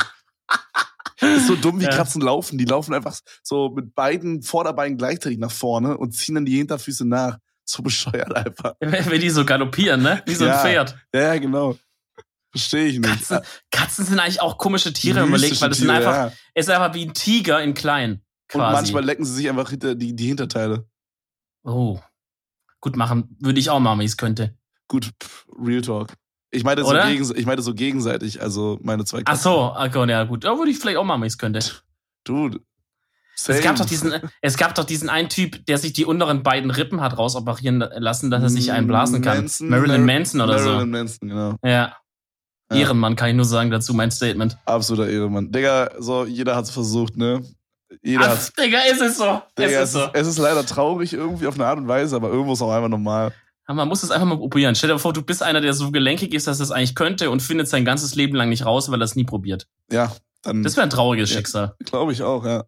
[1.20, 1.90] Das ist so dumm, wie Ja.
[1.90, 2.56] Katzen laufen.
[2.58, 7.06] Die laufen einfach so mit beiden Vorderbeinen gleichzeitig nach vorne und ziehen dann die Hinterfüße
[7.06, 7.38] nach.
[7.64, 8.74] So bescheuert einfach.
[8.80, 10.22] Wenn die so galoppieren, ne?
[10.26, 10.58] Wie so ein Ja.
[10.62, 10.96] Pferd.
[11.14, 11.76] Ja, ja, genau.
[12.50, 13.08] Verstehe ich nicht.
[13.28, 16.14] Katzen, Katzen sind eigentlich auch komische Tiere, wenn man überlegt, weil das sind Tiere, einfach,
[16.14, 16.32] ja.
[16.54, 18.22] es ist einfach wie ein Tiger in klein.
[18.52, 18.72] Und Quasi.
[18.72, 20.86] manchmal lecken sie sich einfach hinter die, die Hinterteile.
[21.64, 21.98] Oh.
[22.82, 24.54] Gut machen, würde ich auch machen, wenn ich es könnte.
[24.88, 25.08] Gut,
[25.58, 26.12] Real Talk.
[26.50, 27.06] Ich meinte, so Oder?
[27.08, 30.44] gegens ich meinte so gegenseitig, also meine zwei Ach so, okay, ja gut.
[30.44, 31.64] Da würde ich vielleicht auch machen, wenn ich es könnte.
[32.24, 32.60] Dude.
[33.48, 34.12] Es gab, doch diesen,
[34.42, 38.30] es gab doch diesen einen Typ, der sich die unteren beiden Rippen hat rausoperieren lassen,
[38.30, 39.38] dass er sich einblasen kann.
[39.38, 40.86] Manson, Marilyn Mar- Manson oder Marilyn so.
[40.86, 41.56] Manson, genau.
[41.64, 41.70] Ja.
[41.70, 41.96] Ja.
[42.78, 44.58] Ehrenmann, kann ich nur sagen dazu, mein Statement.
[44.64, 45.50] Absoluter Ehrenmann.
[45.50, 47.42] Digga, so, jeder hat's versucht, ne?
[48.02, 48.50] Jeder Ach.
[48.50, 49.42] Digga, ist es so.
[49.58, 50.08] Digga, es, ist so.
[50.12, 52.88] es ist leider traurig irgendwie auf eine Art und Weise, aber irgendwo ist auch einfach
[52.88, 53.32] normal.
[53.68, 54.74] Ja, man muss es einfach mal probieren.
[54.74, 57.40] Stell dir vor, du bist einer, der so gelenkig ist, dass das eigentlich könnte und
[57.40, 59.68] findet sein ganzes Leben lang nicht raus, weil er es nie probiert.
[59.90, 60.62] Ja, dann.
[60.62, 61.74] Das wäre ein trauriges ja, Schicksal.
[61.84, 62.64] Glaube ich auch, ja.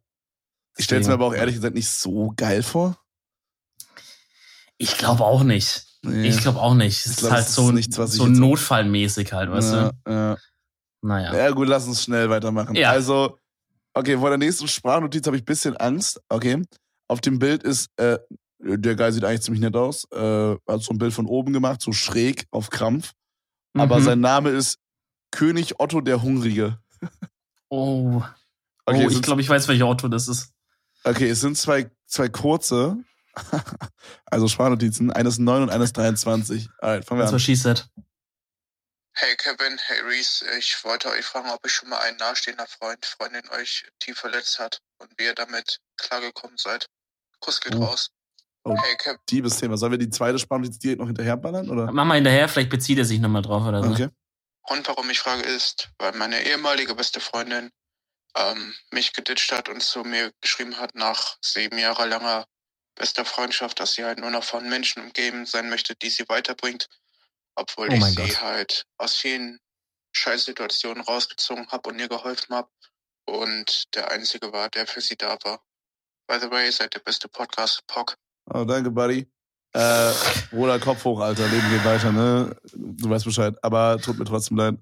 [0.77, 2.97] Ich stelle es mir aber auch ehrlich gesagt nicht so geil vor.
[4.77, 5.87] Ich glaube auch nicht.
[6.03, 6.29] Nee.
[6.29, 7.07] Ich glaube auch nicht.
[7.07, 10.11] Es ist glaub, halt so, nichts, so notfallmäßig halt, weißt ja, du?
[10.11, 10.37] Ja.
[11.01, 11.35] Naja.
[11.35, 12.75] Ja, gut, lass uns schnell weitermachen.
[12.75, 12.91] Ja.
[12.91, 13.39] Also,
[13.95, 16.21] okay, vor der nächsten Sprachnotiz habe ich ein bisschen Angst.
[16.29, 16.63] Okay.
[17.09, 18.19] Auf dem Bild ist, äh,
[18.59, 20.07] der Guy sieht eigentlich ziemlich nett aus.
[20.13, 23.13] Äh, hat so ein Bild von oben gemacht, so schräg auf Krampf.
[23.77, 24.05] Aber mhm.
[24.05, 24.79] sein Name ist
[25.31, 26.79] König Otto der Hungrige.
[27.69, 28.23] oh.
[28.87, 30.53] Okay, oh, ich glaube, ich weiß, welcher Otto das ist.
[31.05, 32.99] Okay, es sind zwei, zwei kurze.
[34.27, 35.11] also Sprachnotizen.
[35.11, 36.69] Eines 9 und eines 23.
[36.79, 37.27] Alright, fangen wir an.
[37.27, 37.89] Das war she said.
[39.17, 43.07] Hey Kevin, hey Reese, ich wollte euch fragen, ob ich schon mal einen nahestehender Freund,
[43.07, 46.89] Freundin euch tief verletzt hat und wie ihr damit klargekommen seid.
[47.39, 47.85] Kuss geht oh.
[47.85, 48.11] raus.
[48.65, 49.19] Oh, hey Kevin.
[49.31, 49.77] Diebes Thema.
[49.77, 51.71] Sollen wir die zweite Sprachnotiz direkt noch hinterherballern?
[51.71, 51.93] Oder?
[51.93, 53.93] Mach mal hinterher, vielleicht bezieht er sich nochmal drauf oder so.
[53.93, 54.09] Okay.
[54.63, 57.71] Und warum ich frage ist, weil meine ehemalige beste Freundin
[58.37, 62.47] ähm, mich geditscht hat und zu mir geschrieben hat nach sieben Jahre langer
[62.97, 66.89] bester Freundschaft, dass sie halt nur noch von Menschen umgeben sein möchte, die sie weiterbringt,
[67.55, 68.43] obwohl oh ich sie Gott.
[68.43, 69.59] halt aus vielen
[70.13, 72.69] Scheißsituationen rausgezogen habe und ihr geholfen habe
[73.27, 75.61] und der einzige war, der für sie da war.
[76.27, 78.17] By the way, ihr seid der beste Podcast, Pock.
[78.53, 79.31] Oh, danke, Buddy.
[79.73, 80.13] Äh,
[80.51, 81.47] Bruder, Kopf hoch, Alter.
[81.49, 82.57] Leben geht weiter, ne?
[82.73, 83.57] Du weißt Bescheid.
[83.63, 84.77] Aber tut mir trotzdem leid.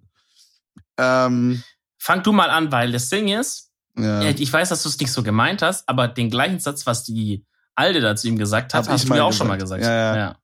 [0.99, 1.62] Ähm,
[1.99, 4.23] Fang du mal an, weil das Ding ist, ja.
[4.23, 7.45] Ich weiß, dass du es nicht so gemeint hast, aber den gleichen Satz, was die
[7.75, 9.39] Alde dazu ihm gesagt hat, hast du mir auch gesagt.
[9.39, 9.85] schon mal gesagt.
[9.85, 10.16] Ja, ja.
[10.16, 10.37] ja.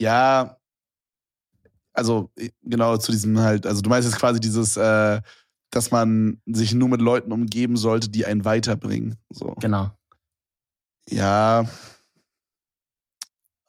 [0.00, 0.57] ja
[1.98, 2.30] also
[2.62, 5.20] genau zu diesem halt, also du meinst jetzt quasi dieses, äh,
[5.70, 9.16] dass man sich nur mit Leuten umgeben sollte, die einen weiterbringen.
[9.30, 9.54] So.
[9.60, 9.90] Genau.
[11.08, 11.66] Ja.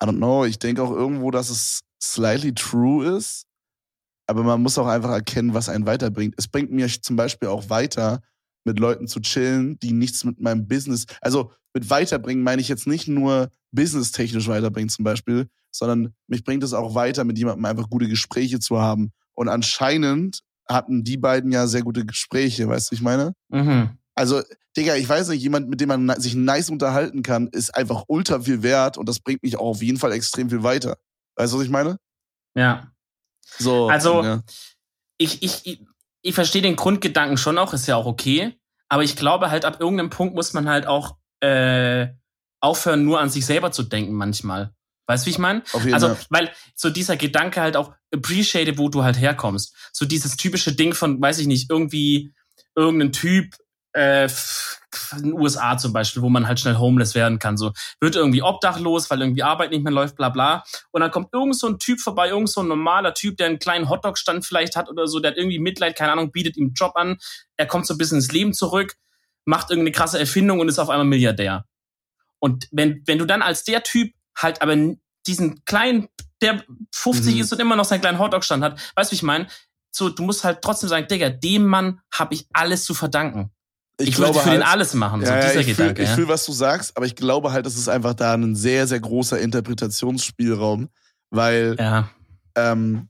[0.01, 0.45] I don't know.
[0.45, 3.49] Ich denke auch irgendwo, dass es slightly true ist
[4.29, 6.35] aber man muss auch einfach erkennen, was einen weiterbringt.
[6.37, 8.21] Es bringt mir zum Beispiel auch weiter,
[8.63, 12.85] mit Leuten zu chillen, die nichts mit meinem Business, also mit weiterbringen meine ich jetzt
[12.85, 17.89] nicht nur businesstechnisch weiterbringen zum Beispiel, sondern mich bringt es auch weiter, mit jemandem einfach
[17.89, 19.11] gute Gespräche zu haben.
[19.33, 23.33] Und anscheinend hatten die beiden ja sehr gute Gespräche, weißt du, ich meine?
[23.49, 23.97] Mhm.
[24.15, 24.41] Also,
[24.77, 28.41] Digga, ich weiß nicht, jemand, mit dem man sich nice unterhalten kann, ist einfach ultra
[28.41, 30.97] viel wert und das bringt mich auch auf jeden Fall extrem viel weiter.
[31.35, 31.97] Weißt du, was ich meine?
[32.55, 32.91] Ja.
[33.57, 34.41] So, also, ja.
[35.17, 35.85] ich, ich, ich,
[36.21, 38.59] ich verstehe den Grundgedanken schon auch, ist ja auch okay.
[38.89, 42.07] Aber ich glaube halt, ab irgendeinem Punkt muss man halt auch äh,
[42.59, 44.73] aufhören, nur an sich selber zu denken manchmal.
[45.09, 45.63] Weißt du, wie ich meine?
[45.91, 46.17] Also, Fall.
[46.29, 49.75] weil so dieser Gedanke halt auch appreciate, wo du halt herkommst.
[49.91, 52.31] So dieses typische Ding von, weiß ich nicht, irgendwie
[52.75, 53.55] irgendein Typ
[53.93, 54.29] äh,
[55.13, 57.57] in den USA zum Beispiel, wo man halt schnell homeless werden kann.
[57.57, 60.63] So wird irgendwie obdachlos, weil irgendwie Arbeit nicht mehr läuft, bla bla.
[60.91, 63.57] Und dann kommt irgend so ein Typ vorbei, irgend so ein normaler Typ, der einen
[63.57, 66.73] kleinen Hotdog-Stand vielleicht hat oder so, der hat irgendwie Mitleid, keine Ahnung, bietet ihm einen
[66.75, 67.17] Job an.
[67.57, 68.93] Er kommt so ein bisschen ins Leben zurück,
[69.45, 71.65] macht irgendeine krasse Erfindung und ist auf einmal Milliardär.
[72.37, 74.75] Und wenn, wenn du dann als der Typ halt aber
[75.27, 76.07] diesen kleinen,
[76.41, 76.63] der
[76.93, 77.41] 50 mhm.
[77.41, 79.47] ist und immer noch seinen kleinen Hotdog-Stand hat, weißt du, wie ich meine?
[79.91, 83.51] So, du musst halt trotzdem sagen, Digga, dem Mann habe ich alles zu verdanken
[83.99, 85.95] ich, ich glaube für halt, den alles machen, so ja, dieser ich Gedanke.
[85.95, 86.09] Fühl, ja.
[86.09, 88.87] Ich fühle, was du sagst, aber ich glaube halt, das ist einfach da ein sehr,
[88.87, 90.89] sehr großer Interpretationsspielraum,
[91.31, 92.09] weil, ja.
[92.55, 93.09] ähm,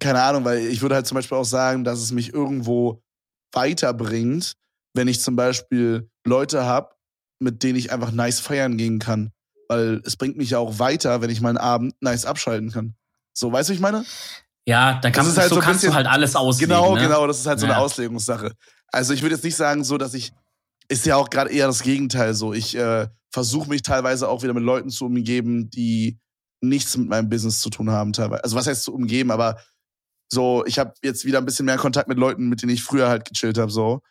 [0.00, 3.02] keine Ahnung, weil ich würde halt zum Beispiel auch sagen, dass es mich irgendwo
[3.52, 4.54] weiterbringt,
[4.94, 6.94] wenn ich zum Beispiel Leute habe,
[7.40, 9.30] mit denen ich einfach nice feiern gehen kann.
[9.68, 12.94] Weil es bringt mich ja auch weiter, wenn ich meinen Abend nice abschalten kann.
[13.34, 14.04] So, weißt du, ich meine?
[14.66, 16.74] Ja, dann kann man, halt so, so kannst bisschen, du halt alles auslegen.
[16.74, 17.02] Genau, ne?
[17.02, 17.72] genau, das ist halt so ja.
[17.72, 18.52] eine Auslegungssache.
[18.88, 20.32] Also ich würde jetzt nicht sagen, so dass ich,
[20.88, 22.52] ist ja auch gerade eher das Gegenteil so.
[22.52, 26.18] Ich äh, versuche mich teilweise auch wieder mit Leuten zu umgeben, die
[26.60, 28.44] nichts mit meinem Business zu tun haben teilweise.
[28.44, 29.58] Also was heißt zu umgeben, aber
[30.30, 33.08] so, ich habe jetzt wieder ein bisschen mehr Kontakt mit Leuten, mit denen ich früher
[33.08, 34.02] halt gechillt habe, so.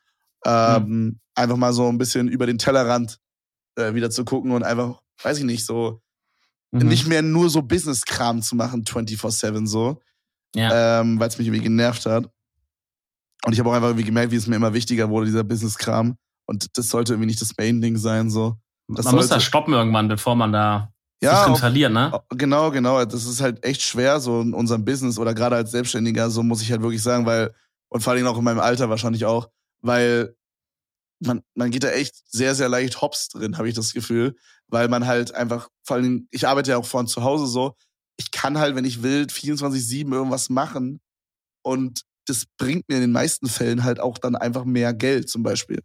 [0.46, 1.20] Ähm, mhm.
[1.36, 3.20] Einfach mal so ein bisschen über den Tellerrand
[3.76, 6.02] äh, wieder zu gucken und einfach, weiß ich nicht, so
[6.72, 6.88] mhm.
[6.88, 10.02] nicht mehr nur so Business-Kram zu machen, 24-7 so.
[10.56, 11.02] Ja.
[11.02, 12.30] Ähm, Weil es mich irgendwie genervt hat.
[13.46, 16.18] Und ich habe auch einfach irgendwie gemerkt, wie es mir immer wichtiger wurde, dieser Business-Kram.
[16.46, 18.58] Und das sollte irgendwie nicht das Main-Ding sein, so.
[18.88, 22.20] Das man muss da stoppen irgendwann, bevor man da ja, drin verliert, ne?
[22.30, 23.04] Genau, genau.
[23.04, 26.62] Das ist halt echt schwer, so in unserem Business oder gerade als Selbstständiger, so muss
[26.62, 27.54] ich halt wirklich sagen, weil,
[27.90, 29.50] und vor allem auch in meinem Alter wahrscheinlich auch,
[29.82, 30.36] weil
[31.20, 34.36] man, man geht da echt sehr, sehr leicht hops drin, habe ich das Gefühl,
[34.70, 37.76] weil man halt einfach, vor allem, ich arbeite ja auch von zu Hause so,
[38.18, 41.00] ich kann halt, wenn ich will, 24-7 irgendwas machen
[41.64, 45.44] und das bringt mir in den meisten Fällen halt auch dann einfach mehr Geld zum
[45.44, 45.82] Beispiel.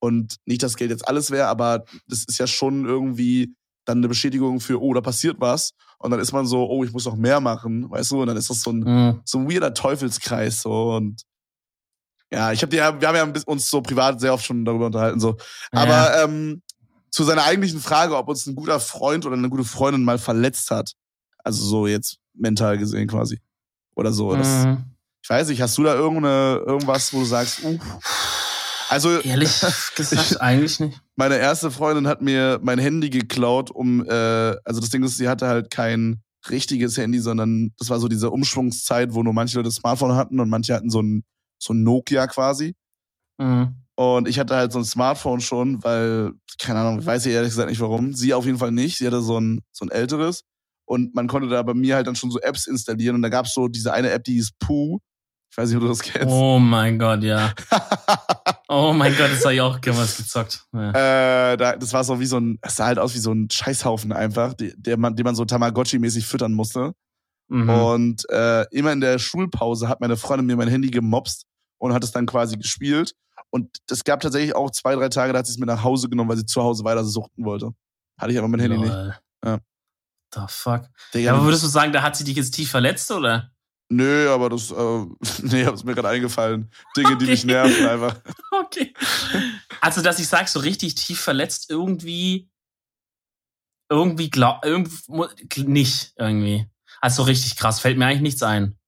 [0.00, 3.54] Und nicht, dass Geld jetzt alles wäre, aber das ist ja schon irgendwie
[3.84, 5.72] dann eine Bestätigung für, oh, da passiert was.
[5.98, 8.22] Und dann ist man so, oh, ich muss noch mehr machen, weißt du?
[8.22, 9.20] Und dann ist das so ein, mhm.
[9.24, 11.22] so ein weirder Teufelskreis so und
[12.32, 15.20] ja, ich habe ja, wir haben ja uns so privat sehr oft schon darüber unterhalten
[15.20, 15.36] so.
[15.70, 16.24] Aber ja.
[16.24, 16.62] ähm,
[17.12, 20.70] zu seiner eigentlichen Frage, ob uns ein guter Freund oder eine gute Freundin mal verletzt
[20.70, 20.92] hat,
[21.44, 23.38] also so jetzt mental gesehen quasi
[23.94, 24.34] oder so.
[24.34, 24.84] Das, mhm.
[25.22, 27.78] Ich weiß nicht, hast du da irgendeine irgendwas, wo du sagst, uh,
[28.88, 29.50] also ehrlich
[29.96, 31.00] gesagt eigentlich nicht.
[31.14, 35.28] Meine erste Freundin hat mir mein Handy geklaut, um äh, also das Ding ist, sie
[35.28, 39.70] hatte halt kein richtiges Handy, sondern das war so diese Umschwungszeit, wo nur manche Leute
[39.70, 41.24] Smartphone hatten und manche hatten so ein
[41.58, 42.74] so ein Nokia quasi.
[43.38, 43.81] Mhm.
[43.94, 47.68] Und ich hatte halt so ein Smartphone schon, weil, keine Ahnung, ich weiß ehrlich gesagt
[47.68, 48.14] nicht warum.
[48.14, 48.98] Sie auf jeden Fall nicht.
[48.98, 50.44] Sie hatte so ein, so ein älteres.
[50.84, 53.16] Und man konnte da bei mir halt dann schon so Apps installieren.
[53.16, 54.98] Und da gab es so diese eine App, die hieß Pooh.
[55.50, 56.32] Ich weiß nicht, ob du das kennst.
[56.34, 57.52] Oh mein Gott, ja.
[58.68, 60.64] oh mein Gott, das habe ich auch was gezockt.
[60.72, 61.52] Ja.
[61.52, 63.50] Äh, da, das war so wie so ein, es sah halt aus wie so ein
[63.50, 66.94] Scheißhaufen einfach, die, der man, den man so Tamagotchi-mäßig füttern musste.
[67.48, 67.68] Mhm.
[67.68, 71.44] Und äh, immer in der Schulpause hat meine Freundin mir mein Handy gemobst
[71.76, 73.14] und hat es dann quasi gespielt.
[73.52, 76.08] Und es gab tatsächlich auch zwei, drei Tage, da hat sie es mir nach Hause
[76.08, 77.72] genommen, weil sie zu Hause weiter suchten wollte.
[78.18, 78.86] Hatte ich aber mein Handy Lol.
[79.06, 79.20] nicht.
[79.44, 79.58] Ja.
[80.34, 80.88] The fuck.
[81.12, 83.50] ja, aber würdest du sagen, da hat sie dich jetzt tief verletzt, oder?
[83.90, 84.74] Nö, aber das, äh,
[85.42, 86.70] nee, ist mir gerade eingefallen.
[86.96, 87.18] Dinge, okay.
[87.18, 88.20] die mich nerven einfach.
[88.64, 88.94] Okay.
[89.82, 92.48] Also, dass ich sag, so richtig tief verletzt, irgendwie,
[93.90, 96.70] irgendwie glaub, irgendwie nicht, irgendwie.
[97.02, 98.78] Also richtig krass, fällt mir eigentlich nichts ein.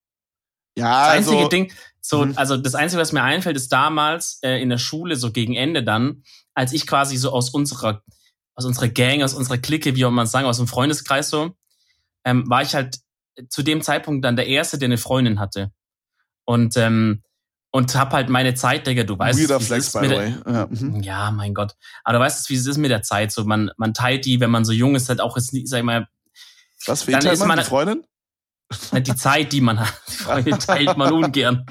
[0.78, 1.72] Ja, das einzige also, Ding,
[2.06, 2.34] so, mhm.
[2.36, 5.82] also das Einzige, was mir einfällt, ist damals äh, in der Schule, so gegen Ende
[5.82, 8.02] dann, als ich quasi so aus unserer,
[8.54, 11.56] aus unserer Gang, aus unserer Clique, wie man sagen, aus dem Freundeskreis so,
[12.26, 12.98] ähm, war ich halt
[13.48, 15.72] zu dem Zeitpunkt dann der Erste, der eine Freundin hatte.
[16.44, 17.22] Und, ähm,
[17.70, 19.40] und hab halt meine Zeit, Digga, du weißt.
[19.40, 20.34] Weirder Flex, by the way.
[20.46, 20.66] Ja.
[20.68, 21.00] Mhm.
[21.00, 21.72] ja, mein Gott.
[22.04, 23.32] Aber du weißt, wie es ist mit der Zeit.
[23.32, 25.78] So, man, man teilt die, wenn man so jung ist, halt auch jetzt nicht, sag
[25.78, 26.06] ich mal.
[26.84, 27.48] Was, wen teilt man?
[27.48, 27.58] man?
[27.60, 28.04] Die Freundin?
[28.92, 31.66] Die Zeit, die man hat, die Freunde teilt man ungern.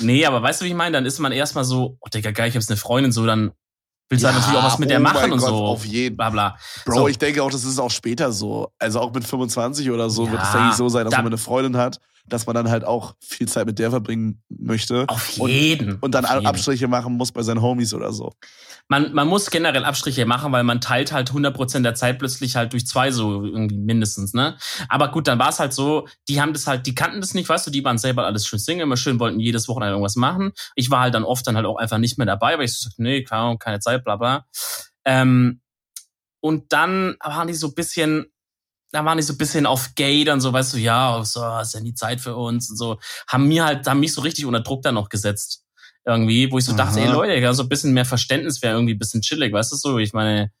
[0.00, 0.92] nee, aber weißt du, wie ich meine?
[0.92, 3.52] Dann ist man erstmal so, oh Digga, geil, ich hab's eine Freundin, so, dann
[4.08, 5.64] willst du ja, halt natürlich auch was mit oh der machen und Gott, so.
[5.64, 6.16] Auf jeden.
[6.16, 6.56] Bla, bla.
[6.84, 7.08] Bro, so.
[7.08, 8.68] ich denke auch, das ist auch später so.
[8.78, 11.26] Also auch mit 25 oder so ja, wird es eigentlich so sein, dass da, man
[11.26, 15.04] eine Freundin hat, dass man dann halt auch viel Zeit mit der verbringen möchte.
[15.08, 15.92] Auf jeden.
[15.94, 16.46] Und, und dann jeden.
[16.46, 18.32] Abstriche machen muss bei seinen Homies oder so
[18.88, 22.72] man, man muss generell Abstriche machen, weil man teilt halt 100% der Zeit plötzlich halt
[22.72, 24.56] durch zwei so irgendwie mindestens, ne?
[24.88, 27.48] Aber gut, dann war es halt so, die haben das halt, die kannten das nicht,
[27.48, 30.52] weißt du, die waren selber alles schön Single, immer schön, wollten jedes Wochenende irgendwas machen.
[30.76, 32.88] Ich war halt dann oft dann halt auch einfach nicht mehr dabei, weil ich so
[32.88, 34.46] sagte, nee, keine Zeit, bla bla.
[35.04, 35.60] Ähm,
[36.40, 38.26] und dann waren die so bisschen,
[38.92, 41.80] da waren die so bisschen auf Gay, dann so, weißt du, ja, so, ist ja
[41.80, 44.82] nie Zeit für uns und so, haben mir halt, haben mich so richtig unter Druck
[44.82, 45.64] dann noch gesetzt
[46.06, 46.78] irgendwie, wo ich so Aha.
[46.78, 49.76] dachte, ey Leute, so ein bisschen mehr Verständnis wäre irgendwie ein bisschen chillig, weißt du
[49.76, 49.98] so?
[49.98, 50.52] Ich meine,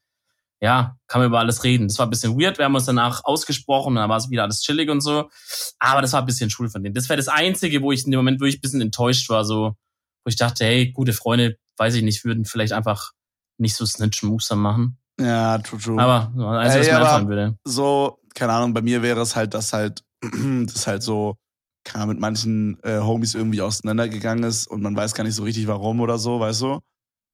[0.60, 1.86] ja, kann man über alles reden.
[1.86, 4.42] Das war ein bisschen weird, wir haben uns danach ausgesprochen und dann war es wieder
[4.42, 5.30] alles chillig und so.
[5.78, 6.94] Aber das war ein bisschen schwul von denen.
[6.94, 9.76] Das wäre das Einzige, wo ich in dem Moment wirklich ein bisschen enttäuscht war, so,
[10.24, 13.12] wo ich dachte, hey, gute Freunde, weiß ich nicht, würden vielleicht einfach
[13.58, 14.98] nicht so Snitch-Moves machen.
[15.18, 16.00] Ja, true, true.
[16.00, 17.58] Aber, also, was mir einfallen würde.
[17.64, 21.36] So, keine Ahnung, bei mir wäre es halt, dass halt, das halt so,
[21.84, 25.66] kann mit manchen äh, Homies irgendwie auseinandergegangen ist und man weiß gar nicht so richtig
[25.68, 26.80] warum oder so, weißt du?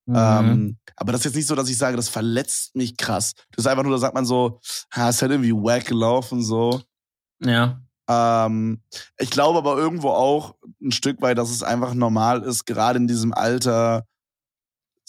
[0.07, 0.16] Mhm.
[0.16, 3.33] Ähm, aber das ist jetzt nicht so, dass ich sage, das verletzt mich krass.
[3.53, 4.61] Das ist einfach nur, da sagt man so,
[4.93, 6.83] ha, ist halt irgendwie wack gelaufen, so.
[7.41, 7.80] Ja.
[8.09, 8.83] Ähm,
[9.18, 13.07] ich glaube aber irgendwo auch ein Stück weit, dass es einfach normal ist, gerade in
[13.07, 14.07] diesem Alter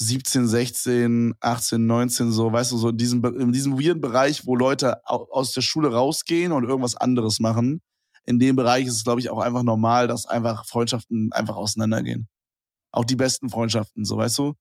[0.08, 4.56] 17, 16, 18, 19, so, weißt du, so in diesem, in diesem weirden Bereich, wo
[4.56, 7.82] Leute aus der Schule rausgehen und irgendwas anderes machen
[8.26, 12.28] in dem Bereich ist es, glaube ich, auch einfach normal, dass einfach Freundschaften einfach auseinandergehen.
[12.92, 14.54] Auch die besten Freundschaften, so weißt du?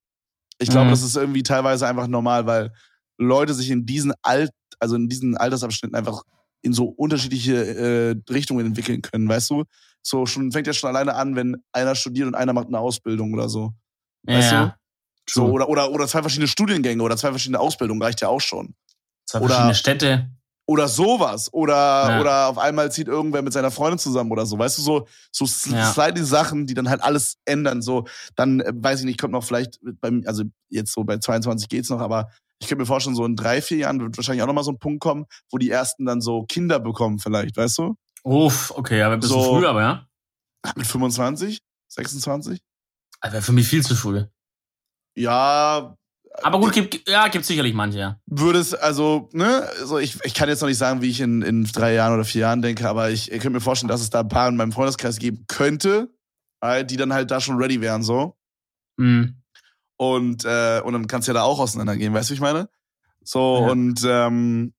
[0.58, 0.90] Ich glaube, mhm.
[0.90, 2.72] das ist irgendwie teilweise einfach normal, weil
[3.18, 6.22] Leute sich in diesen Alt, also in diesen Altersabschnitten einfach
[6.62, 9.64] in so unterschiedliche äh, Richtungen entwickeln können, weißt du?
[10.02, 13.32] So schon fängt ja schon alleine an, wenn einer studiert und einer macht eine Ausbildung
[13.32, 13.72] oder so.
[14.24, 14.74] Weißt ja, du?
[15.28, 18.74] So, oder, oder, oder zwei verschiedene Studiengänge oder zwei verschiedene Ausbildungen reicht ja auch schon.
[19.26, 20.30] Zwei oder, verschiedene Städte.
[20.66, 21.52] Oder sowas.
[21.52, 22.20] Oder, ja.
[22.20, 24.58] oder auf einmal zieht irgendwer mit seiner Freundin zusammen oder so.
[24.58, 25.92] Weißt du, so, so ja.
[25.92, 27.82] slidey Sachen, die dann halt alles ändern.
[27.82, 28.04] So,
[28.36, 31.90] dann, äh, weiß ich nicht, kommt noch vielleicht beim, also jetzt so bei 22 geht's
[31.90, 34.64] noch, aber ich könnte mir vorstellen, so in drei, vier Jahren wird wahrscheinlich auch nochmal
[34.64, 37.96] so ein Punkt kommen, wo die ersten dann so Kinder bekommen, vielleicht, weißt du?
[38.22, 40.06] Uff, okay, aber ein bisschen so, früh, aber ja.
[40.76, 41.60] Mit 25?
[41.88, 42.60] 26?
[43.20, 44.24] Also für mich viel zu früh.
[45.14, 45.96] Ja,
[46.42, 48.20] Aber gut, gibt, ja, gibt sicherlich manche, ja.
[48.26, 51.42] Würde es, also, ne, also ich, ich kann jetzt noch nicht sagen, wie ich in,
[51.42, 54.10] in drei Jahren oder vier Jahren denke, aber ich, ich könnte mir vorstellen, dass es
[54.10, 56.08] da ein paar in meinem Freundeskreis geben könnte,
[56.84, 58.36] die dann halt da schon ready wären, so.
[58.96, 59.42] Mhm.
[59.96, 62.68] Und, äh, und dann kannst du ja da auch auseinandergehen, weißt du, wie ich meine?
[63.22, 63.70] So, ja.
[63.70, 64.72] und, ähm,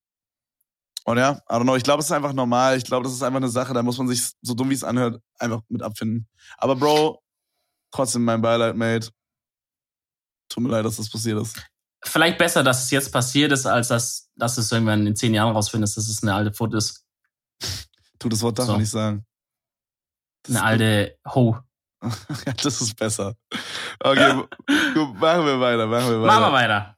[1.04, 2.78] und ja, I don't know, ich glaube, es ist einfach normal.
[2.78, 4.84] Ich glaube, das ist einfach eine Sache, da muss man sich, so dumm wie es
[4.84, 6.26] anhört, einfach mit abfinden.
[6.56, 7.22] Aber Bro,
[7.90, 9.10] trotzdem mein Beileid, Mate.
[10.48, 11.56] Tut mir leid, dass das passiert ist.
[12.04, 15.54] Vielleicht besser, dass es jetzt passiert ist, als dass, dass es irgendwann in zehn Jahren
[15.54, 17.04] rausfindest, dass es eine alte Foot ist.
[18.18, 18.76] Tu das Wort darf so.
[18.76, 19.24] nicht sagen.
[20.42, 21.58] Das eine alte Ho.
[22.62, 23.34] das ist besser.
[24.00, 24.34] Okay,
[24.94, 26.40] gut, machen wir weiter, machen wir weiter.
[26.40, 26.96] Machen wir weiter.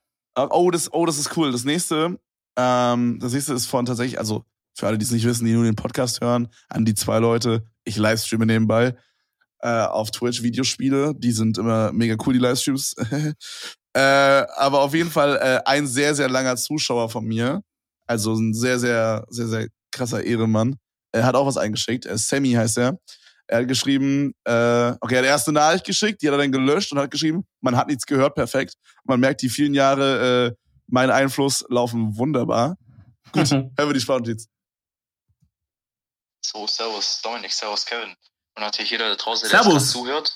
[0.51, 1.53] Oh, das, oh, das ist cool.
[1.53, 2.19] Das nächste,
[2.57, 4.45] ähm, das nächste ist von tatsächlich, also
[4.75, 7.65] für alle, die es nicht wissen, die nur den Podcast hören, an die zwei Leute.
[7.85, 8.97] Ich livestreame nebenbei
[9.67, 11.13] äh, auf Twitch Videospiele.
[11.17, 12.95] Die sind immer mega cool, die Livestreams.
[13.95, 17.63] äh, aber auf jeden Fall äh, ein sehr, sehr langer Zuschauer von mir.
[18.07, 20.77] Also ein sehr, sehr, sehr, sehr krasser Ehremann.
[21.11, 22.07] Er hat auch was eingeschickt.
[22.07, 22.99] Äh, Sammy heißt er.
[23.49, 26.93] Er hat geschrieben, äh, okay, er hat erste Nachricht geschickt, die hat er dann gelöscht
[26.93, 28.75] und hat geschrieben, man hat nichts gehört, perfekt.
[29.05, 30.57] Man merkt, die vielen Jahre, äh,
[30.89, 32.77] mein Einfluss laufen wunderbar.
[33.33, 34.49] Gut, hören wir die Sprachnotiz.
[36.45, 38.15] So, servus Dominik, servus Kevin.
[38.57, 40.35] Und natürlich jeder da draußen, der jetzt zuhört,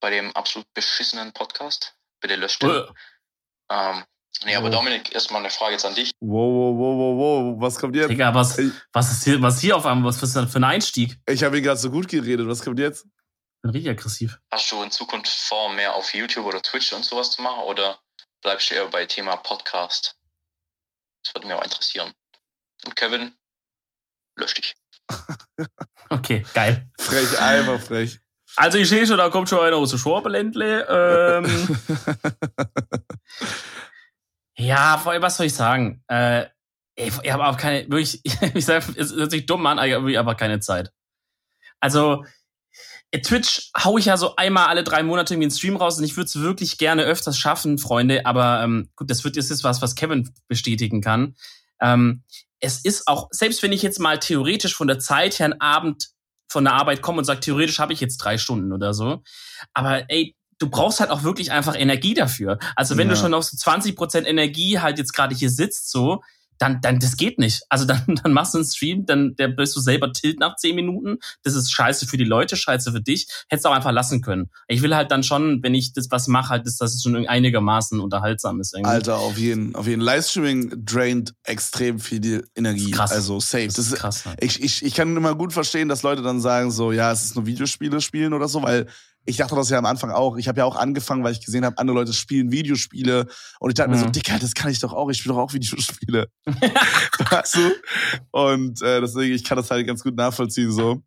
[0.00, 2.86] bei dem absolut beschissenen Podcast, bitte löscht den.
[3.70, 4.04] Ähm,
[4.44, 6.10] nee, aber Dominik, erstmal eine Frage jetzt an dich.
[6.20, 8.10] Wow, wow, wow, wow, wow, was kommt jetzt?
[8.10, 8.58] Digga, was,
[8.92, 11.18] was ist hier, was hier auf einmal, was ist das für ein Einstieg?
[11.26, 13.06] Ich habe ihn gerade so gut geredet, was kommt jetzt?
[13.62, 14.38] Bin richtig aggressiv.
[14.52, 17.98] Hast du in Zukunft vor, mehr auf YouTube oder Twitch und sowas zu machen oder
[18.42, 20.16] bleibst du eher bei Thema Podcast?
[21.24, 22.12] Das würde mich auch interessieren.
[22.84, 23.36] Und Kevin,
[24.36, 24.74] lösch dich.
[26.10, 26.88] Okay, geil.
[26.98, 28.18] Frech, einfach frech.
[28.56, 30.86] Also ich sehe schon, da kommt schon einer aus dem Schwabeländle.
[30.88, 31.78] Ähm,
[34.56, 36.02] ja, vor allem, was soll ich sagen?
[36.08, 36.46] Äh,
[36.96, 38.22] ich, ich habe auch keine, wirklich,
[38.54, 40.92] ich sage, es hört sich dumm an, aber ich habe aber keine Zeit.
[41.80, 42.24] Also,
[43.22, 46.16] Twitch hau ich ja so einmal alle drei Monate irgendwie einen Stream raus und ich
[46.16, 48.26] würde es wirklich gerne öfters schaffen, Freunde.
[48.26, 51.36] Aber ähm, gut, das wird jetzt ist was, was Kevin bestätigen kann.
[51.80, 52.24] Ähm,
[52.60, 56.08] es ist auch, selbst wenn ich jetzt mal theoretisch von der Zeit her einen Abend
[56.50, 59.22] von der Arbeit komme und sage, theoretisch habe ich jetzt drei Stunden oder so.
[59.74, 62.58] Aber ey, du brauchst halt auch wirklich einfach Energie dafür.
[62.74, 63.14] Also wenn ja.
[63.14, 66.22] du schon auf so 20 Prozent Energie halt jetzt gerade hier sitzt, so,
[66.58, 67.62] dann, dann, das geht nicht.
[67.68, 70.74] Also dann, dann machst du einen Stream, dann der bist du selber tilt nach zehn
[70.74, 71.18] Minuten.
[71.42, 73.28] Das ist scheiße für die Leute, scheiße für dich.
[73.48, 74.50] Hättest du auch einfach lassen können.
[74.66, 78.00] Ich will halt dann schon, wenn ich das was mache, halt, dass das schon einigermaßen
[78.00, 78.74] unterhaltsam ist.
[78.74, 78.90] Irgendwie.
[78.90, 80.02] Alter, auf jeden, auf jeden.
[80.02, 82.90] Livestreaming draint extrem viel Energie.
[82.90, 83.12] Krass.
[83.12, 83.66] Also safe.
[83.66, 84.26] Das, das ist krass.
[84.26, 84.42] Halt.
[84.42, 87.36] Ich, ich, ich kann immer gut verstehen, dass Leute dann sagen so, ja, es ist
[87.36, 88.86] nur Videospiele spielen oder so, weil
[89.28, 90.38] ich dachte das ja am Anfang auch.
[90.38, 93.26] Ich habe ja auch angefangen, weil ich gesehen habe, andere Leute spielen Videospiele.
[93.60, 93.96] Und ich dachte mhm.
[93.96, 94.12] mir so, mhm.
[94.12, 95.10] Dicker, das kann ich doch auch.
[95.10, 96.28] Ich spiele doch auch Videospiele.
[97.30, 97.72] weißt du?
[98.30, 100.92] Und äh, deswegen, ich kann das halt ganz gut nachvollziehen so.
[100.92, 101.02] Ähm,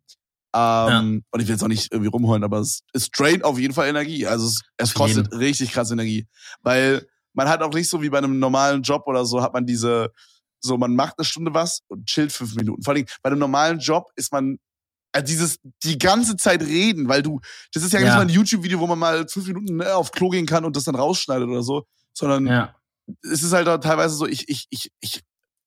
[0.54, 0.98] ja.
[1.00, 3.88] Und ich will jetzt auch nicht irgendwie rumholen, aber es, es draint auf jeden Fall
[3.88, 4.26] Energie.
[4.26, 5.38] Also es, es kostet jeden.
[5.38, 6.28] richtig krass Energie.
[6.62, 9.66] Weil man hat auch nicht so wie bei einem normalen Job oder so, hat man
[9.66, 10.10] diese,
[10.60, 12.82] so man macht eine Stunde was und chillt fünf Minuten.
[12.82, 14.58] Vor allem bei einem normalen Job ist man
[15.12, 17.40] also dieses die ganze Zeit reden, weil du,
[17.72, 18.06] das ist ja, ja.
[18.06, 20.74] nicht mal ein YouTube-Video, wo man mal fünf Minuten ne, auf Klo gehen kann und
[20.76, 21.84] das dann rausschneidet oder so,
[22.14, 22.74] sondern ja.
[23.22, 25.22] es ist halt auch teilweise so, ich, ich, ich, ich,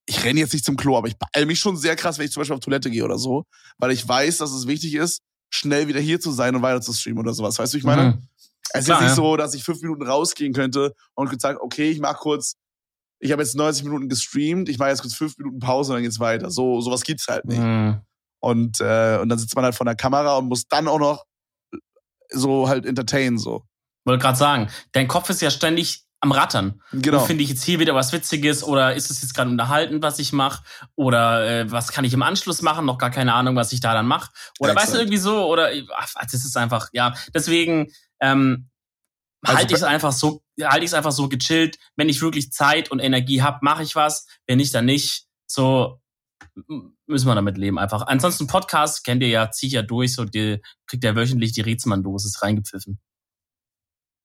[0.07, 2.31] ich renne jetzt nicht zum Klo, aber ich beeil mich schon sehr krass, wenn ich
[2.31, 3.45] zum Beispiel auf Toilette gehe oder so,
[3.77, 6.93] weil ich weiß, dass es wichtig ist, schnell wieder hier zu sein und weiter zu
[6.93, 7.57] streamen oder sowas.
[7.57, 8.03] Weißt du, ich meine?
[8.03, 8.27] Mhm.
[8.73, 9.15] Es ist Klar, nicht ja.
[9.15, 12.55] so, dass ich fünf Minuten rausgehen könnte und sagen, okay, ich mach kurz,
[13.19, 16.03] ich habe jetzt 90 Minuten gestreamt, ich mache jetzt kurz fünf Minuten Pause und dann
[16.03, 16.49] geht's weiter.
[16.49, 17.61] So, sowas gibt's halt nicht.
[17.61, 18.01] Mhm.
[18.45, 21.25] Und, äh, und dann sitzt man halt vor der Kamera und muss dann auch noch
[22.29, 23.65] so halt entertainen, so.
[24.05, 26.79] Wollte gerade sagen, dein Kopf ist ja ständig am Rattern.
[26.91, 27.25] Genau.
[27.25, 30.31] Finde ich jetzt hier wieder was Witziges oder ist es jetzt gerade unterhalten, was ich
[30.31, 30.63] mache?
[30.93, 32.85] Oder äh, was kann ich im Anschluss machen?
[32.85, 34.29] Noch gar keine Ahnung, was ich da dann mache.
[34.59, 34.77] Oder Excellent.
[34.77, 35.47] weißt du irgendwie so?
[35.47, 37.15] Oder ach, das ist einfach, ja.
[37.33, 38.69] Deswegen ähm,
[39.41, 41.79] also halte ich es einfach so, halte ich es einfach so gechillt.
[41.95, 44.27] Wenn ich wirklich Zeit und Energie habe, mache ich was.
[44.45, 45.25] Wenn nicht, dann nicht.
[45.47, 45.99] So,
[47.07, 48.07] müssen wir damit leben einfach.
[48.07, 52.41] Ansonsten Podcast kennt ihr ja, zieht ja durch, so die, kriegt ja wöchentlich die Rätselmann-Dosis
[52.41, 52.99] reingepfiffen.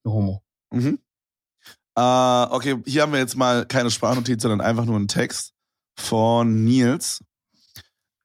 [0.04, 0.42] Eine Homo.
[0.72, 0.98] Mhm.
[1.98, 5.52] Uh, okay, hier haben wir jetzt mal keine Sprachnotiz, sondern einfach nur einen Text
[5.98, 7.20] von Nils.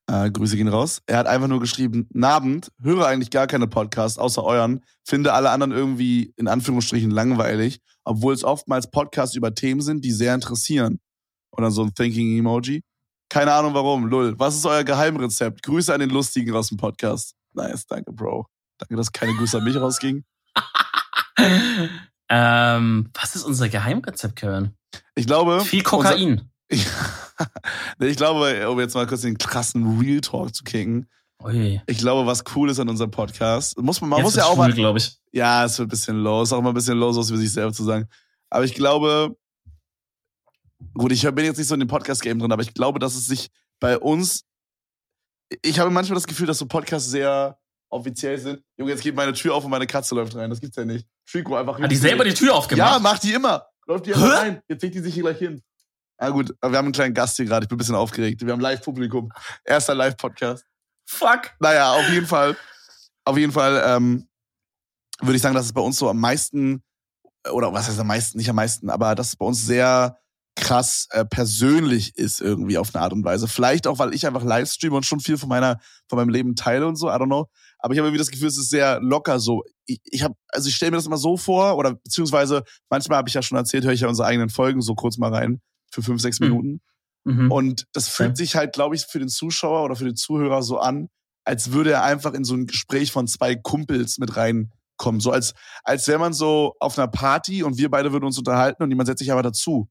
[0.10, 1.02] Uh, Grüße gehen raus.
[1.08, 5.50] Er hat einfach nur geschrieben, Nabend, höre eigentlich gar keine Podcasts außer euren, finde alle
[5.50, 11.00] anderen irgendwie in Anführungsstrichen langweilig, obwohl es oftmals Podcasts über Themen sind, die sehr interessieren.
[11.58, 12.84] Dann so ein Thinking-Emoji.
[13.30, 14.08] Keine Ahnung warum.
[14.08, 14.36] Lull.
[14.38, 15.64] Was ist euer Geheimrezept?
[15.64, 17.36] Grüße an den Lustigen aus dem Podcast.
[17.54, 18.48] Nice, danke, Bro.
[18.78, 20.24] Danke, dass keine Grüße an mich rausging.
[22.28, 24.72] Ähm, was ist unser Geheimrezept, Kevin?
[25.14, 25.62] Ich glaube.
[25.62, 26.50] Viel Kokain.
[28.00, 31.10] Ich glaube, um jetzt mal kurz den krassen Real Talk zu kicken.
[31.44, 31.82] Ui.
[31.86, 34.56] Ich glaube, was cool ist an unserem Podcast, muss man, man Jetzt muss ja auch
[34.56, 35.02] schwul, mal,
[35.34, 37.52] ja, es wird ein bisschen low, ist auch mal ein bisschen low, so für sich
[37.52, 38.08] selber zu sagen.
[38.50, 39.36] Aber ich glaube,
[40.94, 43.26] gut, ich bin jetzt nicht so in dem Podcast-Game drin, aber ich glaube, dass es
[43.28, 44.46] sich bei uns,
[45.62, 47.58] ich habe manchmal das Gefühl, dass so Podcasts sehr
[47.90, 48.62] offiziell sind.
[48.78, 50.50] Junge, jetzt geht meine Tür auf und meine Katze läuft rein.
[50.50, 51.08] Das gibt's ja nicht.
[51.30, 51.80] Trico einfach.
[51.80, 52.94] Hat die selber die Tür aufgemacht?
[52.94, 53.66] Ja, macht die immer.
[53.88, 54.48] Läuft die einfach Hä?
[54.48, 54.62] rein.
[54.68, 55.62] Jetzt legt die sich hier gleich hin.
[56.20, 57.66] Ja gut, wir haben einen kleinen Gast hier gerade.
[57.66, 58.46] Ich bin ein bisschen aufgeregt.
[58.46, 59.32] Wir haben Live-Publikum.
[59.64, 60.66] Erster Live-Podcast.
[61.06, 61.52] Fuck.
[61.60, 62.56] Naja, auf jeden Fall.
[63.26, 64.28] Auf jeden Fall ähm,
[65.20, 66.84] würde ich sagen, dass es bei uns so am meisten,
[67.52, 70.18] oder was heißt am meisten, nicht am meisten, aber dass es bei uns sehr
[70.56, 73.48] krass äh, persönlich ist irgendwie auf eine Art und Weise.
[73.48, 76.88] Vielleicht auch, weil ich einfach Livestreame und schon viel von meiner, von meinem Leben teile
[76.88, 77.48] und so, I don't know.
[77.80, 79.64] Aber ich habe irgendwie das Gefühl, es ist sehr locker so.
[79.86, 83.30] Ich, ich habe, also ich stelle mir das immer so vor, oder beziehungsweise manchmal habe
[83.30, 86.02] ich ja schon erzählt, höre ich ja unsere eigenen Folgen so kurz mal rein für
[86.02, 86.48] fünf, sechs Hm.
[86.48, 86.82] Minuten.
[87.26, 87.52] Mhm.
[87.52, 90.78] Und das fühlt sich halt, glaube ich, für den Zuschauer oder für den Zuhörer so
[90.78, 91.10] an,
[91.44, 95.20] als würde er einfach in so ein Gespräch von zwei Kumpels mit reinkommen.
[95.20, 95.54] So als,
[95.84, 99.08] als wäre man so auf einer Party und wir beide würden uns unterhalten und jemand
[99.08, 99.90] setzt sich aber dazu.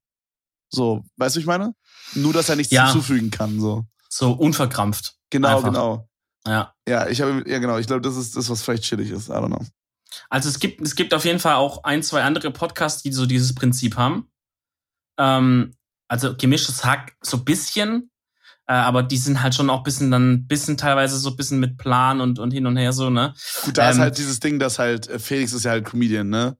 [0.74, 1.74] So, weißt du, wie ich meine?
[2.14, 2.86] Nur, dass er nichts Ja.
[2.90, 3.84] hinzufügen kann, so.
[4.08, 5.14] so unverkrampft.
[5.30, 5.68] Genau, Einfach.
[5.70, 6.08] genau.
[6.46, 6.74] Ja.
[6.86, 7.78] Ja, ich habe, ja, genau.
[7.78, 9.28] Ich glaube, das ist das, was vielleicht chillig ist.
[9.28, 9.64] I don't know.
[10.28, 13.26] Also es gibt, es gibt auf jeden Fall auch ein, zwei andere Podcasts, die so
[13.26, 14.28] dieses Prinzip haben.
[15.18, 15.74] Ähm,
[16.08, 18.10] also gemischtes Hack so ein bisschen,
[18.66, 21.78] äh, aber die sind halt schon auch bisschen dann, bisschen teilweise so ein bisschen mit
[21.78, 23.34] Plan und, und hin und her so, ne?
[23.64, 26.28] Gut, da ist Ähm, halt dieses Ding, dass halt, äh, Felix ist ja halt Comedian,
[26.28, 26.56] ne?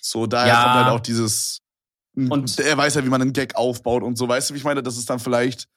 [0.00, 0.62] So, daher Ja.
[0.64, 1.60] kommt halt auch dieses,
[2.18, 4.28] Und- und er weiß ja, wie man einen Gag aufbaut und so.
[4.28, 4.82] Weißt du, wie ich meine?
[4.82, 5.68] Das ist dann vielleicht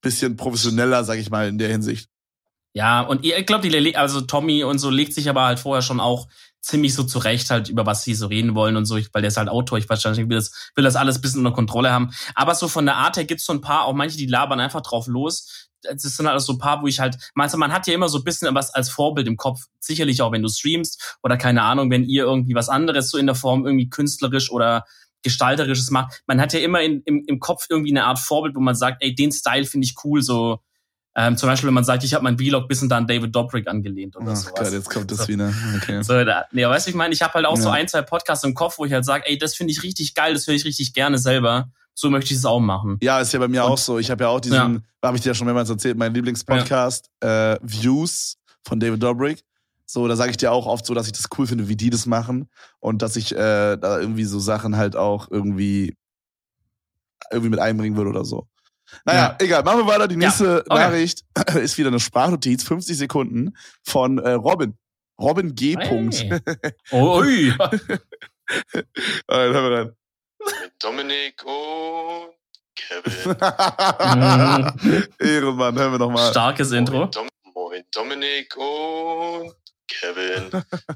[0.00, 2.08] bisschen professioneller, sag ich mal, in der Hinsicht.
[2.74, 6.28] Ja, und ich glaube, also Tommy und so legt sich aber halt vorher schon auch
[6.60, 9.28] ziemlich so zurecht halt über was sie so reden wollen und so, ich, weil der
[9.28, 12.10] ist halt Autor, ich wahrscheinlich will das, will das alles ein bisschen unter Kontrolle haben.
[12.34, 14.80] Aber so von der Art her gibt's so ein paar, auch manche, die labern einfach
[14.80, 15.68] drauf los.
[15.82, 18.18] Das sind halt so ein paar, wo ich halt, also man hat ja immer so
[18.18, 19.60] ein bisschen was als Vorbild im Kopf.
[19.78, 23.26] Sicherlich auch, wenn du streamst oder keine Ahnung, wenn ihr irgendwie was anderes so in
[23.26, 24.84] der Form irgendwie künstlerisch oder
[25.24, 26.22] gestalterisches macht.
[26.28, 29.02] Man hat ja immer in, im, im Kopf irgendwie eine Art Vorbild, wo man sagt,
[29.02, 30.60] ey, den Style finde ich cool, so,
[31.16, 33.68] ähm, zum Beispiel, wenn man sagt, ich habe mein Vlog bisschen da an David Dobrik
[33.68, 34.54] angelehnt oder Ach sowas.
[34.56, 35.28] Gott, jetzt kommt das So.
[35.28, 35.52] wieder.
[35.76, 36.02] Okay.
[36.02, 37.74] So, da, nee, weißt du, ich meine, ich habe halt auch so Ja.
[37.74, 40.34] ein, zwei Podcasts im Kopf, wo ich halt sage, ey, das finde ich richtig geil,
[40.34, 41.70] das höre ich richtig gerne selber.
[41.96, 42.98] So möchte ich es auch machen.
[43.00, 44.00] Ja, ist ja bei mir Und- auch so.
[44.00, 47.56] Ich habe ja auch diesen, habe ich dir ja schon mehrmals erzählt, mein Lieblingspodcast, äh,
[47.62, 49.44] Views von David Dobrik.
[49.86, 51.90] So, da sage ich dir auch oft so, dass ich das cool finde, wie die
[51.90, 52.48] das machen
[52.80, 55.96] und dass ich äh, da irgendwie so Sachen halt auch irgendwie
[57.30, 58.46] irgendwie mit einbringen würde oder so.
[59.04, 60.08] Naja, egal, machen wir weiter.
[60.08, 60.74] Die Ja, nächste okay.
[60.74, 61.24] Nachricht
[61.54, 64.76] ist wieder eine Sprachnotiz, 50 Sekunden von äh, Robin.
[65.20, 65.74] Robin G.
[65.76, 66.16] Punkt.
[66.16, 66.40] Hey.
[66.92, 67.52] Ui.
[67.58, 69.92] Alright, hören wir rein.
[70.62, 72.34] Mit Dominik und
[72.74, 73.36] Kevin.
[75.18, 76.30] Ehrenmann, hören wir nochmal.
[76.30, 76.98] Starkes Intro.
[76.98, 79.54] Moin, Dom Moin Dominik und
[79.88, 80.50] Kevin.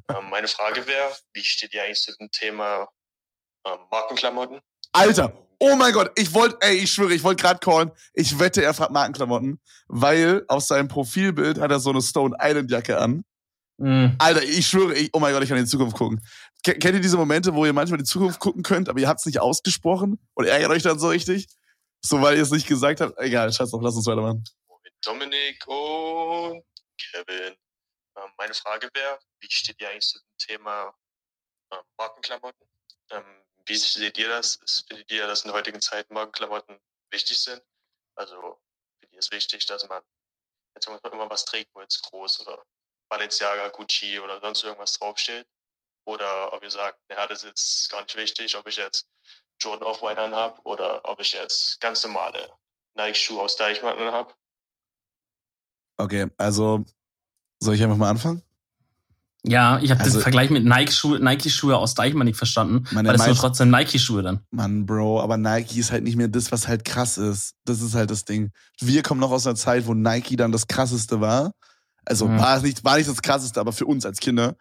[0.09, 2.89] ähm, meine Frage wäre, wie steht ihr eigentlich zu dem Thema
[3.66, 4.61] ähm, Markenklamotten?
[4.93, 7.91] Alter, oh mein Gott, ich wollte, ey, ich schwöre, ich wollte gerade callen.
[8.14, 12.70] Ich wette, er fragt Markenklamotten, weil auf seinem Profilbild hat er so eine Stone Island
[12.70, 13.24] Jacke an.
[13.76, 14.16] Mhm.
[14.18, 16.20] Alter, ich schwöre, ich, oh mein Gott, ich kann in die Zukunft gucken.
[16.64, 19.07] Ke- Kennt ihr diese Momente, wo ihr manchmal in die Zukunft gucken könnt, aber ihr
[19.09, 21.47] habt es nicht ausgesprochen und ärgert euch dann so richtig?
[22.05, 23.16] So, weil ihr es nicht gesagt habt?
[23.18, 24.43] Egal, scheiß drauf, lass uns weitermachen.
[25.05, 26.62] Dominik und
[26.99, 27.55] Kevin.
[28.19, 30.95] Ähm, meine Frage wäre, wie steht ihr eigentlich zu dem Thema
[31.73, 32.69] ähm, Markenklamotten?
[33.11, 34.59] Ähm, wie seht ihr das?
[34.89, 37.62] Findet ihr, dass in der heutigen Zeit Markenklamotten wichtig sind?
[38.16, 38.61] Also,
[38.99, 40.03] findet ihr es wichtig, dass man
[40.75, 42.64] jetzt immer was trägt, wo jetzt groß oder
[43.09, 45.47] Balenciaga, Gucci oder sonst irgendwas draufsteht?
[46.07, 49.09] Oder ob ihr sagt, ja, das ist gar nicht wichtig, ob ich jetzt
[49.61, 52.57] Jordan Off-White anhab oder ob ich jetzt ganz normale
[52.95, 54.37] Nike-Schuhe aus Deichmann anhab.
[55.99, 56.85] Okay, also,
[57.61, 58.43] soll ich einfach mal anfangen?
[59.45, 62.85] Ja, ich habe Also- den Vergleich mit Nike-Schuhe Nike -Schuhe aus Deichmann nicht verstanden.
[62.91, 64.41] Weil das sind trotzdem Nike-Schuhe dann.
[64.51, 67.55] Mann, Bro, aber Nike ist halt nicht mehr das, was halt krass ist.
[67.65, 68.51] Das ist halt das Ding.
[68.81, 71.53] Wir kommen noch aus einer Zeit, wo Nike dann das krasseste war.
[72.05, 72.39] Also Mhm.
[72.39, 74.57] war es nicht, war nicht das krasseste, aber für uns als Kinder.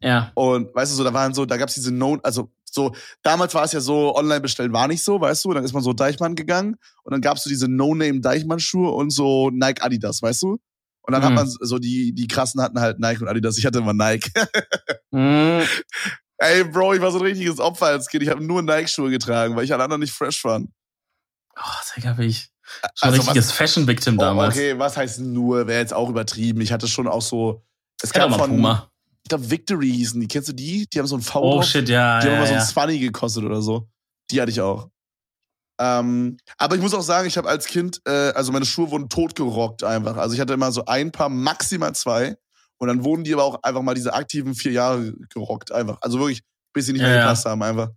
[0.00, 0.30] Ja.
[0.34, 3.64] Und weißt du, so, da waren so, da gab's diese No, also so, damals war
[3.64, 6.34] es ja so, online bestellen war nicht so, weißt du, dann ist man so Deichmann
[6.34, 10.58] gegangen und dann gab's so diese No-Name Deichmann-Schuhe und so Nike Adidas, weißt du?
[11.06, 11.34] Und dann hat Mhm.
[11.36, 13.58] man so, die, die krassen hatten halt Nike und Adidas.
[13.58, 14.30] Ich hatte immer Nike.
[15.10, 15.62] Mhm.
[16.38, 18.22] Ey, Bro, ich war so ein richtiges Opfer als Kind.
[18.22, 20.72] Ich habe nur Nike-Schuhe getragen, weil ich alle anderen nicht fresh waren.
[21.56, 21.62] Oh,
[21.96, 22.48] Digga, bin ich
[22.94, 24.54] schon Also ein richtiges Fashion-Victim Oh, damals.
[24.54, 25.66] okay, was heißt nur?
[25.68, 26.60] Wäre jetzt auch übertrieben.
[26.60, 27.64] Ich hatte schon auch so.
[28.02, 28.50] Es gab mal von.
[28.50, 28.90] Puma.
[29.22, 30.26] ich glaube Victory hießen die.
[30.26, 30.86] Kennst du die?
[30.92, 31.40] Die haben so ein V.
[31.58, 32.18] Oh shit, ja.
[32.20, 32.60] Die ja, haben immer ja.
[32.60, 33.88] so ein 20 gekostet oder so.
[34.30, 34.88] Die hatte ich auch.
[35.78, 39.08] Ähm, aber ich muss auch sagen, ich habe als Kind, äh, also meine Schuhe wurden
[39.08, 40.16] totgerockt einfach.
[40.16, 42.36] Also ich hatte immer so ein paar, maximal zwei.
[42.78, 45.98] Und dann wurden die aber auch einfach mal diese aktiven vier Jahre gerockt einfach.
[46.00, 47.22] Also wirklich, bis sie nicht Ja, mehr ja.
[47.22, 47.90] gepasst haben einfach.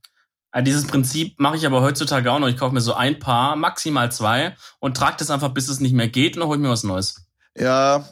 [0.56, 2.48] Ja, dieses Prinzip mache ich aber heutzutage auch noch.
[2.48, 5.94] Ich kaufe mir so ein Paar, maximal zwei und trage das einfach, bis es nicht
[5.94, 7.28] mehr geht und dann hol ich mir was Neues.
[7.56, 8.08] Ja,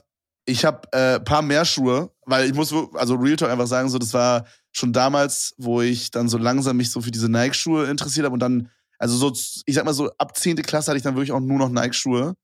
[0.46, 3.98] ich habe äh, paar mehr Schuhe, weil ich muss, also Real Talk einfach sagen, so
[3.98, 8.26] das war schon damals, wo ich dann so langsam mich so für diese Nike-Schuhe interessiert
[8.26, 9.32] habe und dann, also so,
[9.66, 10.58] ich sag mal so, ab 10.
[10.58, 12.36] Klasse hatte ich dann wirklich auch nur noch Nike-Schuhe.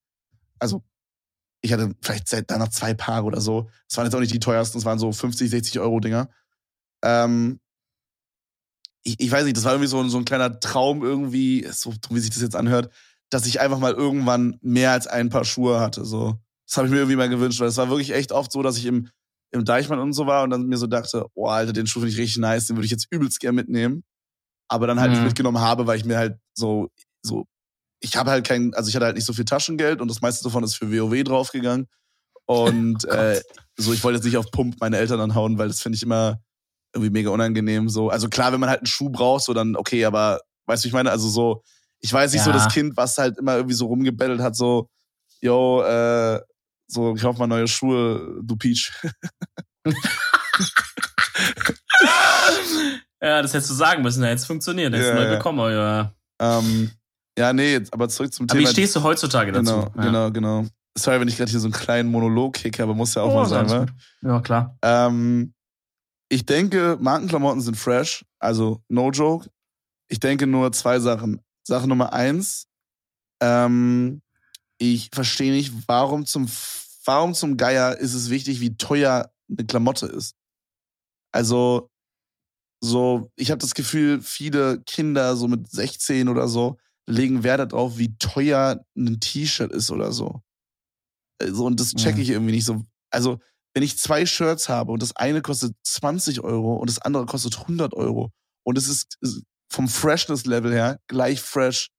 [0.60, 0.84] Also
[1.62, 3.70] ich hatte vielleicht seit danach zwei Paare oder so.
[3.88, 6.30] Das waren jetzt auch nicht die teuersten, das waren so 50, 60 Euro Dinger.
[7.04, 7.60] Ähm,
[9.04, 12.20] ich, ich weiß nicht, das war irgendwie so, so ein kleiner Traum irgendwie, so wie
[12.20, 12.91] sich das jetzt anhört,
[13.30, 16.06] dass ich einfach mal irgendwann mehr als ein Paar Schuhe hatte.
[16.06, 16.38] So.
[16.68, 18.78] Das habe ich mir irgendwie mal gewünscht, weil es war wirklich echt oft so, dass
[18.78, 19.10] ich im,
[19.52, 22.14] im Deichmann und so war und dann mir so dachte, oh Alter, den Schuh finde
[22.14, 24.04] ich richtig nice, den würde ich jetzt übelst gern mitnehmen.
[24.72, 25.26] Aber dann halt nicht Mhm.
[25.26, 26.88] mitgenommen habe, weil ich mir halt so,
[27.22, 27.45] so,
[27.99, 30.43] ich habe halt kein, also ich hatte halt nicht so viel Taschengeld und das meiste
[30.45, 31.88] davon ist für WoW draufgegangen.
[32.45, 33.41] Und Oh äh,
[33.78, 36.39] so, ich wollte jetzt nicht auf Pump meine Eltern anhauen, weil das finde ich immer
[36.93, 37.89] irgendwie mega unangenehm.
[37.89, 40.86] So, also klar, wenn man halt einen Schuh braucht, so dann okay, aber weißt du,
[40.86, 41.11] wie ich meine?
[41.11, 41.63] Also so,
[41.99, 42.55] ich weiß nicht so Ja.
[42.57, 44.88] das Kind, was halt immer irgendwie so rumgebettelt hat, so,
[45.41, 46.39] yo, äh,
[46.88, 48.91] so, kauf mal neue Schuhe, du Peach.
[53.24, 54.93] Ja, das hättest du sagen müssen, jetzt funktioniert.
[54.93, 55.36] Jetzt Ja, neu ja.
[55.36, 56.13] bekommen, ja.
[56.41, 56.91] ähm,
[57.38, 58.72] ja, nee, aber zurück zum Aber wie Thema.
[58.74, 59.63] stehst du heutzutage dazu?
[59.63, 60.65] genau, genau, genau.
[60.97, 63.36] Sorry, wenn ich gerade hier so einen kleinen Monolog kicke, aber muss ja auch Oh,
[63.36, 63.93] mal sein, gut.
[64.22, 64.78] Ja, klar.
[64.82, 65.53] Ähm,
[66.30, 69.49] ich denke, Markenklamotten sind fresh, also no joke.
[70.09, 71.39] Ich denke nur zwei Sachen.
[71.65, 72.67] Sache Nummer eins,
[73.41, 74.22] ähm,
[74.80, 76.49] ich verstehe nicht, warum zum,
[77.05, 80.36] warum zum Geier ist es wichtig, wie teuer eine Klamotte ist.
[81.32, 81.91] Also,
[82.84, 86.78] so, ich habe das Gefühl, viele Kinder so mit 16 oder so
[87.08, 90.42] legen Wert darauf, wie teuer ein T-Shirt ist oder so.
[91.42, 92.22] Also, und das checke Mhm.
[92.24, 92.84] ich irgendwie nicht so.
[93.12, 93.40] Also,
[93.74, 97.58] wenn ich zwei Shirts habe und das eine kostet 20 Euro und das andere kostet
[97.60, 98.32] 100 Euro
[98.64, 101.90] und es ist ist vom Freshness-Level her gleich fresh,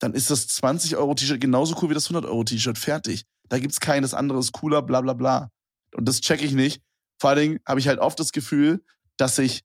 [0.00, 2.78] dann ist das 20 Euro T-Shirt genauso cool wie das 100 Euro T-Shirt.
[2.78, 3.24] Fertig.
[3.48, 5.50] Da gibt's keines anderes cooler, bla bla bla.
[5.94, 6.82] Und das checke ich nicht.
[7.20, 8.84] Vor allen Dingen habe ich halt oft das Gefühl,
[9.16, 9.64] dass sich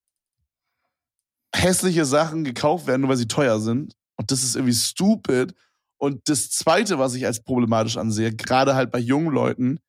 [1.54, 3.96] hässliche Sachen gekauft werden, nur weil sie teuer sind.
[4.18, 5.54] Und das ist irgendwie stupid.
[5.98, 9.80] Und das Zweite, was ich als problematisch ansehe, gerade halt bei jungen Leuten,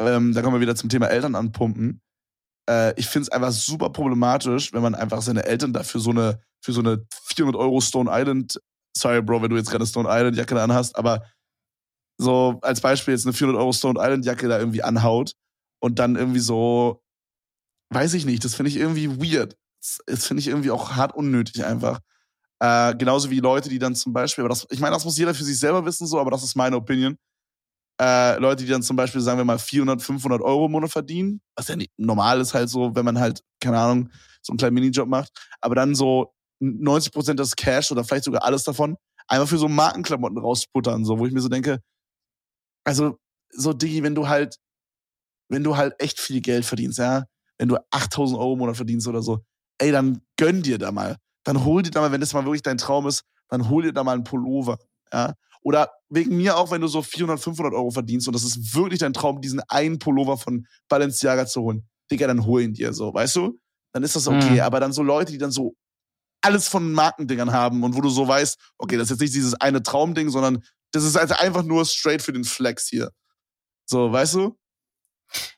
[0.00, 2.00] ähm, da kommen wir wieder zum Thema Eltern anpumpen.
[2.68, 6.40] Äh, ich finde es einfach super problematisch, wenn man einfach seine Eltern dafür so eine,
[6.64, 8.60] für so eine 400 Euro Stone Island,
[8.96, 11.22] sorry Bro, wenn du jetzt gerade Stone Island Jacke da anhast, aber
[12.18, 15.34] so als Beispiel jetzt eine 400 Euro Stone Island Jacke da irgendwie anhaut
[15.80, 17.02] und dann irgendwie so,
[17.90, 19.56] weiß ich nicht, das finde ich irgendwie weird.
[19.80, 22.00] Das, das finde ich irgendwie auch hart unnötig einfach.
[22.60, 25.34] Äh, genauso wie Leute, die dann zum Beispiel, aber das, ich meine, das muss jeder
[25.34, 27.16] für sich selber wissen, so, aber das ist meine Opinion.
[28.00, 31.40] Äh, Leute, die dann zum Beispiel, sagen wir mal, 400, 500 Euro im Monat verdienen,
[31.56, 34.10] was ja nicht normal ist halt so, wenn man halt, keine Ahnung,
[34.42, 35.30] so einen kleinen Minijob macht,
[35.60, 38.96] aber dann so 90 Prozent des Cash oder vielleicht sogar alles davon
[39.28, 41.80] einfach für so Markenklamotten rausputtern, so, wo ich mir so denke,
[42.84, 43.18] also,
[43.50, 44.56] so, Digi, wenn du halt,
[45.48, 47.24] wenn du halt echt viel Geld verdienst, ja,
[47.60, 49.44] wenn du 8000 Euro im Monat verdienst oder so,
[49.76, 51.16] ey, dann gönn dir da mal.
[51.44, 53.92] Dann hol dir da mal, wenn das mal wirklich dein Traum ist, dann hol dir
[53.92, 54.78] da mal einen Pullover,
[55.12, 55.34] ja.
[55.62, 59.00] Oder wegen mir auch, wenn du so 400, 500 Euro verdienst und das ist wirklich
[59.00, 61.86] dein Traum, diesen einen Pullover von Balenciaga zu holen.
[62.10, 63.60] Digga, dann hol ihn dir so, weißt du?
[63.92, 64.54] Dann ist das okay.
[64.54, 64.60] Mhm.
[64.60, 65.74] Aber dann so Leute, die dann so
[66.40, 69.52] alles von Markendingern haben und wo du so weißt, okay, das ist jetzt nicht dieses
[69.60, 73.10] eine Traumding, sondern das ist also einfach nur straight für den Flex hier.
[73.84, 74.58] So, weißt du?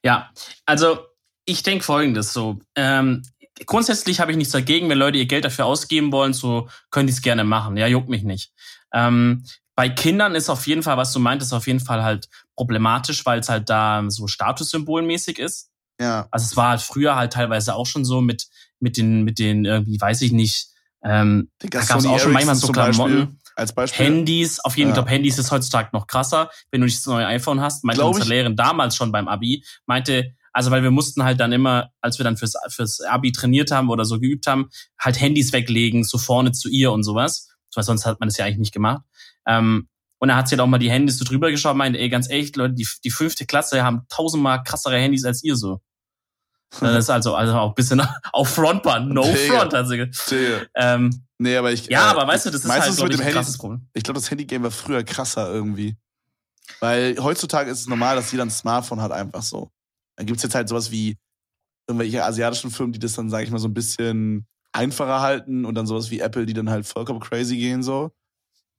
[0.02, 0.32] Ja,
[0.66, 1.11] also
[1.44, 2.58] ich denke folgendes so.
[2.74, 3.22] Ähm,
[3.66, 7.12] grundsätzlich habe ich nichts dagegen, wenn Leute ihr Geld dafür ausgeben wollen, so können die
[7.12, 7.76] es gerne machen.
[7.76, 8.52] Ja, juckt mich nicht.
[8.92, 13.24] Ähm, bei Kindern ist auf jeden Fall, was du meintest, auf jeden Fall halt problematisch,
[13.24, 15.70] weil es halt da so statussymbolmäßig ist.
[16.00, 16.26] Ja.
[16.30, 18.48] Also es war halt früher halt teilweise auch schon so mit
[18.80, 20.68] mit den mit den irgendwie weiß ich nicht.
[21.04, 23.18] Ähm, Digga, da gab es auch schon manchmal so Klamotten.
[23.18, 24.06] Beispiel, als Beispiel.
[24.06, 24.96] Handys, auf jeden Ja.
[24.96, 27.84] Fall, Handys ist heutzutage noch krasser, wenn du nicht das neue iPhone hast.
[27.84, 28.28] Meinte unsere.
[28.28, 32.24] Lehrerin damals schon beim Abi, meinte, also weil wir mussten halt dann immer, als wir
[32.24, 36.52] dann fürs, fürs Abi trainiert haben oder so geübt haben, halt Handys weglegen, so vorne
[36.52, 37.48] zu ihr und sowas.
[37.74, 39.02] Weil sonst hat man das ja eigentlich nicht gemacht.
[39.46, 39.88] Ähm,
[40.18, 42.08] und da hat sie halt auch mal die Handys so drüber geschaut und meinte, ey,
[42.08, 45.80] ganz ehrlich, Leute, die, die fünfte Klasse haben tausendmal krassere Handys als ihr so.
[46.80, 48.00] Das ist also, also auch ein bisschen
[48.32, 49.08] auf Frontbahn.
[49.08, 49.58] No Digga.
[49.58, 50.70] front, hat sie gesagt.
[50.74, 51.86] Ähm, Nee, aber ich.
[51.86, 53.34] ja, äh, aber weißt du, das ist halt, du, glaub mit ich, dem ein Handy-
[53.36, 53.88] krasses Problem.
[53.94, 55.96] Ich glaube, das Handygame war früher krasser irgendwie.
[56.78, 59.70] Weil heutzutage ist es normal, dass jeder ein Smartphone hat, einfach so.
[60.16, 61.18] Dann gibt's jetzt halt sowas wie
[61.86, 65.74] irgendwelche asiatischen Firmen, die das dann, sage ich mal, so ein bisschen einfacher halten und
[65.74, 68.12] dann sowas wie Apple, die dann halt vollkommen crazy gehen so.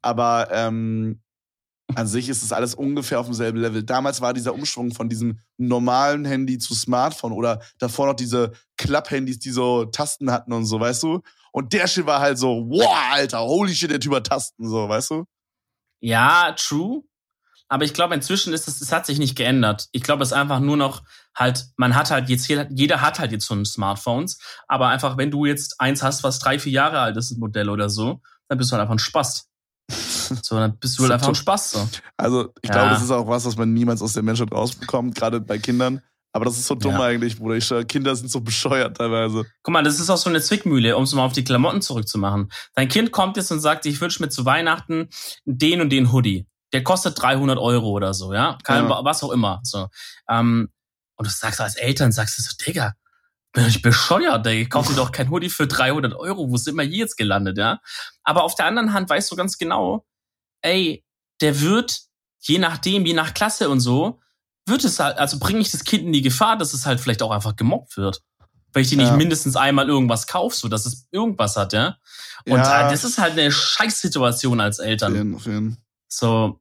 [0.02, 1.22] Aber ähm,
[1.96, 3.84] an sich ist es alles ungefähr auf demselben Level.
[3.84, 9.40] Damals war dieser Umschwung von diesem normalen Handy zu Smartphone oder davor noch diese Klapp-Handys,
[9.40, 11.22] die so Tasten hatten und so, weißt du?
[11.52, 14.90] Und der Shit war halt so, wow, Alter, holy shit, der Typ hat Tasten, so,
[14.90, 15.26] weißt du?
[16.00, 17.04] Ja, true.
[17.68, 19.88] Aber ich glaube, inzwischen ist es, es hat sich nicht geändert.
[19.92, 21.04] Ich glaube, es ist einfach nur noch
[21.36, 24.40] halt, man hat halt jetzt, jeder hat halt jetzt schon Smartphones.
[24.68, 27.70] Aber einfach, wenn du jetzt eins hast, was drei, vier Jahre alt ist, ein Modell
[27.70, 29.50] oder so, dann bist du halt einfach ein Spaß.
[30.42, 31.72] So, dann bist du halt einfach ein Spaß.
[31.72, 31.90] So.
[32.18, 32.76] Also, ich ja.
[32.76, 36.02] glaube, das ist auch was, was man niemals aus der Menschheit rausbekommt, gerade bei Kindern.
[36.32, 37.02] Aber das ist so dumm ja.
[37.02, 37.56] eigentlich, Bruder.
[37.56, 39.46] Ich, Kinder sind so bescheuert teilweise.
[39.62, 42.52] Guck mal, das ist auch so eine Zwickmühle, um es mal auf die Klamotten zurückzumachen.
[42.74, 45.10] Dein Kind kommt jetzt und sagt, ich wünsche mir zu Weihnachten
[45.46, 46.48] den und den Hoodie.
[46.74, 48.58] Der kostet 300 Euro oder so, ja?
[48.64, 49.06] Kein, ja.
[49.06, 49.60] Was auch immer.
[49.62, 49.90] So.
[50.28, 50.70] Ähm,
[51.16, 52.94] und du sagst als Eltern, sagst du so, Digga,
[53.54, 54.64] bin ich bescheuert, ey.
[54.64, 56.50] Ich kaufe dir doch kein Hoodie für 300 Euro.
[56.50, 57.80] Wo sind wir hier jetzt gelandet, ja?
[58.24, 60.06] Aber auf der anderen Hand weißt du ganz genau,
[60.62, 61.06] ey,
[61.40, 62.02] der wird,
[62.40, 64.20] je nachdem, je nach Klasse und so,
[64.66, 67.22] wird es halt, also bringe ich das Kind in die Gefahr, dass es halt vielleicht
[67.22, 68.24] auch einfach gemobbt wird.
[68.72, 69.04] Weil ich dir ja.
[69.04, 71.98] nicht mindestens einmal irgendwas kauf, so dass es irgendwas hat, ja.
[72.46, 72.90] Und ja.
[72.90, 75.12] das ist halt eine Scheißsituation als Eltern.
[75.12, 75.78] Auf jeden, auf jeden.
[76.08, 76.60] So,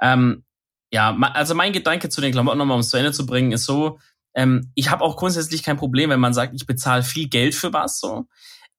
[0.00, 0.44] ähm,
[0.92, 3.64] ja, also mein Gedanke zu den Klamotten nochmal, um es zu Ende zu bringen, ist
[3.64, 3.98] so,
[4.34, 7.72] ähm, ich habe auch grundsätzlich kein Problem, wenn man sagt, ich bezahle viel Geld für
[7.72, 8.26] was, so.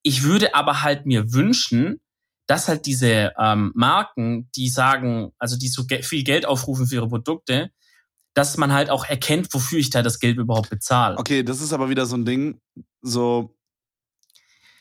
[0.01, 1.99] Ich würde aber halt mir wünschen,
[2.47, 6.95] dass halt diese ähm, Marken, die sagen, also die so ge viel Geld aufrufen für
[6.95, 7.71] ihre Produkte,
[8.35, 11.17] dass man halt auch erkennt, wofür ich da das Geld überhaupt bezahle.
[11.17, 12.61] Okay, das ist aber wieder so ein Ding,
[13.01, 13.55] so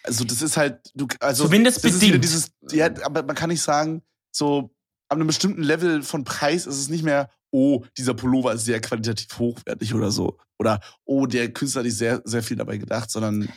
[0.02, 2.22] also das ist halt du also zumindest bedingt.
[2.22, 4.73] dieses ja, aber man kann nicht sagen, so
[5.14, 8.80] ab einem bestimmten Level von Preis ist es nicht mehr oh, dieser Pullover ist sehr
[8.80, 13.10] qualitativ hochwertig oder so oder oh, der Künstler hat sich sehr sehr viel dabei gedacht,
[13.10, 13.48] sondern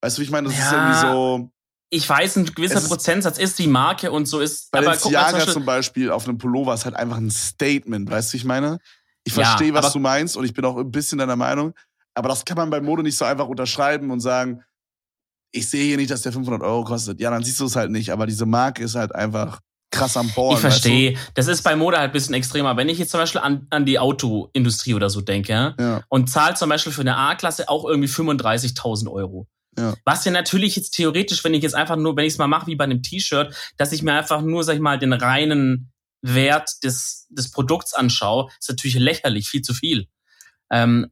[0.00, 0.64] weißt du, wie ich meine, das ja.
[0.64, 1.50] ist irgendwie so
[1.88, 4.72] ich weiß, ein gewisser Prozentsatz ist die Marke und so ist.
[4.72, 8.30] Bei aber Jager zum, zum Beispiel auf einem Pullover ist halt einfach ein Statement, weißt
[8.30, 8.78] du, wie ich meine?
[9.22, 11.74] Ich verstehe, ja, was du meinst und ich bin auch ein bisschen deiner Meinung.
[12.14, 14.62] Aber das kann man bei Mode nicht so einfach unterschreiben und sagen,
[15.52, 17.20] ich sehe hier nicht, dass der 500 Euro kostet.
[17.20, 18.10] Ja, dann siehst du es halt nicht.
[18.10, 19.60] Aber diese Marke ist halt einfach
[19.96, 20.54] krass am Bohren.
[20.54, 21.14] Ich verstehe.
[21.14, 21.32] Weißt du?
[21.34, 22.76] Das ist bei Mode halt ein bisschen extremer.
[22.76, 26.02] Wenn ich jetzt zum Beispiel an, an die Autoindustrie oder so denke ja.
[26.08, 29.48] und zahle zum Beispiel für eine A-Klasse auch irgendwie 35.000 Euro.
[29.78, 29.94] Ja.
[30.04, 32.66] Was ja natürlich jetzt theoretisch, wenn ich jetzt einfach nur, wenn ich es mal mache
[32.66, 35.92] wie bei einem T-Shirt, dass ich mir einfach nur, sag ich mal, den reinen
[36.22, 40.08] Wert des, des Produkts anschaue, ist natürlich lächerlich, viel zu viel.
[40.70, 41.10] Ähm,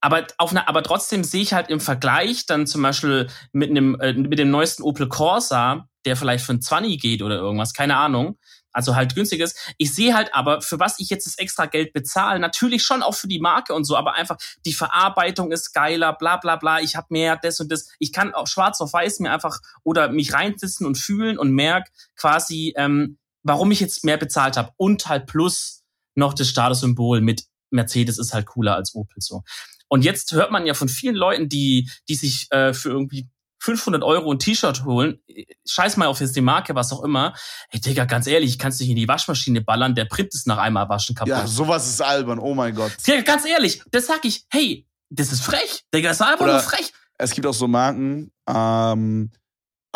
[0.00, 3.98] aber, auf eine, aber trotzdem sehe ich halt im Vergleich dann zum Beispiel mit, einem,
[4.00, 7.98] äh, mit dem neuesten Opel Corsa, der vielleicht für ein 20 geht oder irgendwas, keine
[7.98, 8.38] Ahnung,
[8.72, 9.54] also halt günstiges.
[9.76, 13.14] Ich sehe halt aber, für was ich jetzt das extra Geld bezahle, natürlich schon auch
[13.14, 16.96] für die Marke und so, aber einfach die Verarbeitung ist geiler, bla bla bla, ich
[16.96, 17.88] habe mehr das und das.
[17.98, 21.88] Ich kann auch schwarz auf weiß mir einfach oder mich reinsitzen und fühlen und merk
[22.16, 24.72] quasi, ähm, warum ich jetzt mehr bezahlt habe.
[24.78, 25.84] Und halt plus
[26.14, 29.42] noch das Statussymbol mit Mercedes ist halt cooler als Opel so.
[29.88, 33.28] Und jetzt hört man ja von vielen Leuten, die, die sich äh, für irgendwie
[33.60, 35.18] 500 Euro ein T-Shirt holen,
[35.66, 37.34] scheiß mal auf jetzt die Marke, was auch immer.
[37.70, 40.58] Ey, Digga, ganz ehrlich, ich kannst dich in die Waschmaschine ballern, der Print ist nach
[40.58, 41.30] einmal waschen kaputt.
[41.30, 42.92] Ja, sowas ist albern, oh mein Gott.
[43.06, 45.84] Digga, ganz ehrlich, das sag ich, hey, das ist frech.
[45.92, 46.92] Digga, das ist einfach Oder nur frech.
[47.18, 49.30] Es gibt auch so Marken, ähm,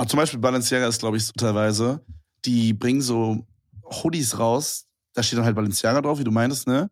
[0.08, 2.04] zum Beispiel Balenciaga ist, glaube ich, so teilweise,
[2.44, 3.46] die bringen so
[3.84, 6.90] Hoodies raus, da steht dann halt Balenciaga drauf, wie du meintest, ne?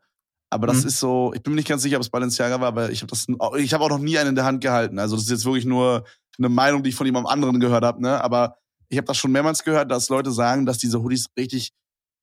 [0.50, 0.88] Aber das mhm.
[0.88, 3.10] ist so, ich bin mir nicht ganz sicher, ob es Balenciaga war, aber ich habe
[3.10, 3.26] das,
[3.58, 4.98] ich habe auch noch nie einen in der Hand gehalten.
[4.98, 6.04] Also das ist jetzt wirklich nur
[6.38, 8.22] eine Meinung, die ich von jemandem anderen gehört habe, ne?
[8.22, 8.56] Aber
[8.88, 11.72] ich habe das schon mehrmals gehört, dass Leute sagen, dass diese Hoodies richtig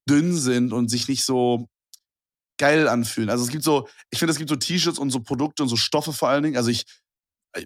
[0.10, 1.68] dünn sind und sich nicht so
[2.58, 3.30] geil anfühlen.
[3.30, 5.76] Also es gibt so, ich finde, es gibt so T-Shirts und so Produkte und so
[5.76, 6.58] Stoffe vor allen Dingen.
[6.58, 6.86] Also ich,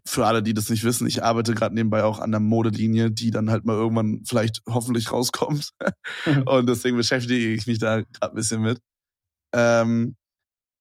[0.05, 3.31] für alle, die das nicht wissen, ich arbeite gerade nebenbei auch an der Modelinie, die
[3.31, 5.71] dann halt mal irgendwann vielleicht hoffentlich rauskommt.
[6.45, 8.79] Und deswegen beschäftige ich mich da gerade ein bisschen mit.
[9.53, 10.15] Ähm,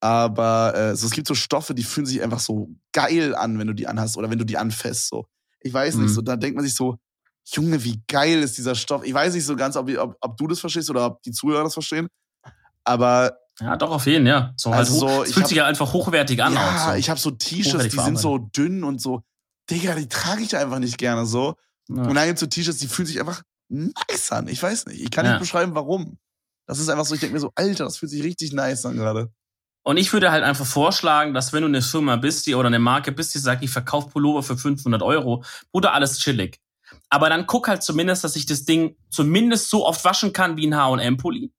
[0.02, 3.66] aber äh, so, es gibt so Stoffe, die fühlen sich einfach so geil an, wenn
[3.66, 5.08] du die anhast oder wenn du die anfasst.
[5.08, 5.26] So.
[5.60, 6.14] Ich weiß nicht, mhm.
[6.14, 6.96] so da denkt man sich so,
[7.46, 9.04] Junge, wie geil ist dieser Stoff.
[9.04, 11.64] Ich weiß nicht so ganz, ob, ob, ob du das verstehst oder ob die Zuhörer
[11.64, 12.08] das verstehen.
[12.84, 14.54] Aber ja, doch, auf jeden, ja.
[14.56, 16.54] So halt also halt so, es fühlt hab, sich ja einfach hochwertig an.
[16.54, 16.94] Ja, so.
[16.94, 19.22] ich habe so T-Shirts, die sind so dünn und so,
[19.70, 21.54] Digga, die trage ich einfach nicht gerne so.
[21.88, 22.02] Ja.
[22.02, 24.48] Und dann gibt es so T-Shirts, die fühlen sich einfach nice an.
[24.48, 25.00] Ich weiß nicht.
[25.00, 25.32] Ich kann ja.
[25.32, 26.18] nicht beschreiben, warum.
[26.66, 28.96] Das ist einfach so, ich denke mir so, Alter, das fühlt sich richtig nice an
[28.96, 29.30] gerade.
[29.82, 32.78] Und ich würde halt einfach vorschlagen, dass wenn du eine Firma bist, die oder eine
[32.78, 36.58] Marke bist, die sagt, ich verkaufe Pullover für 500 Euro, Bruder, alles chillig.
[37.08, 40.66] Aber dann guck halt zumindest, dass ich das Ding zumindest so oft waschen kann wie
[40.66, 41.52] ein H&M-Pulli.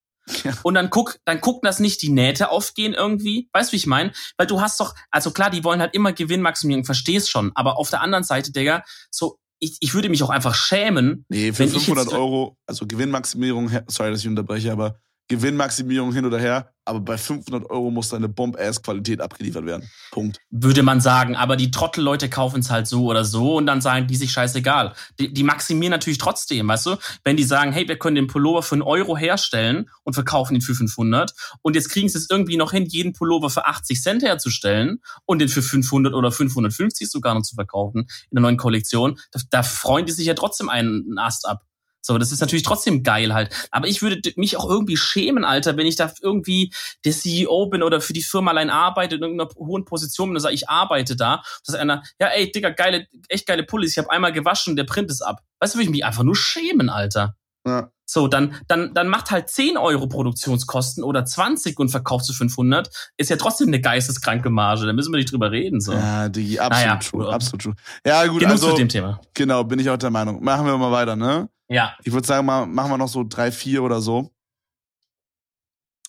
[0.43, 0.53] Ja.
[0.63, 3.49] Und dann guck, dann gucken, dass nicht die Nähte aufgehen irgendwie.
[3.53, 4.11] Weißt du, wie ich meine?
[4.37, 7.51] Weil du hast doch, also klar, die wollen halt immer Gewinnmaximierung, verstehst schon.
[7.55, 11.25] Aber auf der anderen Seite, Digga, so, ich, ich würde mich auch einfach schämen.
[11.29, 14.99] Nee, für 500 Euro, also Gewinnmaximierung, sorry, dass ich unterbreche, aber
[15.31, 19.89] Gewinnmaximierung hin oder her, aber bei 500 Euro muss deine Bomb-Ass-Qualität abgeliefert werden.
[20.11, 20.39] Punkt.
[20.49, 24.07] Würde man sagen, aber die Trottelleute kaufen es halt so oder so und dann sagen
[24.07, 24.93] die sich scheißegal.
[25.19, 26.97] Die, die maximieren natürlich trotzdem, weißt du?
[27.23, 30.61] Wenn die sagen, hey, wir können den Pullover für einen Euro herstellen und verkaufen ihn
[30.61, 34.23] für 500 und jetzt kriegen sie es irgendwie noch hin, jeden Pullover für 80 Cent
[34.23, 39.17] herzustellen und den für 500 oder 550 sogar noch zu verkaufen in der neuen Kollektion,
[39.31, 41.61] da, da freuen die sich ja trotzdem einen Ast ab.
[42.01, 43.53] So, das ist natürlich trotzdem geil halt.
[43.71, 46.73] Aber ich würde mich auch irgendwie schämen, Alter, wenn ich da irgendwie
[47.05, 50.41] der CEO bin oder für die Firma allein arbeite, in irgendeiner hohen Position bin und
[50.41, 51.43] sage, ich arbeite da.
[51.65, 55.11] Dass einer, ja, ey, Digga, geile, echt geile Pullis, ich habe einmal gewaschen, der Print
[55.11, 55.41] ist ab.
[55.59, 57.35] Weißt du, würde ich mich einfach nur schämen, Alter.
[57.65, 57.91] Ja.
[58.05, 62.89] So, dann, dann, dann macht halt 10 Euro Produktionskosten oder 20 und verkaufst du 500.
[63.15, 64.85] Ist ja trotzdem eine geisteskranke Marge.
[64.85, 65.79] Da müssen wir nicht drüber reden.
[65.79, 65.93] So.
[65.93, 67.75] Ja, die absolut naja, true, absolut true.
[68.05, 69.21] Ja, gut, Genug also, zu dem Thema.
[69.33, 70.43] Genau, bin ich auch der Meinung.
[70.43, 71.47] Machen wir mal weiter, ne?
[71.71, 71.95] Ja.
[72.03, 74.29] Ich würde sagen, mal, machen wir noch so drei, vier oder so.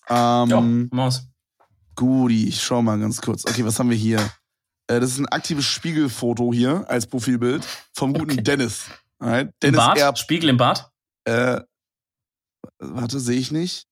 [0.09, 0.61] Ähm, ja,
[0.91, 1.25] Maus.
[1.95, 3.45] Guti, ich schau mal ganz kurz.
[3.45, 4.19] Okay, was haben wir hier?
[4.87, 8.43] Äh, das ist ein aktives Spiegelfoto hier als Profilbild vom guten okay.
[8.43, 8.87] Dennis.
[9.21, 9.53] Right?
[9.61, 9.97] Dennis Im Bad?
[9.97, 10.17] Erb.
[10.17, 10.91] Spiegel im Bad?
[11.23, 11.61] Äh,
[12.79, 13.87] warte, sehe ich nicht.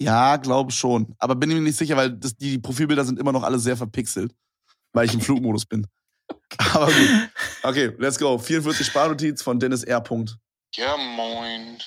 [0.00, 1.14] Ja, glaube schon.
[1.18, 4.34] Aber bin mir nicht sicher, weil das, die Profilbilder sind immer noch alle sehr verpixelt,
[4.94, 5.86] weil ich im Flugmodus bin.
[6.72, 6.94] Aber gut.
[7.62, 8.38] Okay, let's go.
[8.38, 10.00] 44 Sparnotiz von Dennis R.
[10.76, 11.82] Ja, moin.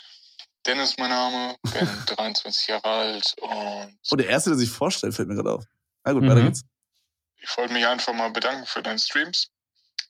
[0.65, 3.99] Dennis mein Name, bin 23 Jahre alt und.
[4.11, 5.65] Oh, der erste, der sich vorstellt, fällt mir gerade auf.
[6.03, 6.29] Na gut, mhm.
[6.29, 6.63] weiter geht's.
[7.37, 9.49] Ich wollte mich einfach mal bedanken für deine Streams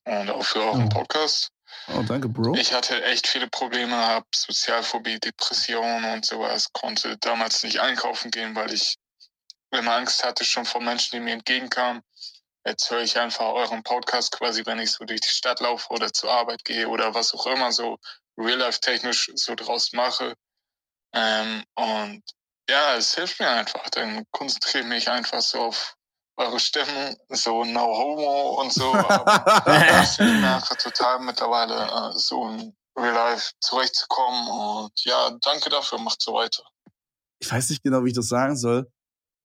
[0.06, 0.90] und auch für euren oh.
[0.90, 1.50] Podcast.
[1.88, 2.56] Oh, danke, Bro.
[2.56, 8.56] Ich hatte echt viele Probleme, habe Sozialphobie, Depressionen und sowas, konnte damals nicht einkaufen gehen,
[8.56, 8.98] weil ich
[9.72, 12.04] immer Angst hatte schon vor Menschen, die mir entgegenkamen.
[12.66, 16.14] Jetzt höre ich einfach euren Podcast quasi, wenn ich so durch die Stadt laufe oder
[16.14, 17.98] zur Arbeit gehe oder was auch immer so
[18.38, 20.34] real-life-technisch so draus mache.
[21.14, 22.24] Ähm, und
[22.70, 23.90] ja, es hilft mir einfach.
[23.92, 25.96] Dann konzentriere ich mich einfach so auf
[26.38, 28.94] eure Stimmen, so no homo und so.
[28.94, 34.48] Aber ich merke total mittlerweile äh, so in Real Life zurechtzukommen.
[34.50, 36.64] Und ja, danke dafür, macht so weiter.
[37.40, 38.90] Ich weiß nicht genau, wie ich das sagen soll.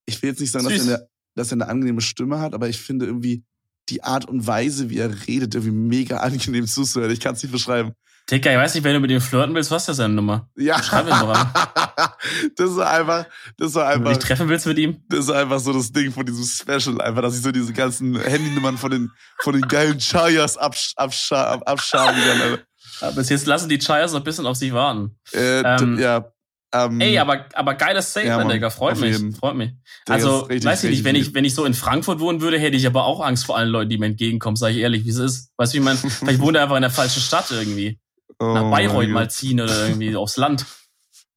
[0.06, 2.68] Ich will jetzt nicht sagen, dass er, eine, dass er eine angenehme Stimme hat, aber
[2.68, 3.44] ich finde irgendwie
[3.88, 7.10] die Art und Weise, wie er redet, irgendwie mega angenehm zuzuhören.
[7.10, 7.94] Ich kann es nicht beschreiben.
[8.30, 10.50] Dicker, ich weiß nicht, wenn du mit ihm flirten willst, was ist das seine Nummer?
[10.54, 10.82] Ja.
[10.82, 11.50] Schreib ihn doch an.
[12.56, 13.26] das ist einfach,
[13.56, 13.94] das ist einfach.
[13.94, 15.02] Wenn du dich treffen willst mit ihm?
[15.08, 18.20] Das ist einfach so das Ding von diesem Special, einfach, dass ich so diese ganzen
[18.20, 19.10] Handynummern von den,
[19.40, 22.58] von den geilen Chayas absch, absch, abschaben kann,
[23.00, 25.16] Aber bis jetzt lassen die Chayas noch ein bisschen auf sich warten.
[25.32, 26.30] Äh, ähm, ja.
[26.74, 28.68] Ähm, Ey, aber, aber geiles Statement, ja, Digga.
[28.68, 29.12] Freut mich.
[29.12, 29.34] Jeden.
[29.34, 29.70] Freut mich.
[30.06, 32.58] Digga, also, richtig, weiß ich nicht, wenn ich, wenn ich so in Frankfurt wohnen würde,
[32.58, 35.10] hätte ich aber auch Angst vor allen Leuten, die mir entgegenkommen, sag ich ehrlich, wie
[35.10, 35.50] es ist.
[35.56, 35.98] Weißt du, wie ich?
[36.12, 37.98] Vielleicht wohnt er einfach in der falschen Stadt irgendwie
[38.38, 40.66] oh nach Bayreuth mal ziehen oder irgendwie aufs Land.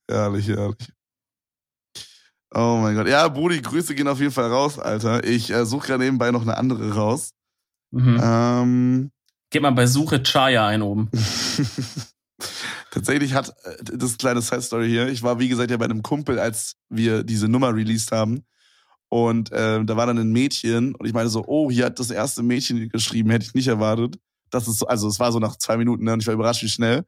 [0.07, 0.77] Ehrlich, ehrlich.
[2.53, 3.07] Oh mein Gott.
[3.07, 5.23] Ja, Brudi, Grüße gehen auf jeden Fall raus, Alter.
[5.23, 7.31] Ich äh, suche gerade nebenbei noch eine andere raus.
[7.91, 8.19] Mhm.
[8.21, 9.11] Ähm,
[9.49, 11.09] Gib mal bei Suche Chaya ein oben.
[12.91, 15.07] Tatsächlich hat, äh, das kleine Side-Story hier.
[15.07, 18.43] Ich war, wie gesagt, ja bei einem Kumpel, als wir diese Nummer released haben.
[19.07, 22.11] Und äh, da war dann ein Mädchen und ich meine so, oh, hier hat das
[22.11, 24.17] erste Mädchen geschrieben, hätte ich nicht erwartet.
[24.51, 26.63] Das ist so, also es war so nach zwei Minuten ne, und ich war überrascht,
[26.63, 27.03] wie schnell.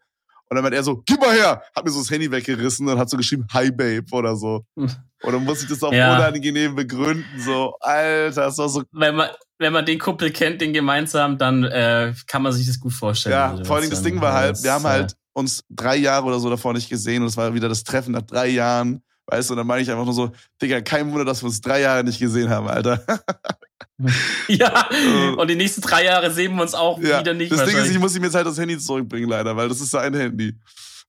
[0.49, 1.63] Und dann meint er so, gib mal her!
[1.75, 4.65] Hat mir so das Handy weggerissen und hat so geschrieben, hi Babe oder so.
[4.75, 6.17] Und dann muss ich das auch ja.
[6.17, 8.83] unangenehm begründen, so, Alter, das war so.
[8.91, 12.77] Wenn man, wenn man den Kumpel kennt, den gemeinsam, dann äh, kann man sich das
[12.77, 13.33] gut vorstellen.
[13.33, 16.39] Ja, also, vor allem das Ding war halt, wir haben halt uns drei Jahre oder
[16.39, 19.01] so davor nicht gesehen und es war wieder das Treffen nach drei Jahren.
[19.27, 20.31] Weißt du, und dann meine ich einfach nur so,
[20.61, 23.01] Digga, kein Wunder, dass wir uns drei Jahre nicht gesehen haben, Alter.
[24.47, 25.29] ja, äh.
[25.35, 27.51] und die nächsten drei Jahre sehen wir uns auch ja, wieder nicht.
[27.51, 29.91] Das Ding ist, ich muss ihm jetzt halt das Handy zurückbringen, leider, weil das ist
[29.91, 30.57] sein Handy.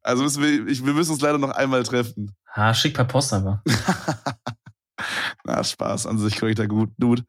[0.02, 2.36] Also müssen wir, ich, wir müssen uns leider noch einmal treffen.
[2.54, 3.62] Ha, schick per Post aber.
[5.44, 7.24] Na, Spaß, an sich korrekter gut, Dude.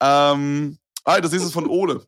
[0.00, 2.06] Ähm, ah, das nächste ist von Ole.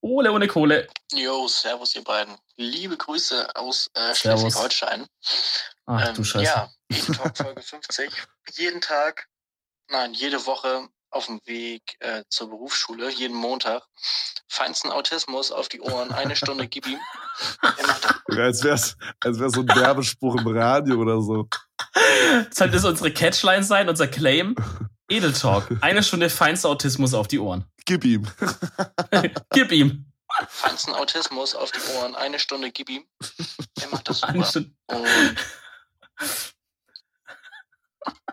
[0.00, 0.86] Ole ohne Kohle.
[1.12, 2.36] Yo, servus ihr beiden.
[2.56, 5.06] Liebe Grüße aus äh, Schleswig-Holstein.
[5.86, 6.44] Ach ähm, du Scheiße.
[6.44, 8.10] Ja, Jeden Talk Folge 50.
[8.54, 9.28] Jeden Tag,
[9.88, 13.82] nein, jede Woche auf dem Weg äh, zur Berufsschule, jeden Montag.
[14.48, 16.98] Feinsten Autismus auf die Ohren, eine Stunde gib ihm.
[18.30, 21.48] Ja, als wär's, als wär's so ein Werbespruch im Radio oder so.
[22.50, 24.54] Sollte das unsere Catchline sein, unser Claim?
[25.08, 25.68] Edel Talk.
[25.80, 27.64] Eine Stunde feinster Autismus auf die Ohren.
[27.84, 28.26] Gib ihm.
[29.52, 30.06] gib ihm.
[30.48, 33.04] Feinsten Autismus auf die Ohren, eine Stunde gib ihm.
[33.80, 34.70] Er macht das super.
[34.88, 35.36] Und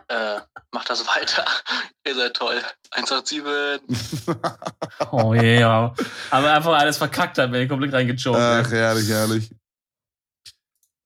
[0.08, 0.40] äh,
[0.72, 1.44] macht das weiter.
[2.06, 2.60] Ihr seid toll.
[2.92, 4.26] 187.
[5.10, 5.94] oh ja.
[6.30, 8.38] Aber einfach alles verkackt hat, wenn ich komplett reingejoked.
[8.38, 9.50] Ach, herrlich, herrlich.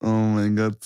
[0.00, 0.78] Oh mein Gott.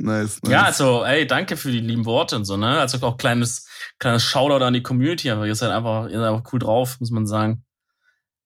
[0.00, 0.52] Nice, nice.
[0.52, 2.78] Ja, also, ey, danke für die lieben Worte und so, ne?
[2.78, 3.66] Also auch kleines,
[3.98, 7.10] kleines Shoutout an die Community, aber ihr seid einfach, ihr seid einfach cool drauf, muss
[7.10, 7.64] man sagen.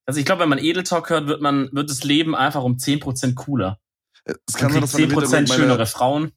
[0.06, 3.34] Also ich glaube, wenn man Edeltalk hört, wird man, wird das Leben einfach um 10%
[3.34, 3.78] cooler.
[4.24, 6.32] Es kann sein, dass man 10% meine, schönere Frauen.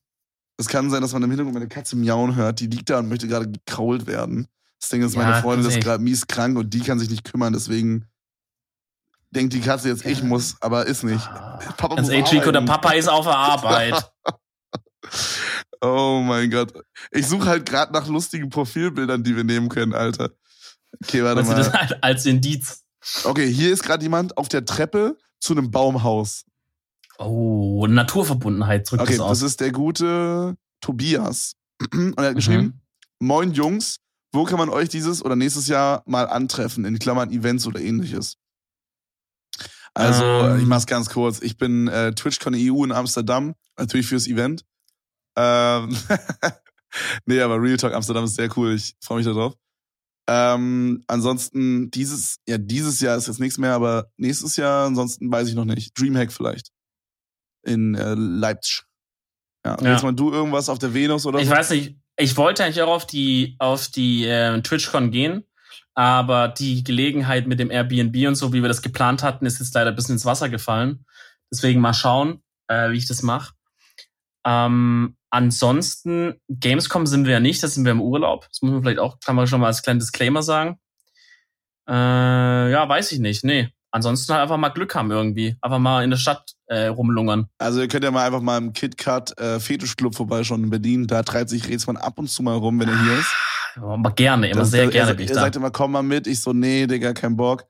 [0.58, 3.10] Es kann sein, dass man im Hintergrund meine Katze miauen hört, die liegt da und
[3.10, 4.48] möchte gerade gekrault werden.
[4.80, 7.24] Das Ding ist, meine ja, Freundin ist gerade mies krank und die kann sich nicht
[7.24, 8.08] kümmern, deswegen
[9.32, 11.28] denkt die Katze jetzt, ich muss, aber ist nicht.
[11.28, 11.60] Ah.
[11.78, 14.12] Papa muss ey, Chico, der Papa ist auf der Arbeit.
[15.82, 16.74] oh mein Gott.
[17.12, 20.32] Ich suche halt gerade nach lustigen Profilbildern, die wir nehmen können, Alter.
[21.04, 21.56] Okay, warte mal.
[21.56, 21.72] Das
[22.02, 22.84] als Indiz.
[23.24, 26.46] Okay, hier ist gerade jemand auf der Treppe zu einem Baumhaus.
[27.18, 29.40] Oh, Naturverbundenheit drückt okay, das aus.
[29.40, 31.56] das ist der gute Tobias.
[31.92, 32.82] Und er hat geschrieben, mhm.
[33.20, 33.98] Moin Jungs,
[34.34, 36.84] wo kann man euch dieses oder nächstes Jahr mal antreffen?
[36.86, 38.38] In Klammern Events oder ähnliches.
[39.94, 40.60] Also, ähm.
[40.60, 41.42] ich mach's ganz kurz.
[41.42, 44.66] Ich bin äh, TwitchCon EU in Amsterdam, natürlich fürs Event.
[45.38, 45.96] Ähm
[47.26, 48.74] nee, aber Real Talk Amsterdam ist sehr cool.
[48.74, 49.56] Ich freue mich darauf.
[50.28, 55.48] Ähm, ansonsten, dieses, ja, dieses Jahr ist jetzt nichts mehr, aber nächstes Jahr, ansonsten weiß
[55.48, 55.98] ich noch nicht.
[55.98, 56.72] Dreamhack vielleicht.
[57.66, 58.84] In äh, Leipzig.
[59.66, 59.78] Ja.
[59.82, 59.94] ja.
[59.94, 61.52] Jetzt mal du irgendwas auf der Venus oder Ich so?
[61.52, 61.96] weiß nicht.
[62.18, 65.44] Ich wollte eigentlich auch auf die, auf die äh, TwitchCon gehen,
[65.96, 69.74] aber die Gelegenheit mit dem Airbnb und so, wie wir das geplant hatten, ist jetzt
[69.74, 71.06] leider ein bisschen ins Wasser gefallen.
[71.52, 73.54] Deswegen mal schauen, äh, wie ich das mache.
[74.46, 78.48] Ähm, ansonsten, Gamescom sind wir ja nicht, da sind wir im Urlaub.
[78.50, 80.80] Das muss man vielleicht auch, kann man schon mal als kleinen Disclaimer sagen.
[81.90, 83.44] Äh, ja, weiß ich nicht.
[83.44, 83.72] Nee.
[83.96, 85.56] Ansonsten halt einfach mal Glück haben irgendwie.
[85.62, 87.48] Einfach mal in der Stadt äh, rumlungern.
[87.60, 91.08] Also ihr könnt ja mal einfach mal im KitKat äh, Fetischclub vorbeischauen in Berlin.
[91.08, 93.34] Da treibt sich Rätsmann ab und zu mal rum, wenn er hier ist.
[93.78, 95.12] Aber gerne, immer das, sehr gerne.
[95.12, 96.28] Er, er sagt immer, komm mal mit.
[96.28, 97.64] Ich so, nee, Digga, kein Bock.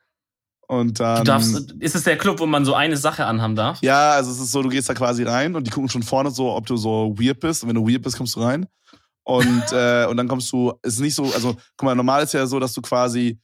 [0.67, 1.19] Und dann.
[1.19, 3.79] Du darfst, ist es der Club, wo man so eine Sache anhaben darf?
[3.83, 6.31] Ja, also es ist so, du gehst da quasi rein und die gucken schon vorne
[6.31, 7.61] so, ob du so weird bist.
[7.61, 8.65] Und wenn du weird bist, kommst du rein.
[9.23, 12.33] Und, äh, und dann kommst du, es ist nicht so, also guck mal, normal ist
[12.33, 13.37] ja so, dass du quasi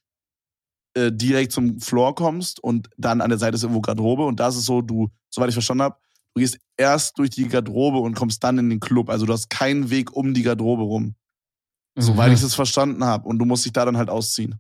[0.94, 4.26] äh, direkt zum Floor kommst und dann an der Seite ist irgendwo Garderobe.
[4.26, 5.98] Und da ist es so, du, soweit ich verstanden habe,
[6.34, 9.10] du gehst erst durch die Garderobe und kommst dann in den Club.
[9.10, 11.16] Also du hast keinen Weg um die Garderobe rum.
[11.96, 12.02] Mhm.
[12.02, 13.28] Soweit ich das verstanden habe.
[13.28, 14.60] Und du musst dich da dann halt ausziehen.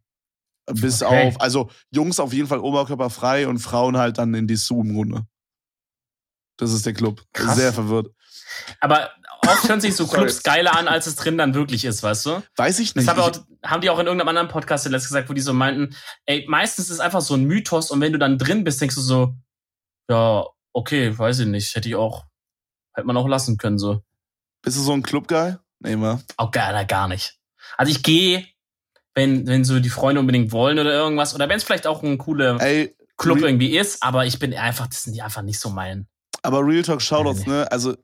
[0.67, 1.27] Bis okay.
[1.27, 4.93] auf, also Jungs auf jeden Fall oberkörperfrei und Frauen halt dann in die Dessous im
[4.93, 5.25] Grunde.
[6.57, 7.23] Das ist der Club.
[7.33, 7.57] Krass.
[7.57, 8.13] Sehr verwirrt.
[8.79, 9.09] Aber
[9.47, 12.43] oft hören sich so Clubs geiler an, als es drin dann wirklich ist, weißt du?
[12.55, 13.07] Weiß ich nicht.
[13.07, 15.53] Das haben, auch, haben die auch in irgendeinem anderen Podcast letztes gesagt, wo die so
[15.53, 15.95] meinten,
[16.25, 18.95] ey, meistens ist es einfach so ein Mythos und wenn du dann drin bist, denkst
[18.95, 19.35] du so,
[20.09, 22.25] ja, okay, weiß ich nicht, hätte ich auch,
[22.93, 24.01] hätte man auch lassen können, so.
[24.61, 25.55] Bist du so ein Club-Guy?
[25.79, 26.21] Nee, mal.
[26.37, 27.37] Auch gar, gar nicht.
[27.77, 28.45] Also ich gehe
[29.15, 31.35] wenn, wenn so die Freunde unbedingt wollen oder irgendwas.
[31.35, 32.57] Oder wenn es vielleicht auch ein cooler
[33.17, 36.07] Club irgendwie ist, aber ich bin einfach, das sind die einfach nicht so mein.
[36.43, 37.71] Aber Real Talk Shoutouts, ne?
[37.71, 37.95] Also,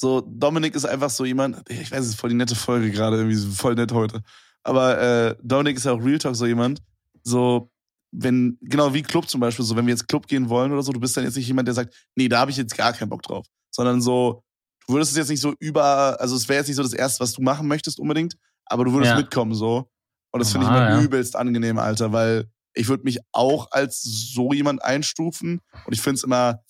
[0.00, 3.18] so, Dominik ist einfach so jemand, ich weiß, es ist voll die nette Folge gerade,
[3.18, 4.22] irgendwie voll nett heute.
[4.62, 6.80] Aber äh, Dominik ist ja auch Real Talk so jemand,
[7.22, 7.70] so,
[8.10, 10.92] wenn, genau wie Club zum Beispiel, so, wenn wir jetzt Club gehen wollen oder so,
[10.92, 13.10] du bist dann jetzt nicht jemand, der sagt, nee, da habe ich jetzt gar keinen
[13.10, 13.44] Bock drauf.
[13.70, 14.42] Sondern so,
[14.86, 17.20] du würdest es jetzt nicht so über, also es wäre jetzt nicht so das Erste,
[17.20, 19.18] was du machen möchtest unbedingt, aber du würdest ja.
[19.18, 19.90] mitkommen, so.
[20.30, 21.02] Und das finde ich immer ja.
[21.02, 25.60] übelst angenehm, Alter, weil ich würde mich auch als so jemand einstufen.
[25.84, 26.60] Und ich finde es immer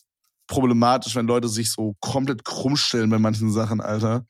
[0.51, 4.27] problematisch, wenn Leute sich so komplett krumm stellen bei manchen Sachen, Alter.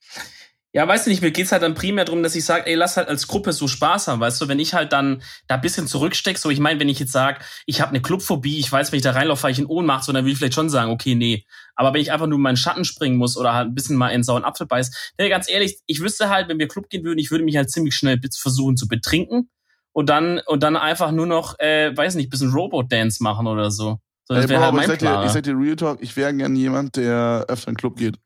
[0.73, 2.97] Ja, weißt du nicht, mir geht's halt dann primär darum, dass ich sage, ey, lass
[2.97, 6.39] halt als Gruppe so Spaß haben, weißt du, wenn ich halt dann da bisschen zurückstecke,
[6.39, 9.03] so ich meine, wenn ich jetzt sage, ich habe eine Clubphobie, ich weiß, wenn ich
[9.03, 11.45] da reinlaufe, falle ich in Ohnmacht, so dann will ich vielleicht schon sagen, okay, nee.
[11.75, 14.11] Aber wenn ich einfach nur in meinen Schatten springen muss oder halt ein bisschen mal
[14.11, 17.19] in sauren Apfel beiß, nee, ganz ehrlich, ich wüsste halt, wenn wir Club gehen würden,
[17.19, 19.51] ich würde mich halt ziemlich schnell versuchen zu betrinken
[19.93, 23.99] und dann und dann einfach nur noch, äh, weiß nicht, bisschen Robot-Dance machen oder so.
[24.31, 26.33] So das wäre halt mein ich, sag dir, ich sag dir Real Talk, ich wäre
[26.33, 28.17] gern jemand, der öfter in den Club geht.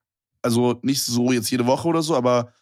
[0.42, 2.52] Also nicht so jetzt jede Woche oder so, aber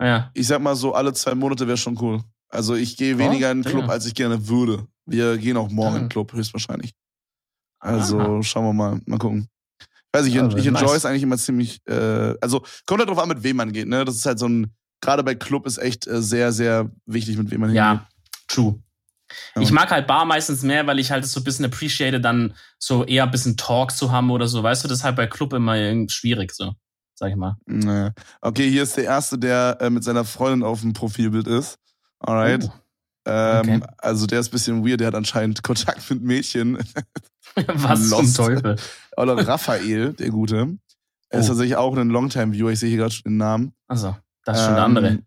[0.00, 0.30] ja.
[0.32, 2.22] Ich sag mal so, alle zwei Monate wäre schon cool.
[2.48, 4.86] Also ich gehe weniger oh, in den Club, als ich gerne würde.
[5.04, 5.96] Wir gehen auch morgen ja.
[5.98, 6.94] in den Club, höchstwahrscheinlich.
[7.78, 8.42] Also Aha.
[8.42, 9.48] schauen wir mal, mal gucken.
[10.12, 10.96] Weiß ich, also, ich enjoy nice.
[10.96, 14.04] es eigentlich immer ziemlich, äh, also kommt halt drauf an, mit wem man geht, ne?
[14.04, 17.50] Das ist halt so ein, gerade bei Club ist echt äh, sehr, sehr wichtig, mit
[17.50, 18.06] wem man ja, hingeht.
[18.06, 18.82] Ja, true.
[19.60, 23.04] Ich mag halt Bar meistens mehr, weil ich halt so ein bisschen appreciate, dann so
[23.04, 24.62] eher ein bisschen Talk zu haben oder so.
[24.62, 25.76] Weißt du, das ist halt bei Club immer
[26.08, 26.74] schwierig so
[27.22, 27.56] sag ich mal.
[27.66, 28.10] Nee.
[28.40, 31.78] Okay, hier ist der erste, der äh, mit seiner Freundin auf dem Profilbild ist.
[32.18, 32.64] Alright.
[32.64, 32.72] Oh.
[33.24, 33.80] Ähm, okay.
[33.98, 36.78] Also der ist ein bisschen weird, der hat anscheinend Kontakt mit Mädchen.
[37.54, 38.34] Was Lost.
[38.34, 38.76] zum Teufel?
[39.16, 40.56] Oder Raphael, der Gute.
[41.28, 41.40] Er oh.
[41.40, 43.72] ist tatsächlich auch ein Longtime-Viewer, ich sehe hier gerade schon den Namen.
[43.86, 45.18] Also, das ist schon ähm, der andere.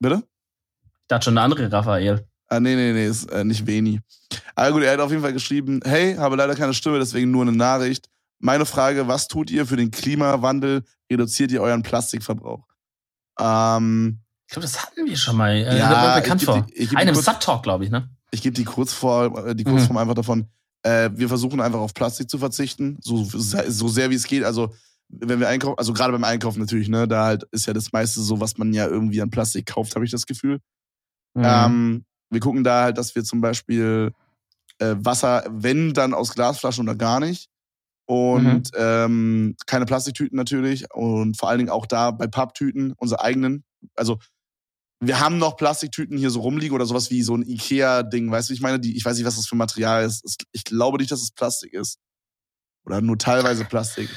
[0.00, 0.22] Bitte?
[0.84, 2.26] Ich dachte schon eine andere Raphael.
[2.48, 4.00] Ah, nee, nee, nee, ist äh, nicht Veni.
[4.54, 7.42] Aber gut, er hat auf jeden Fall geschrieben, hey, habe leider keine Stimme, deswegen nur
[7.42, 8.08] eine Nachricht.
[8.38, 10.84] Meine Frage, was tut ihr für den Klimawandel?
[11.10, 12.64] Reduziert ihr euren Plastikverbrauch?
[13.40, 15.50] Ähm, ich glaube, das hatten wir schon mal.
[15.50, 16.66] Äh, ja, bekannt ich vor.
[16.78, 18.08] Die, Einem Sat-Talk, glaube ich, ne?
[18.30, 20.02] Ich gebe die Kurzform, äh, die Kurzform mhm.
[20.02, 20.48] einfach davon.
[20.82, 24.44] Äh, wir versuchen einfach auf Plastik zu verzichten, so, so sehr wie es geht.
[24.44, 24.72] Also
[25.08, 28.20] wenn wir einkaufen, also gerade beim Einkaufen natürlich, ne, da halt ist ja das meiste
[28.20, 30.60] so, was man ja irgendwie an Plastik kauft, habe ich das Gefühl.
[31.34, 31.44] Mhm.
[31.44, 34.12] Ähm, wir gucken da halt, dass wir zum Beispiel
[34.78, 37.48] äh, Wasser, wenn dann aus Glasflaschen oder gar nicht.
[38.08, 38.78] Und mhm.
[38.78, 40.86] ähm, keine Plastiktüten natürlich.
[40.92, 43.64] Und vor allen Dingen auch da bei Papptüten, unsere eigenen.
[43.96, 44.18] Also
[45.00, 48.54] wir haben noch Plastiktüten hier so rumliegen oder sowas wie so ein Ikea-Ding, weißt du,
[48.54, 50.44] ich meine, die, ich weiß nicht, was das für Material ist.
[50.52, 51.98] Ich glaube nicht, dass es Plastik ist.
[52.86, 54.08] Oder nur teilweise Plastik.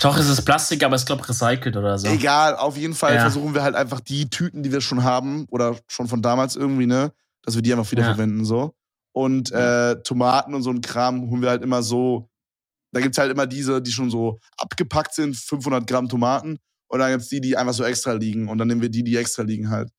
[0.00, 2.08] Doch, es ist Plastik, aber ich glaube recycelt oder so.
[2.08, 3.20] Egal, auf jeden Fall ja.
[3.20, 6.86] versuchen wir halt einfach die Tüten, die wir schon haben, oder schon von damals irgendwie,
[6.86, 7.12] ne,
[7.48, 8.44] dass wir die einfach wiederverwenden, ja.
[8.44, 8.74] so.
[9.12, 12.28] Und äh, Tomaten und so ein Kram holen wir halt immer so.
[12.92, 16.58] Da gibt's halt immer diese, die schon so abgepackt sind, 500 Gramm Tomaten.
[16.88, 18.48] Und dann gibt's die, die einfach so extra liegen.
[18.48, 19.90] Und dann nehmen wir die, die extra liegen halt.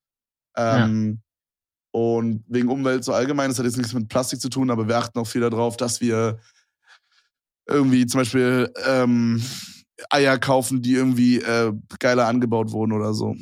[0.56, 2.00] Ähm, ja.
[2.00, 4.96] Und wegen Umwelt so allgemein, das hat jetzt nichts mit Plastik zu tun, aber wir
[4.96, 6.38] achten auch viel darauf, dass wir
[7.68, 9.42] irgendwie zum Beispiel ähm,
[10.08, 13.34] Eier kaufen, die irgendwie äh, geiler angebaut wurden oder so.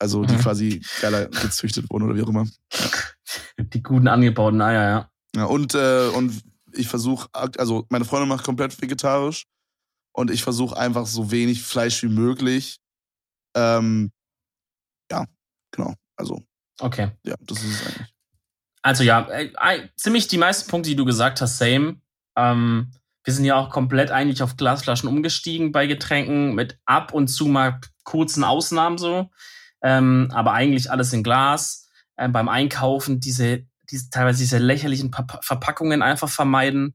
[0.00, 0.40] Also die mhm.
[0.40, 2.46] quasi geiler gezüchtet wurden oder wie auch immer.
[3.58, 5.10] Die guten angebauten Eier, ja.
[5.36, 9.44] Ja, und, äh, und ich versuche, also meine Freundin macht komplett vegetarisch
[10.12, 12.78] und ich versuche einfach so wenig Fleisch wie möglich.
[13.54, 14.10] Ähm,
[15.10, 15.26] ja,
[15.70, 15.94] genau.
[16.16, 16.42] Also.
[16.80, 17.10] Okay.
[17.24, 18.14] Ja, das ist es eigentlich.
[18.82, 22.00] Also ja, äh, ziemlich die meisten Punkte, die du gesagt hast, same.
[22.36, 22.92] Ähm,
[23.24, 27.46] wir sind ja auch komplett eigentlich auf Glasflaschen umgestiegen bei Getränken, mit ab und zu
[27.46, 29.30] mal kurzen Ausnahmen so.
[29.82, 31.87] Ähm, aber eigentlich alles in Glas.
[32.18, 36.94] Ähm, beim Einkaufen diese, diese, teilweise diese lächerlichen pa Verpackungen einfach vermeiden,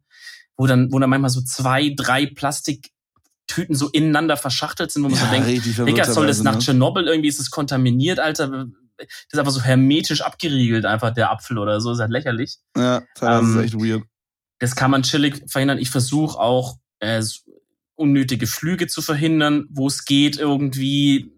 [0.58, 5.20] wo dann, wo dann manchmal so zwei, drei Plastiktüten so ineinander verschachtelt sind, wo man
[5.20, 6.60] ja, so denkt, Digga, soll das nach ne?
[6.60, 8.68] Tschernobyl irgendwie, ist es kontaminiert, Alter?
[8.98, 12.58] Das ist einfach so hermetisch abgeriegelt, einfach der Apfel oder so, ist halt lächerlich.
[12.78, 14.04] Ja, das ähm, ist echt weird.
[14.60, 15.80] Das kann man chillig verhindern.
[15.80, 17.22] Ich versuche auch, äh,
[17.96, 21.32] unnötige Flüge zu verhindern, wo es geht irgendwie.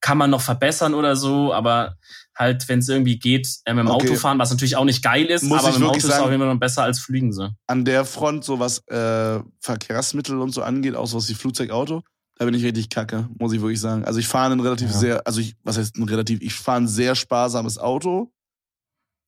[0.00, 1.96] Kann man noch verbessern oder so, aber
[2.38, 4.08] halt, wenn es irgendwie geht, äh, mit dem okay.
[4.10, 6.20] Auto fahren, was natürlich auch nicht geil ist, Muss aber mit dem Auto sagen, ist
[6.20, 7.48] auch immer noch besser als Fliegen so.
[7.66, 11.70] An der Front, so was äh, Verkehrsmittel und so angeht, auch so was wie Flugzeug,
[11.70, 12.02] Auto,
[12.36, 14.04] da bin ich richtig kacke, muss ich wirklich sagen.
[14.04, 14.96] Also ich fahre ein relativ ja.
[14.96, 18.32] sehr, also ich, was heißt ein relativ, ich fahre ein sehr sparsames Auto.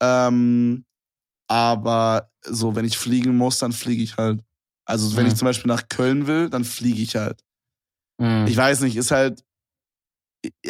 [0.01, 0.85] Ähm,
[1.49, 4.45] aber so, wenn ich fliegen muss, dann fliege ich halt.
[4.85, 5.31] Also wenn mhm.
[5.31, 7.43] ich zum Beispiel nach Köln will, dann fliege ich halt.
[8.19, 8.47] Mhm.
[8.47, 9.45] Ich weiß nicht, ist halt.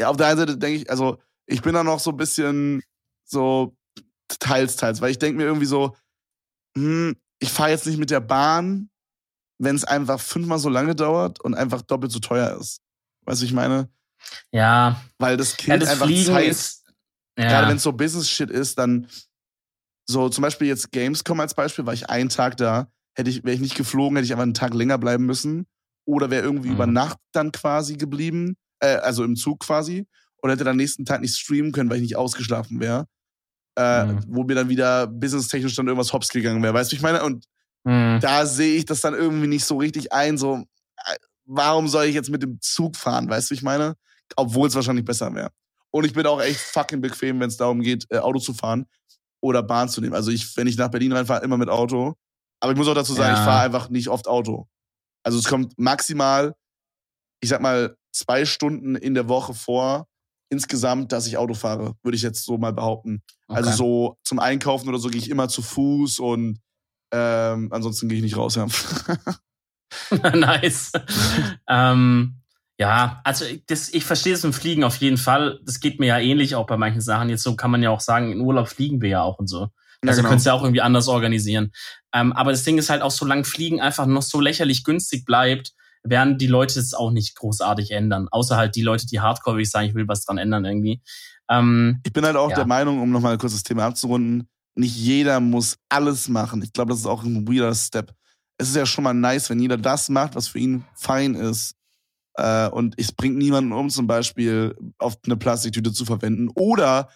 [0.03, 1.19] Auf der einen Seite denke ich, also
[1.51, 2.83] ich bin da noch so ein bisschen
[3.25, 3.77] so
[4.29, 5.97] teils, teils, weil ich denke mir irgendwie so,
[6.77, 8.91] hm, ich fahre jetzt nicht mit der Bahn,
[9.59, 12.81] wenn es einfach fünfmal so lange dauert und einfach doppelt so teuer ist.
[13.27, 13.91] Weißt du, ich meine?
[14.53, 15.03] Ja.
[15.19, 16.49] Weil das killt ja, das einfach Fliegen Zeit.
[16.49, 16.87] Ist,
[17.39, 17.49] ja.
[17.49, 19.09] Gerade wenn es so Business-Shit ist, dann
[20.09, 23.55] so zum Beispiel jetzt Gamescom als Beispiel, war ich einen Tag da, hätte ich, wäre
[23.55, 25.67] ich nicht geflogen, hätte ich einfach einen Tag länger bleiben müssen.
[26.07, 26.75] Oder wäre irgendwie mhm.
[26.75, 30.07] über Nacht dann quasi geblieben, äh, also im Zug quasi,
[30.43, 33.07] und hätte dann nächsten Tag nicht streamen können, weil ich nicht ausgeschlafen wäre.
[33.77, 34.25] Äh, mhm.
[34.29, 36.75] Wo mir dann wieder businesstechnisch dann irgendwas hops gegangen wäre.
[36.75, 37.23] Weißt du, ich meine?
[37.23, 37.47] Und
[37.85, 38.21] Mhm.
[38.21, 42.15] Da sehe ich das dann irgendwie nicht so richtig ein, so, äh, warum soll ich
[42.15, 43.97] jetzt mit dem Zug fahren, weißt du, ich meine?
[44.37, 45.51] Obwohl es wahrscheinlich besser wäre.
[45.91, 48.87] Und ich bin auch echt fucking bequem, wenn es darum geht, äh, Auto zu fahren
[49.41, 50.15] oder Bahn zu nehmen.
[50.15, 52.15] Also ich, wenn ich nach Berlin reinfahre, immer mit Auto.
[52.61, 53.41] Aber ich muss auch dazu sagen, ja.
[53.41, 54.69] ich fahre einfach nicht oft Auto.
[55.25, 56.55] Also es kommt maximal,
[57.41, 60.07] ich sag mal, zwei Stunden in der Woche vor,
[60.51, 63.23] insgesamt, dass ich Auto fahre, würde ich jetzt so mal behaupten.
[63.49, 63.71] Also okay.
[63.71, 66.61] Also so zum Einkaufen oder so gehe ich immer zu Fuß und
[67.13, 68.67] ähm, ansonsten gehe ich nicht raus, ja.
[70.35, 70.93] nice.
[71.69, 72.37] ähm,
[72.79, 75.61] ja, also das, ich verstehe es im Fliegen auf jeden Fall.
[75.65, 77.29] Das geht mir ja ähnlich auch bei manchen Sachen.
[77.29, 79.69] Jetzt so kann man ja auch sagen, in Urlaub fliegen wir ja auch und so.
[80.03, 80.29] Also ja, genau.
[80.29, 81.73] können es ja auch irgendwie anders organisieren.
[82.15, 85.73] Ähm, aber das Ding ist halt auch, solange Fliegen einfach noch so lächerlich günstig bleibt,
[86.03, 88.29] werden die Leute es auch nicht großartig ändern.
[88.31, 91.03] Außer halt die Leute, die hardcore wie ich sagen, ich will was dran ändern irgendwie.
[91.51, 92.57] Ähm, ich bin halt auch ja.
[92.57, 96.63] der Meinung, um nochmal ein kurzes Thema abzurunden, nicht jeder muss alles machen.
[96.63, 98.15] Ich glaube, das ist auch ein weirder Step.
[98.57, 101.75] Es ist ja schon mal nice, wenn jeder das macht, was für ihn fein ist.
[102.35, 107.09] Äh, und es bringt niemanden um, zum Beispiel auf eine Plastiktüte zu verwenden oder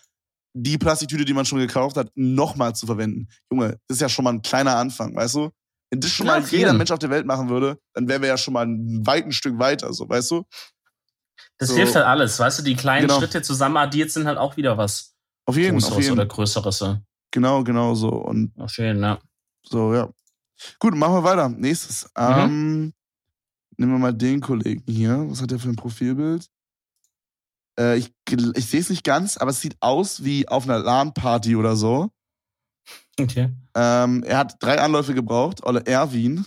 [0.56, 3.28] die Plastiktüte, die man schon gekauft hat, nochmal zu verwenden.
[3.50, 5.50] Junge, das ist ja schon mal ein kleiner Anfang, weißt du?
[5.94, 8.28] Wenn das schon ja, mal jeder Mensch auf der Welt machen würde, dann wären wir
[8.28, 10.44] ja schon mal ein weites Stück weiter, so, weißt du?
[11.58, 11.76] Das So.
[11.76, 13.20] hilft halt alles, weißt du, die kleinen Genau.
[13.20, 15.14] Schritte zusammen addiert sind halt auch wieder was
[15.46, 16.12] Auf jeden, jeden.
[16.12, 16.80] oder Größeres.
[16.80, 17.00] ja.
[17.30, 18.08] Genau, genau so.
[18.08, 19.20] Und Auf jeden, ja.
[19.62, 20.10] so, ja.
[20.80, 21.48] Gut, machen wir weiter.
[21.48, 22.04] Nächstes.
[22.16, 22.24] Mhm.
[22.24, 22.92] Ähm,
[23.76, 25.24] nehmen wir mal den Kollegen hier.
[25.30, 26.48] Was hat der für ein Profilbild?
[27.78, 31.54] Äh, ich ich sehe es nicht ganz, aber es sieht aus wie auf einer LAN-Party
[31.56, 32.10] oder so.
[33.18, 33.50] Okay.
[33.74, 36.44] Ähm, er hat drei Anläufe gebraucht, Olle Erwin.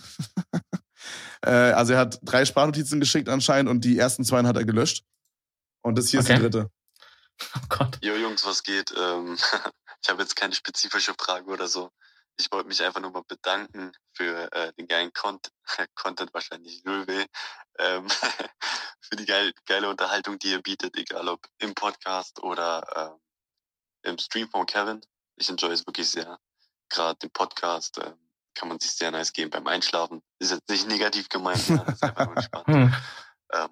[1.42, 5.04] äh, also er hat drei Sprachnotizen geschickt anscheinend und die ersten zwei hat er gelöscht.
[5.82, 6.36] Und das hier ist Okay.
[6.36, 6.70] die dritte.
[7.56, 7.98] Oh Gott.
[8.02, 8.92] Jo Jungs, was geht?
[8.96, 9.36] Ähm,
[10.02, 11.90] ich habe jetzt keine spezifische Frage oder so.
[12.36, 15.52] Ich wollte mich einfach nur mal bedanken für äh, den geilen Content,
[15.94, 17.24] Content wahrscheinlich null weh,
[17.78, 18.06] ähm,
[19.00, 23.20] für die geile, geile Unterhaltung, die ihr bietet, egal ob im Podcast oder ähm,
[24.02, 25.00] im Stream von Kevin.
[25.38, 26.38] Ich enjoy es wirklich sehr.
[26.90, 28.14] Gerade im Podcast ähm,
[28.54, 30.20] kann man sich sehr nice geben beim Einschlafen.
[30.38, 32.66] Ist jetzt nicht negativ gemeint, ja, ist einfach nur entspannt.
[32.68, 32.94] Hm.
[33.54, 33.68] Ähm,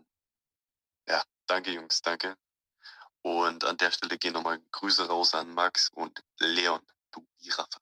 [1.08, 2.34] ja, danke Jungs, danke.
[3.22, 6.80] Und an der Stelle gehen nochmal Grüße raus an Max und Leon,
[7.12, 7.78] du Giraffe.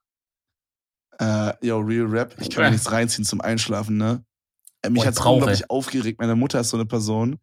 [1.20, 2.35] Äh, yo, Real Rap.
[2.40, 2.70] Ich kann mir Ja.
[2.73, 4.24] nichts reinziehen zum Einschlafen, ne?
[4.82, 5.35] Äh, Mich ich hat's brauche.
[5.35, 6.19] unglaublich aufgeregt.
[6.19, 7.39] Meine Mutter ist so eine Person,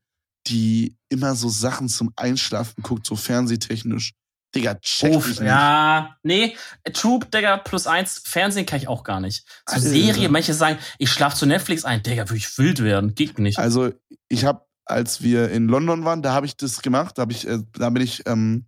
[0.48, 4.14] die immer so Sachen zum Einschlafen guckt, so fernsehtechnisch.
[4.54, 6.56] Digga, check Uff, ja, nee,
[6.94, 9.46] Troop, Digga, plus eins, Fernsehen kann ich auch gar nicht.
[9.68, 9.90] So Alter.
[9.90, 13.58] Serie, manche sagen, ich schlaf zu Netflix ein, Digga, würde ich wild werden, geht nicht.
[13.58, 13.92] Also,
[14.28, 17.18] ich habe, als wir in London waren, da habe ich das gemacht.
[17.18, 18.66] Da, hab ich, äh, da bin ich ähm,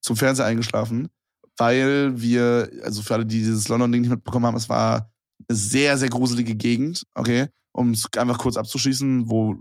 [0.00, 1.08] zum Fernseher eingeschlafen,
[1.56, 5.12] weil wir, also für alle, die dieses London-Ding nicht mitbekommen haben, es war
[5.48, 7.48] eine sehr, sehr gruselige Gegend, okay?
[7.72, 9.54] Um es einfach kurz abzuschließen, wo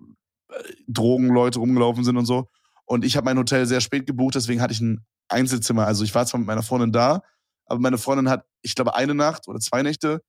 [0.49, 2.49] äh, Drogenleute rumgelaufen sind und so.
[2.85, 5.88] Und ich habe mein Hotel sehr spät gebucht, deswegen hatte ich ein Einzelzimmer.
[5.88, 7.22] Also ich war zwar mit meiner Freundin da,
[7.66, 10.22] aber meine Freundin hat, ich glaube, eine Nacht oder zwei Nächte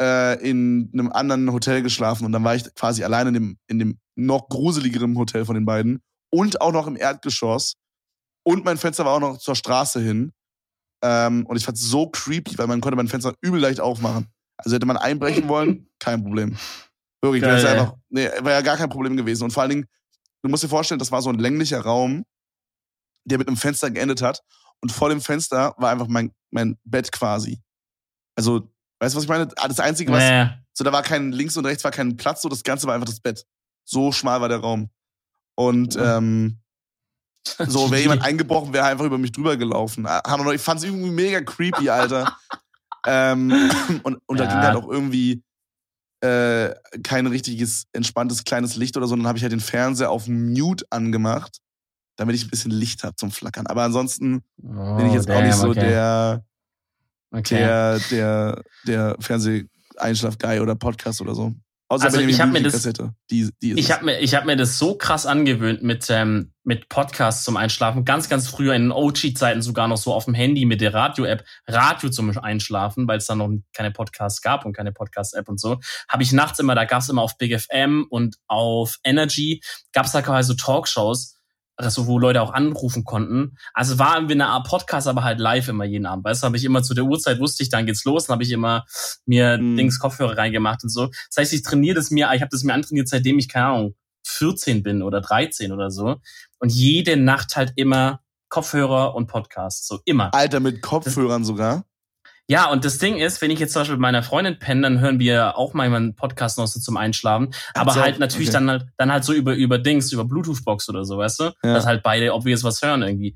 [0.00, 3.78] äh, in einem anderen Hotel geschlafen und dann war ich quasi alleine in dem, in
[3.78, 7.74] dem noch gruseligeren Hotel von den beiden und auch noch im Erdgeschoss
[8.44, 10.32] und mein Fenster war auch noch zur Straße hin
[11.02, 14.28] ähm, und ich fand es so creepy, weil man konnte mein Fenster übel leicht aufmachen.
[14.56, 16.56] Also hätte man einbrechen wollen, kein Problem.
[17.22, 17.78] Wirklich, Geil, das ist ey.
[17.78, 19.86] einfach, nee, war ja gar kein Problem gewesen und vor allen Dingen,
[20.42, 22.24] du musst dir vorstellen, das war so ein länglicher Raum,
[23.24, 24.42] der mit einem Fenster geendet hat
[24.80, 27.60] und vor dem Fenster war einfach mein, mein Bett quasi.
[28.36, 28.70] Also,
[29.00, 29.46] weißt du, was ich meine?
[29.46, 30.48] Das Einzige, was nee.
[30.72, 33.06] so, da war kein links und rechts war kein Platz, so das Ganze war einfach
[33.06, 33.46] das Bett.
[33.84, 34.90] So schmal war der Raum.
[35.56, 36.58] Und ähm,
[37.66, 40.06] so, wäre jemand eingebrochen, wäre einfach über mich drüber gelaufen.
[40.06, 40.22] Ah,
[40.52, 42.36] Ich fand's irgendwie mega creepy, Alter.
[43.06, 43.52] ähm,
[44.02, 44.50] und und da Ja.
[44.50, 45.42] ging halt auch irgendwie
[46.22, 49.12] äh, kein richtiges, entspanntes kleines Licht oder so.
[49.12, 51.58] Und dann habe ich halt den Fernseher auf Mute angemacht,
[52.16, 53.66] damit ich ein bisschen Licht habe zum Flackern.
[53.66, 55.80] Aber ansonsten bin ich jetzt auch nicht so Oh, okay.
[55.80, 56.44] der,
[57.30, 57.58] okay.
[57.58, 61.54] der, der, der Fernseh-Einschlaf-Guy oder Podcast oder so.
[61.88, 62.82] Außer Also ich hab mir das-.
[63.30, 66.88] Die, die Ich habe mir, ich hab mir das so krass angewöhnt mit, ähm, mit
[66.88, 68.06] Podcasts zum Einschlafen.
[68.06, 71.44] Ganz, ganz früher in den OG-Zeiten sogar noch so auf dem Handy mit der Radio-App
[71.68, 75.78] Radio zum Einschlafen, weil es dann noch keine Podcasts gab und keine Podcast-App und so.
[76.08, 79.62] Habe ich nachts immer, da gab es immer auf Big FM und auf Energy,
[79.92, 81.33] gab es da quasi so Talkshows,
[81.76, 83.56] also wo Leute auch anrufen konnten.
[83.72, 86.24] Also war irgendwie eine Art Podcast, aber halt live immer jeden Abend.
[86.24, 88.44] Weißt du, habe ich immer zu der Uhrzeit wusste ich, dann geht's los, dann habe
[88.44, 88.84] ich immer
[89.26, 89.76] mir Mhm.
[89.76, 91.06] Dings Kopfhörer reingemacht und so.
[91.06, 93.94] Das heißt, ich trainiere das mir, ich habe das mir antrainiert, seitdem ich, keine Ahnung,
[94.26, 96.16] 14 bin oder 13 oder so.
[96.58, 99.86] Und jede Nacht halt immer Kopfhörer und Podcast.
[99.86, 100.32] So immer.
[100.32, 101.84] Alter, mit Kopfhörern sogar.
[102.46, 105.00] Ja, und das Ding ist, wenn ich jetzt zum Beispiel mit meiner Freundin penne, dann
[105.00, 107.54] hören wir auch manchmal einen Podcast noch so zum Einschlafen.
[107.72, 108.52] Aber Also, halt natürlich okay.
[108.58, 111.44] dann halt, dann halt so über, über Dings, über Bluetooth-Box oder so, weißt du?
[111.44, 111.72] Ja.
[111.72, 113.34] Dass halt beide obvious was hören irgendwie.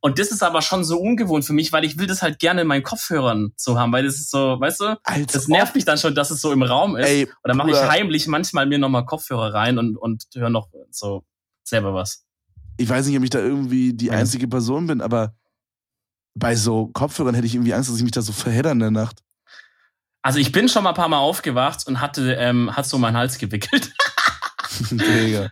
[0.00, 2.62] Und das ist aber schon so ungewohnt für mich, weil ich will das halt gerne
[2.62, 4.98] in meinen Kopfhörern so haben, weil das ist so, weißt du?
[5.04, 7.06] Alter, Das nervt mich dann schon, dass es so im Raum ist.
[7.08, 10.68] Ey, Und dann mache ich heimlich manchmal mir nochmal Kopfhörer rein und, und höre noch
[10.90, 11.22] so
[11.62, 12.24] selber was.
[12.76, 14.14] ich weiß nicht, ob ich da irgendwie die Ja.
[14.14, 15.34] einzige Person bin, aber
[16.38, 18.90] bei so Kopfhörern hätte ich irgendwie Angst, dass ich mich da so verhedder in der
[18.90, 19.22] Nacht.
[20.22, 23.16] Also ich bin schon mal ein paar Mal aufgewacht und hatte, ähm, hat so meinen
[23.16, 23.92] Hals gewickelt.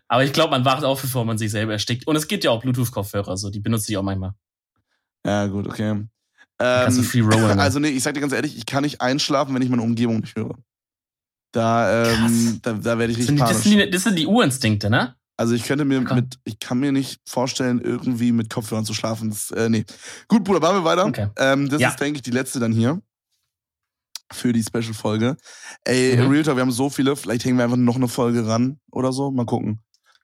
[0.09, 2.07] Aber ich glaube, man wacht auf, bevor man sich selber erstickt.
[2.07, 4.33] Und es gibt ja auch Bluetooth-Kopfhörer, so die benutze ich auch manchmal.
[5.25, 6.05] Ja, gut, okay.
[6.59, 7.59] Ähm, free rollen.
[7.61, 10.21] also nee, ich sag dir ganz ehrlich, ich kann nicht einschlafen, wenn ich meine Umgebung
[10.21, 10.57] nicht höre.
[11.53, 14.27] Da, ähm, da, da werde ich richtig sind, die- das, sind die, das sind die
[14.27, 15.15] Urinstinkte, ne?
[15.39, 16.15] Also ich könnte mir Okay.
[16.15, 19.29] mit, ich kann mir nicht vorstellen, irgendwie mit Kopfhörern zu schlafen.
[19.31, 19.85] Das, äh, nee.
[20.29, 21.05] Gut, Bruder, machen wir weiter.
[21.07, 21.29] Okay.
[21.37, 21.91] Ähm, das Ja.
[21.91, 23.01] ist, denke ich, die letzte dann hier.
[24.33, 25.37] Für die Special-Folge.
[25.85, 26.31] Ey, Mhm.
[26.31, 29.13] Real Talk, wir haben so viele, vielleicht hängen wir einfach noch eine Folge ran oder
[29.13, 29.31] so.
[29.31, 29.81] Mal gucken.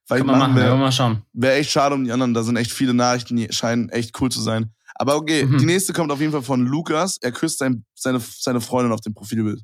[0.07, 0.77] Vielleicht man machen, machen wir wir.
[0.77, 1.23] mal schauen.
[1.33, 4.31] Wäre echt schade um die anderen, da sind echt viele Nachrichten, die scheinen echt cool
[4.31, 4.73] zu sein.
[4.97, 5.59] Aber okay, Mhm.
[5.59, 7.19] die nächste kommt auf jeden Fall von Lukas.
[7.21, 9.63] Er küsst sein, seine, seine Freundin auf dem Profilbild.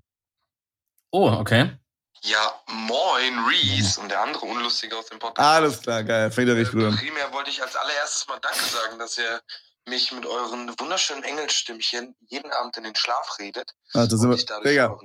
[1.10, 1.72] Oh, okay.
[2.22, 5.48] Ja, moin, Reese und der andere Unlustige aus dem Podcast.
[5.48, 6.30] Alles klar, geil.
[6.30, 6.96] Fängt richtig gut an.
[6.96, 9.40] Primär wollte ich als allererstes mal Danke sagen, dass ihr
[9.88, 13.72] mich mit euren wunderschönen Engelstimmchen jeden Abend in den Schlaf redet.
[13.94, 14.98] Ah, das sind und wir, ich dadurch Digga,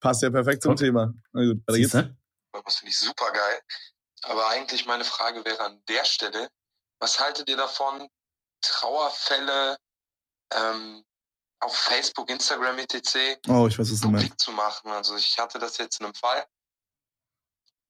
[0.00, 0.80] passt ja perfekt zum Gut.
[0.80, 1.12] Thema.
[1.32, 1.92] Na gut, weiter geht's.
[1.92, 3.60] Das finde ich super geil.
[4.22, 6.48] Aber eigentlich meine Frage wäre an der Stelle,
[6.98, 8.08] was haltet ihr davon,
[8.60, 9.78] Trauerfälle
[10.52, 11.04] ähm,
[11.60, 13.38] auf Facebook, Instagram, etc.
[13.48, 14.24] Oh, ich weiß, was du meinst.
[14.24, 14.90] publik zu machen?
[14.90, 16.44] Also ich hatte das jetzt in einem Fall.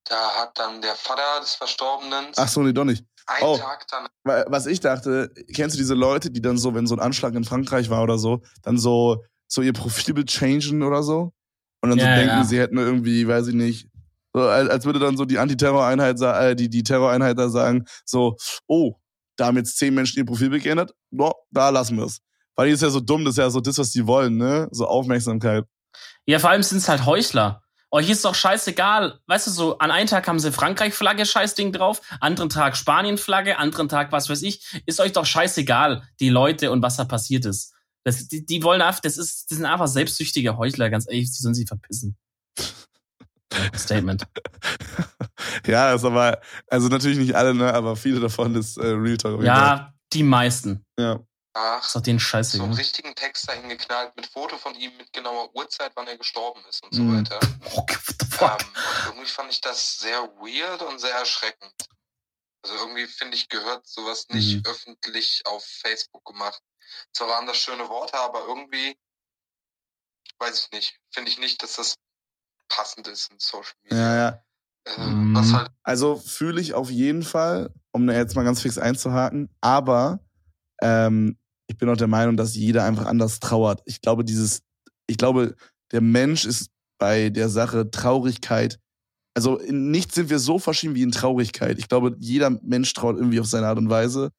[0.05, 3.05] Da hat dann der Vater des Verstorbenen Ach so, nee, doch nicht.
[3.27, 3.59] einen oh.
[3.59, 7.01] Tag dann was ich dachte, kennst du diese Leute, die dann so, wenn so ein
[7.01, 11.32] Anschlag in Frankreich war oder so, dann so, so ihr Profilbild changen oder so?
[11.81, 12.45] Und dann so Ja, denken, ja.
[12.45, 13.89] sie hätten irgendwie, weiß ich nicht,
[14.35, 18.36] so, als, als würde dann so die Antiterror-Einheit, äh, die, die Terroreinheit da sagen, so,
[18.66, 18.95] oh,
[19.36, 22.20] da haben jetzt zehn Menschen ihr Profilbild geändert, no, da lassen wir es.
[22.59, 24.66] Weil die ist ja so dumm, das ist ja so das, was die wollen, ne?
[24.72, 25.64] So Aufmerksamkeit.
[26.26, 27.62] Ja, vor allem sind es halt Heuchler.
[27.93, 29.20] Euch ist doch scheißegal.
[29.28, 33.89] Weißt du, so an einem Tag haben sie Frankreich-Flagge, Scheißding drauf, anderen Tag Spanien-Flagge, anderen
[33.89, 34.82] Tag was weiß ich.
[34.86, 37.74] Ist euch doch scheißegal, die Leute und was da passiert ist.
[38.02, 41.40] Das, die, die wollen einfach, das ist, das sind einfach selbstsüchtige Heuchler, ganz ehrlich, die
[41.40, 42.16] sollen sie verpissen.
[43.76, 44.24] Statement.
[45.64, 47.72] ja, ist aber, also natürlich nicht alle, ne?
[47.72, 49.44] Aber viele davon ist äh, Real Talk.
[49.44, 50.85] Ja, die meisten.
[50.98, 51.20] Ja.
[51.59, 55.12] Ach, Ist doch denen so einen richtigen Text dahin geknallt mit Foto von ihm, mit
[55.12, 57.16] genauer Uhrzeit, wann er gestorben ist und so Mhm.
[57.18, 57.40] weiter.
[57.70, 58.60] Oh, what the fuck?
[58.60, 58.66] Ähm,
[59.06, 61.72] irgendwie fand ich das sehr weird und sehr erschreckend.
[62.62, 64.62] Also irgendwie finde ich, gehört sowas nicht Mhm.
[64.66, 66.60] öffentlich auf Facebook gemacht.
[67.12, 68.97] Zwar waren das schöne Worte, aber irgendwie,
[70.39, 71.94] weiß ich nicht, finde ich nicht, dass das
[72.68, 73.98] passend ist in Social Media.
[73.98, 74.28] Ja, ja.
[74.85, 75.35] Äh, Mhm.
[75.35, 79.51] Was halt, Also fühle ich auf jeden Fall, um da jetzt mal ganz fix einzuhaken,
[79.60, 80.20] aber
[80.80, 81.39] ähm,
[81.69, 83.81] ich bin auch der Meinung, dass jeder einfach anders trauert.
[83.85, 84.62] Ich glaube, dieses,
[85.07, 85.55] ich glaube,
[85.93, 88.81] der Mensch ist bei der Sache Traurigkeit,
[89.35, 91.78] also in nichts sind wir so verschieden wie in Traurigkeit.
[91.78, 94.31] Ich glaube, jeder Mensch traut irgendwie auf seine Art und Weise.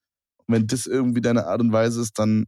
[0.45, 2.45] Und wenn das irgendwie deine Art und Weise ist, dann.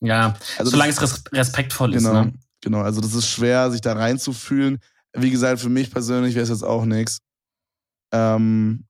[0.00, 2.04] Ja, Also solange das, es res respektvoll ist.
[2.04, 2.32] genau, Ne?
[2.62, 2.80] genau.
[2.80, 4.78] Also das ist schwer, sich da reinzufühlen.
[5.12, 7.18] Wie gesagt, für mich persönlich wäre es jetzt auch nichts.
[8.12, 8.86] Ähm,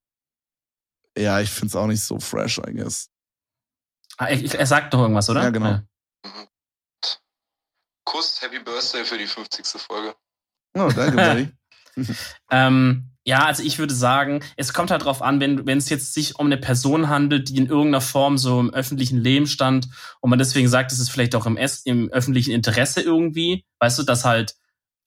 [1.18, 3.08] ja, ich finde es auch nicht so fresh, I guess.
[4.20, 5.42] Ah, ich- Er sagt doch irgendwas, oder?
[5.42, 5.72] Ja, genau.
[6.24, 6.46] mhm.
[8.04, 9.80] Kuss, Happy Birthday für die 50.
[9.80, 10.14] Folge.
[10.76, 11.16] Oh, danke,
[11.96, 12.06] Buddy.
[12.50, 16.14] Ähm, ja, also ich würde sagen, es kommt halt drauf an, wenn wenn es jetzt
[16.14, 19.88] sich um eine Person handelt, die in irgendeiner Form so im öffentlichen Leben stand
[20.20, 23.98] und man deswegen sagt, es ist vielleicht auch im, es im öffentlichen Interesse irgendwie, weißt
[23.98, 24.56] du, dass halt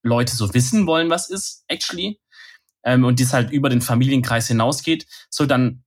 [0.03, 2.19] Leute so wissen wollen, was ist, actually,
[2.84, 5.82] ähm, und dies halt über den Familienkreis hinausgeht, so dann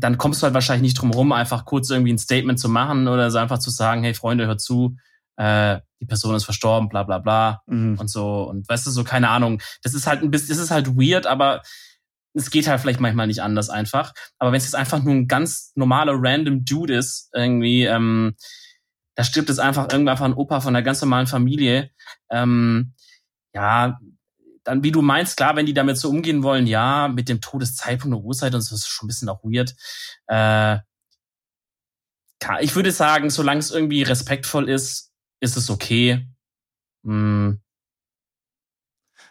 [0.00, 3.08] dann kommst du halt wahrscheinlich nicht drum rum, einfach kurz irgendwie ein Statement zu machen
[3.08, 4.96] oder so einfach zu sagen, hey Freunde, hört zu,
[5.36, 7.98] äh, die Person ist verstorben, bla bla bla Mhm.
[7.98, 8.42] und so.
[8.44, 9.60] Und weißt du so keine Ahnung.
[9.82, 11.62] Das ist halt ein bisschen das ist halt weird aber
[12.34, 14.12] es geht halt vielleicht manchmal nicht anders einfach.
[14.38, 18.34] Aber wenn es jetzt einfach nur ein ganz normaler random Dude ist irgendwie ähm,
[19.16, 21.90] da stirbt jetzt einfach irgendwie einfach ein Opa von einer ganz normalen Familie
[22.30, 22.92] ähm,
[23.54, 23.98] ja
[24.68, 28.16] dann wie du meinst klar wenn die damit so umgehen wollen ja mit dem Todeszeitpunkt
[28.16, 29.74] und Uhrzeit und so ist schon ein bisschen auch weird
[30.28, 30.78] äh,
[32.60, 36.26] ich würde sagen solange es irgendwie respektvoll ist ist es okay
[37.04, 37.60] hm.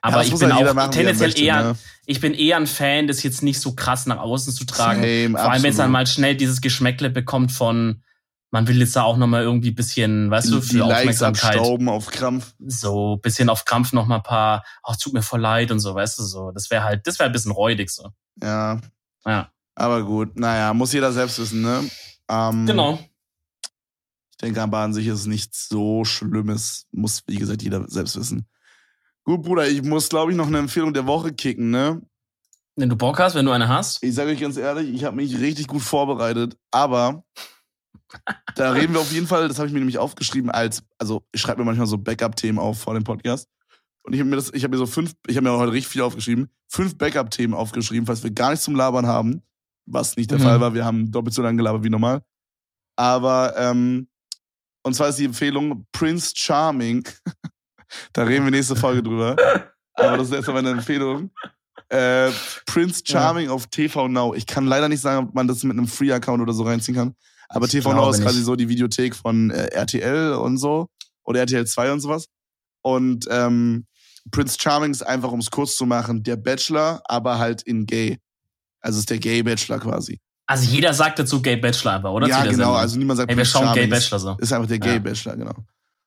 [0.01, 1.75] Aber das ich bin halt auch machen, tendenziell möchte, eher, ne?
[2.05, 5.01] ich bin eher ein Fan, das jetzt nicht so krass nach außen zu tragen.
[5.01, 8.03] Same, Vor allem, wenn es dann mal schnell dieses Geschmäckle bekommt von,
[8.51, 11.57] man will jetzt da auch nochmal irgendwie bisschen, weißt du, die, für die Likes Aufmerksamkeit.
[11.59, 12.53] abstauben auf Krampf.
[12.59, 15.93] So, bisschen auf Krampf noch mal ein paar, ach, tut mir voll leid und so,
[15.93, 16.51] weißt du, so.
[16.51, 18.09] Das wäre halt, das wäre ein bisschen räudig, so.
[18.41, 18.79] Ja.
[19.25, 19.51] Ja.
[19.75, 21.89] Aber gut, naja, muss jeder selbst wissen, ne?
[22.29, 22.99] Ähm, Genau.
[24.31, 26.85] Ich denke aber an sich ist es nichts so Schlimmes.
[26.91, 28.47] Muss, wie gesagt, jeder selbst wissen.
[29.23, 32.01] Gut, Bruder, ich muss, glaube ich, noch eine Empfehlung der Woche kicken, ne?
[32.75, 34.03] Wenn du Bock hast, wenn du eine hast.
[34.03, 37.23] Ich sage euch ganz ehrlich, ich habe mich richtig gut vorbereitet, aber
[38.55, 41.41] da reden wir auf jeden Fall, das habe ich mir nämlich aufgeschrieben als, also ich
[41.41, 43.49] schreibe mir manchmal so Backup-Themen auf vor dem Podcast.
[44.03, 45.91] Und ich habe mir das, ich habe mir so fünf, ich habe mir heute richtig
[45.91, 49.41] viel aufgeschrieben, fünf Backup-Themen aufgeschrieben, falls wir gar nichts zum Labern haben,
[49.85, 50.43] was nicht der Mhm.
[50.43, 50.73] Fall war.
[50.73, 52.21] Wir haben doppelt so lange gelabert wie normal.
[52.95, 54.07] Aber, ähm,
[54.83, 57.03] und zwar ist die Empfehlung Prince Charming.
[58.13, 59.35] da reden wir nächste Folge drüber.
[59.93, 61.31] Aber das ist erstmal meine Empfehlung.
[61.89, 62.31] Äh,
[62.65, 64.33] Prince Charming auf TV Now.
[64.33, 67.15] Ich kann leider nicht sagen, ob man das mit einem Free-Account oder so reinziehen kann.
[67.49, 70.87] Aber TV Now ist quasi so die Videothek von äh, RTL und so.
[71.23, 72.27] Oder RTL 2 und sowas.
[72.81, 73.85] Und ähm,
[74.31, 78.19] Prince Charming ist einfach, um es kurz zu machen, der Bachelor, aber halt in Gay.
[78.81, 80.19] Also ist der Gay Bachelor quasi.
[80.45, 82.27] Also jeder sagt dazu Gay Bachelor einfach, oder?
[82.27, 82.51] ja, genau.
[82.51, 82.75] Sendung.
[82.75, 83.89] Also niemand sagt Ey, wir Prince schauen Gay Charming.
[83.89, 84.37] Bachelor so.
[84.39, 84.99] Ist einfach der Gay Ja.
[84.99, 85.55] Bachelor, genau.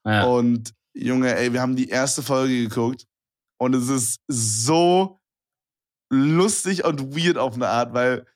[0.06, 0.24] Ja.
[0.24, 3.06] Und Junge, ey, wir haben die erste Folge geguckt
[3.58, 5.20] Und es ist so
[6.10, 8.26] lustig und weird auf eine Art, weil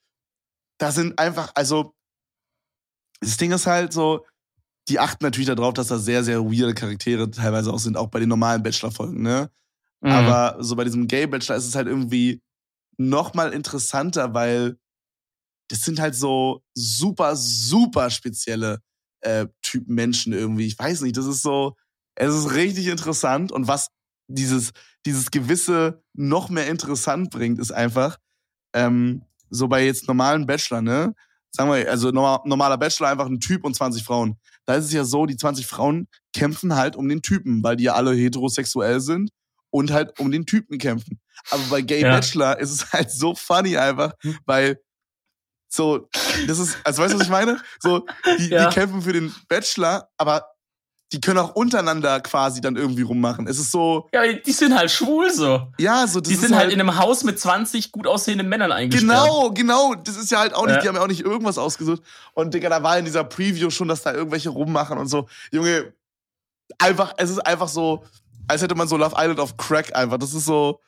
[0.79, 1.95] da sind einfach, also
[3.25, 4.25] das Ding ist halt so,
[4.89, 8.21] die achten natürlich darauf, dass da sehr, sehr weirde Charaktere teilweise auch sind, auch bei
[8.21, 9.51] den normalen Bachelor-Folgen, ne?
[10.03, 10.11] Mhm.
[10.11, 12.43] Aber so bei diesem Gay-Bachelor ist es halt irgendwie
[12.99, 14.77] noch mal interessanter, weil
[15.69, 18.81] das sind halt so super, super spezielle
[19.21, 20.67] äh, Typen Menschen irgendwie.
[20.67, 21.77] Ich weiß nicht, das ist so,
[22.15, 23.89] es ist richtig interessant und was
[24.29, 24.73] dieses,
[25.07, 28.19] dieses gewisse noch mehr interessant bringt, ist einfach,
[28.75, 31.15] ähm, so bei jetzt normalen Bachelor, ne?
[31.55, 34.41] Sagen wir, also normaler Bachelor einfach ein Typ und 20 Frauen.
[34.67, 37.85] Da ist es ja so, die 20 Frauen kämpfen halt um den Typen, weil die
[37.85, 39.31] ja alle heterosexuell sind
[39.71, 41.21] und halt um den Typen kämpfen.
[41.51, 42.11] Aber bei Gay ja.
[42.11, 44.37] Bachelor ist es halt so funny einfach, hm.
[44.47, 44.81] weil
[45.69, 46.09] so,
[46.49, 47.61] das ist, also weißt du, was ich meine?
[47.79, 48.05] So,
[48.39, 48.69] die, ja.
[48.69, 50.54] die kämpfen für den Bachelor, aber
[51.15, 53.47] die können auch untereinander quasi dann irgendwie rummachen.
[53.47, 54.09] Es ist so.
[54.13, 55.69] Ja, die sind halt schwul so.
[55.79, 58.73] Ja, so das Die sind halt, halt in einem Haus mit 20 gut aussehenden Männern
[58.73, 59.09] eingesperrt.
[59.09, 59.95] Genau, genau.
[59.95, 60.81] Das ist ja halt auch nicht, ja.
[60.83, 62.03] die haben ja auch nicht irgendwas ausgesucht.
[62.33, 65.29] Und Digga, da war in dieser Preview schon, dass da irgendwelche rummachen und so.
[65.53, 65.95] Junge,
[66.79, 68.03] einfach, es ist einfach so,
[68.49, 70.19] als hätte man so Love Island auf Crack einfach.
[70.19, 70.81] Das ist so.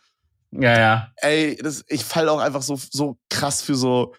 [0.50, 1.12] Ja, ja.
[1.18, 4.12] Ey, das, ich fall auch einfach so, so krass für so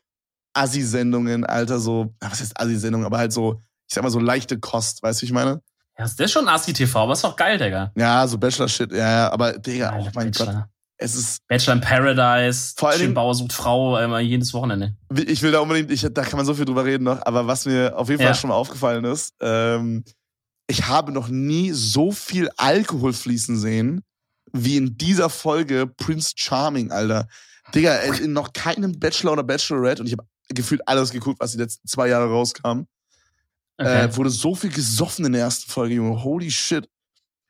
[0.53, 3.59] Assi-Sendungen, Alter, so, was heißt Assi-Sendungen, aber halt so,
[3.89, 5.61] ich sag mal so leichte Kost, weißt du, wie ich meine?
[5.97, 7.91] Ja, das ist schon Assi-TV, aber ist doch geil, Digga.
[7.95, 10.53] Ja, so Bachelor-Shit, ja, ja, aber Digga, oh mein Bachelor.
[10.53, 10.63] Gott.
[10.99, 11.47] Es ist.
[11.47, 14.95] Bachelor in Paradise, vor allem Bauer sucht Frau immer jedes Wochenende.
[15.27, 17.65] Ich will da unbedingt, ich, da kann man so viel drüber reden noch, aber was
[17.65, 18.35] mir auf jeden Fall ja.
[18.35, 20.03] schon mal aufgefallen ist, ähm,
[20.67, 24.03] ich habe noch nie so viel Alkohol fließen sehen,
[24.51, 27.27] wie in dieser Folge Prince Charming, Alter.
[27.73, 31.57] Digga, in noch keinem Bachelor oder Bachelorette, und ich habe gefühlt alles geguckt, was die
[31.57, 32.83] letzten zwei Jahre rauskam.
[33.77, 34.05] Okay.
[34.05, 36.23] Äh, wurde so viel gesoffen in der ersten Folge, Junge.
[36.23, 36.89] Holy shit.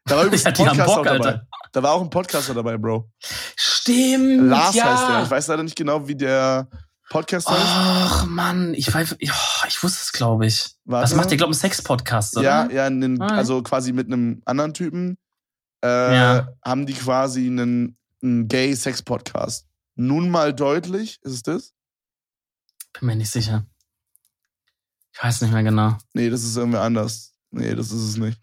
[0.06, 1.42] Da war übrigens ein Podcast Bock, auch dabei.
[1.72, 3.10] Da war auch ein Podcaster dabei, Bro.
[3.56, 4.50] Stimmt.
[4.50, 4.86] Lars ja.
[4.86, 5.24] heißt der.
[5.24, 6.68] Ich weiß leider nicht genau, wie der
[7.10, 7.62] Podcast heißt.
[7.62, 8.74] Ach, Mann.
[8.74, 9.32] Ich, weiß, ich,
[9.68, 10.76] ich wusste es, glaube ich.
[10.86, 11.04] Warte.
[11.04, 12.68] Was macht der, glaube ich, einen Sex-Podcast, oder?
[12.68, 15.18] Ja, ja, einen, ah, also quasi mit einem anderen Typen
[15.84, 16.48] äh, ja.
[16.66, 19.66] haben die quasi einen, einen Gay-Sex-Podcast.
[19.96, 21.74] Nun mal deutlich, ist es das?
[23.00, 23.66] Bin mir nicht sicher.
[25.18, 25.98] Ich weiß nicht mehr genau.
[26.14, 27.34] Nee, das ist irgendwie anders.
[27.50, 28.40] Nee, das ist es nicht.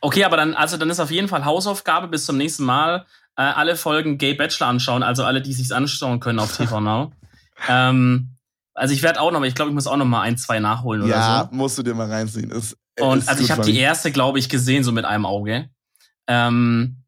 [0.00, 3.06] Okay, aber dann, also dann ist auf jeden Fall Hausaufgabe bis zum nächsten Mal.
[3.36, 7.12] Äh, alle Folgen Gay Bachelor anschauen, also alle, die sich's anschauen können auf TV Now.
[7.68, 8.36] ähm,
[8.74, 10.58] also ich werde auch noch, aber ich glaube, ich muss auch noch mal ein, zwei
[10.58, 11.30] nachholen oder ja, so.
[11.30, 12.50] Ja, musst du dir mal reinziehen.
[12.50, 15.70] Ist, und ist also ich habe die erste, glaube ich, gesehen, so mit einem Auge.
[16.26, 17.04] Ähm,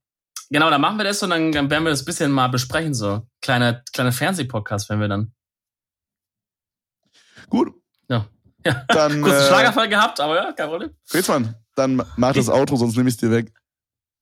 [0.48, 3.26] genau, dann machen wir das und dann, dann werden wir das bisschen mal besprechen, so.
[3.40, 5.32] Kleiner, kleiner Fernsehpodcast, wenn wir dann.
[7.52, 7.74] Gut.
[8.08, 8.26] Ja.
[8.64, 8.84] ja.
[8.88, 10.90] Dann, Kurzen äh, Schlagerfall gehabt, aber ja, kein Problem.
[11.04, 13.52] Fritzmann, dann mach das Auto, sonst nehme ich es dir weg.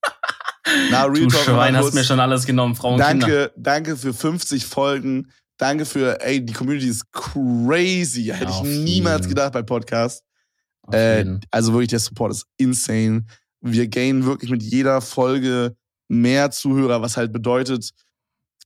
[0.90, 3.50] Na, Real du Talk Schwein, hast mir schon alles genommen, Frauen Danke, Kinder.
[3.56, 5.30] danke für 50 Folgen.
[5.58, 8.22] Danke für, ey, die Community ist crazy.
[8.22, 10.24] Ja, Hätte ich niemals gedacht bei Podcast.
[10.90, 13.26] Äh, also wirklich, der Support ist insane.
[13.60, 15.76] Wir gainen wirklich mit jeder Folge
[16.08, 17.90] mehr Zuhörer, was halt bedeutet,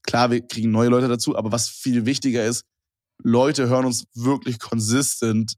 [0.01, 2.65] klar, wir kriegen neue Leute dazu, aber was viel wichtiger ist,
[3.23, 5.55] Leute hören uns wirklich konsistent,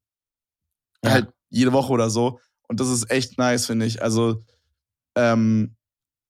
[1.03, 1.11] ja.
[1.11, 2.39] halt jede Woche oder so.
[2.67, 4.01] Und das ist echt nice, finde ich.
[4.01, 4.43] Also,
[5.15, 5.75] ähm,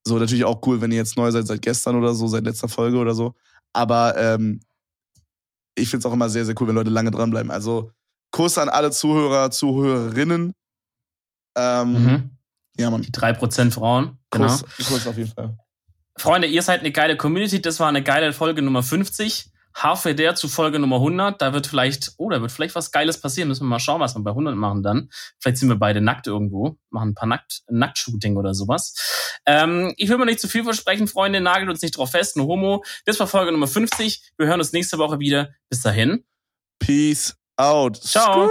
[0.07, 2.69] so natürlich auch cool, wenn ihr jetzt neu seid seit gestern oder so, seit letzter
[2.69, 3.35] Folge oder so.
[3.73, 4.61] Aber ähm,
[5.75, 7.51] ich finde es auch immer sehr, sehr cool, wenn Leute lange dranbleiben.
[7.51, 7.91] Also
[8.31, 10.53] Kuss an alle Zuhörer, Zuhörerinnen.
[11.57, 12.29] Ähm, mhm.
[12.77, 13.01] Ja, Mann.
[13.01, 14.17] Die 3% Frauen.
[14.29, 14.89] Kuss, genau.
[14.89, 15.57] Kuss auf jeden Fall.
[16.17, 17.61] Freunde, ihr seid eine geile Community.
[17.61, 19.51] Das war eine geile Folge Nummer 50.
[19.73, 21.41] HVDR zu Folge Nummer 100.
[21.41, 23.49] Da wird vielleicht, oh, da wird vielleicht was Geiles passieren.
[23.49, 25.10] Müssen wir mal schauen, was wir bei 100 machen dann.
[25.39, 29.39] Vielleicht sind wir beide nackt irgendwo, machen ein paar Nackt, Nacktshooting oder sowas.
[29.45, 31.41] Ähm, ich will mir nicht zu viel versprechen, Freunde.
[31.41, 32.38] Nagelt uns nicht drauf fest.
[32.38, 32.84] Nur Homo.
[33.06, 34.31] Das war Folge Nummer 50.
[34.38, 35.49] Wir hören uns nächste Woche wieder.
[35.69, 36.23] Bis dahin.
[36.80, 37.98] Peace out.
[37.98, 38.49] Ciao.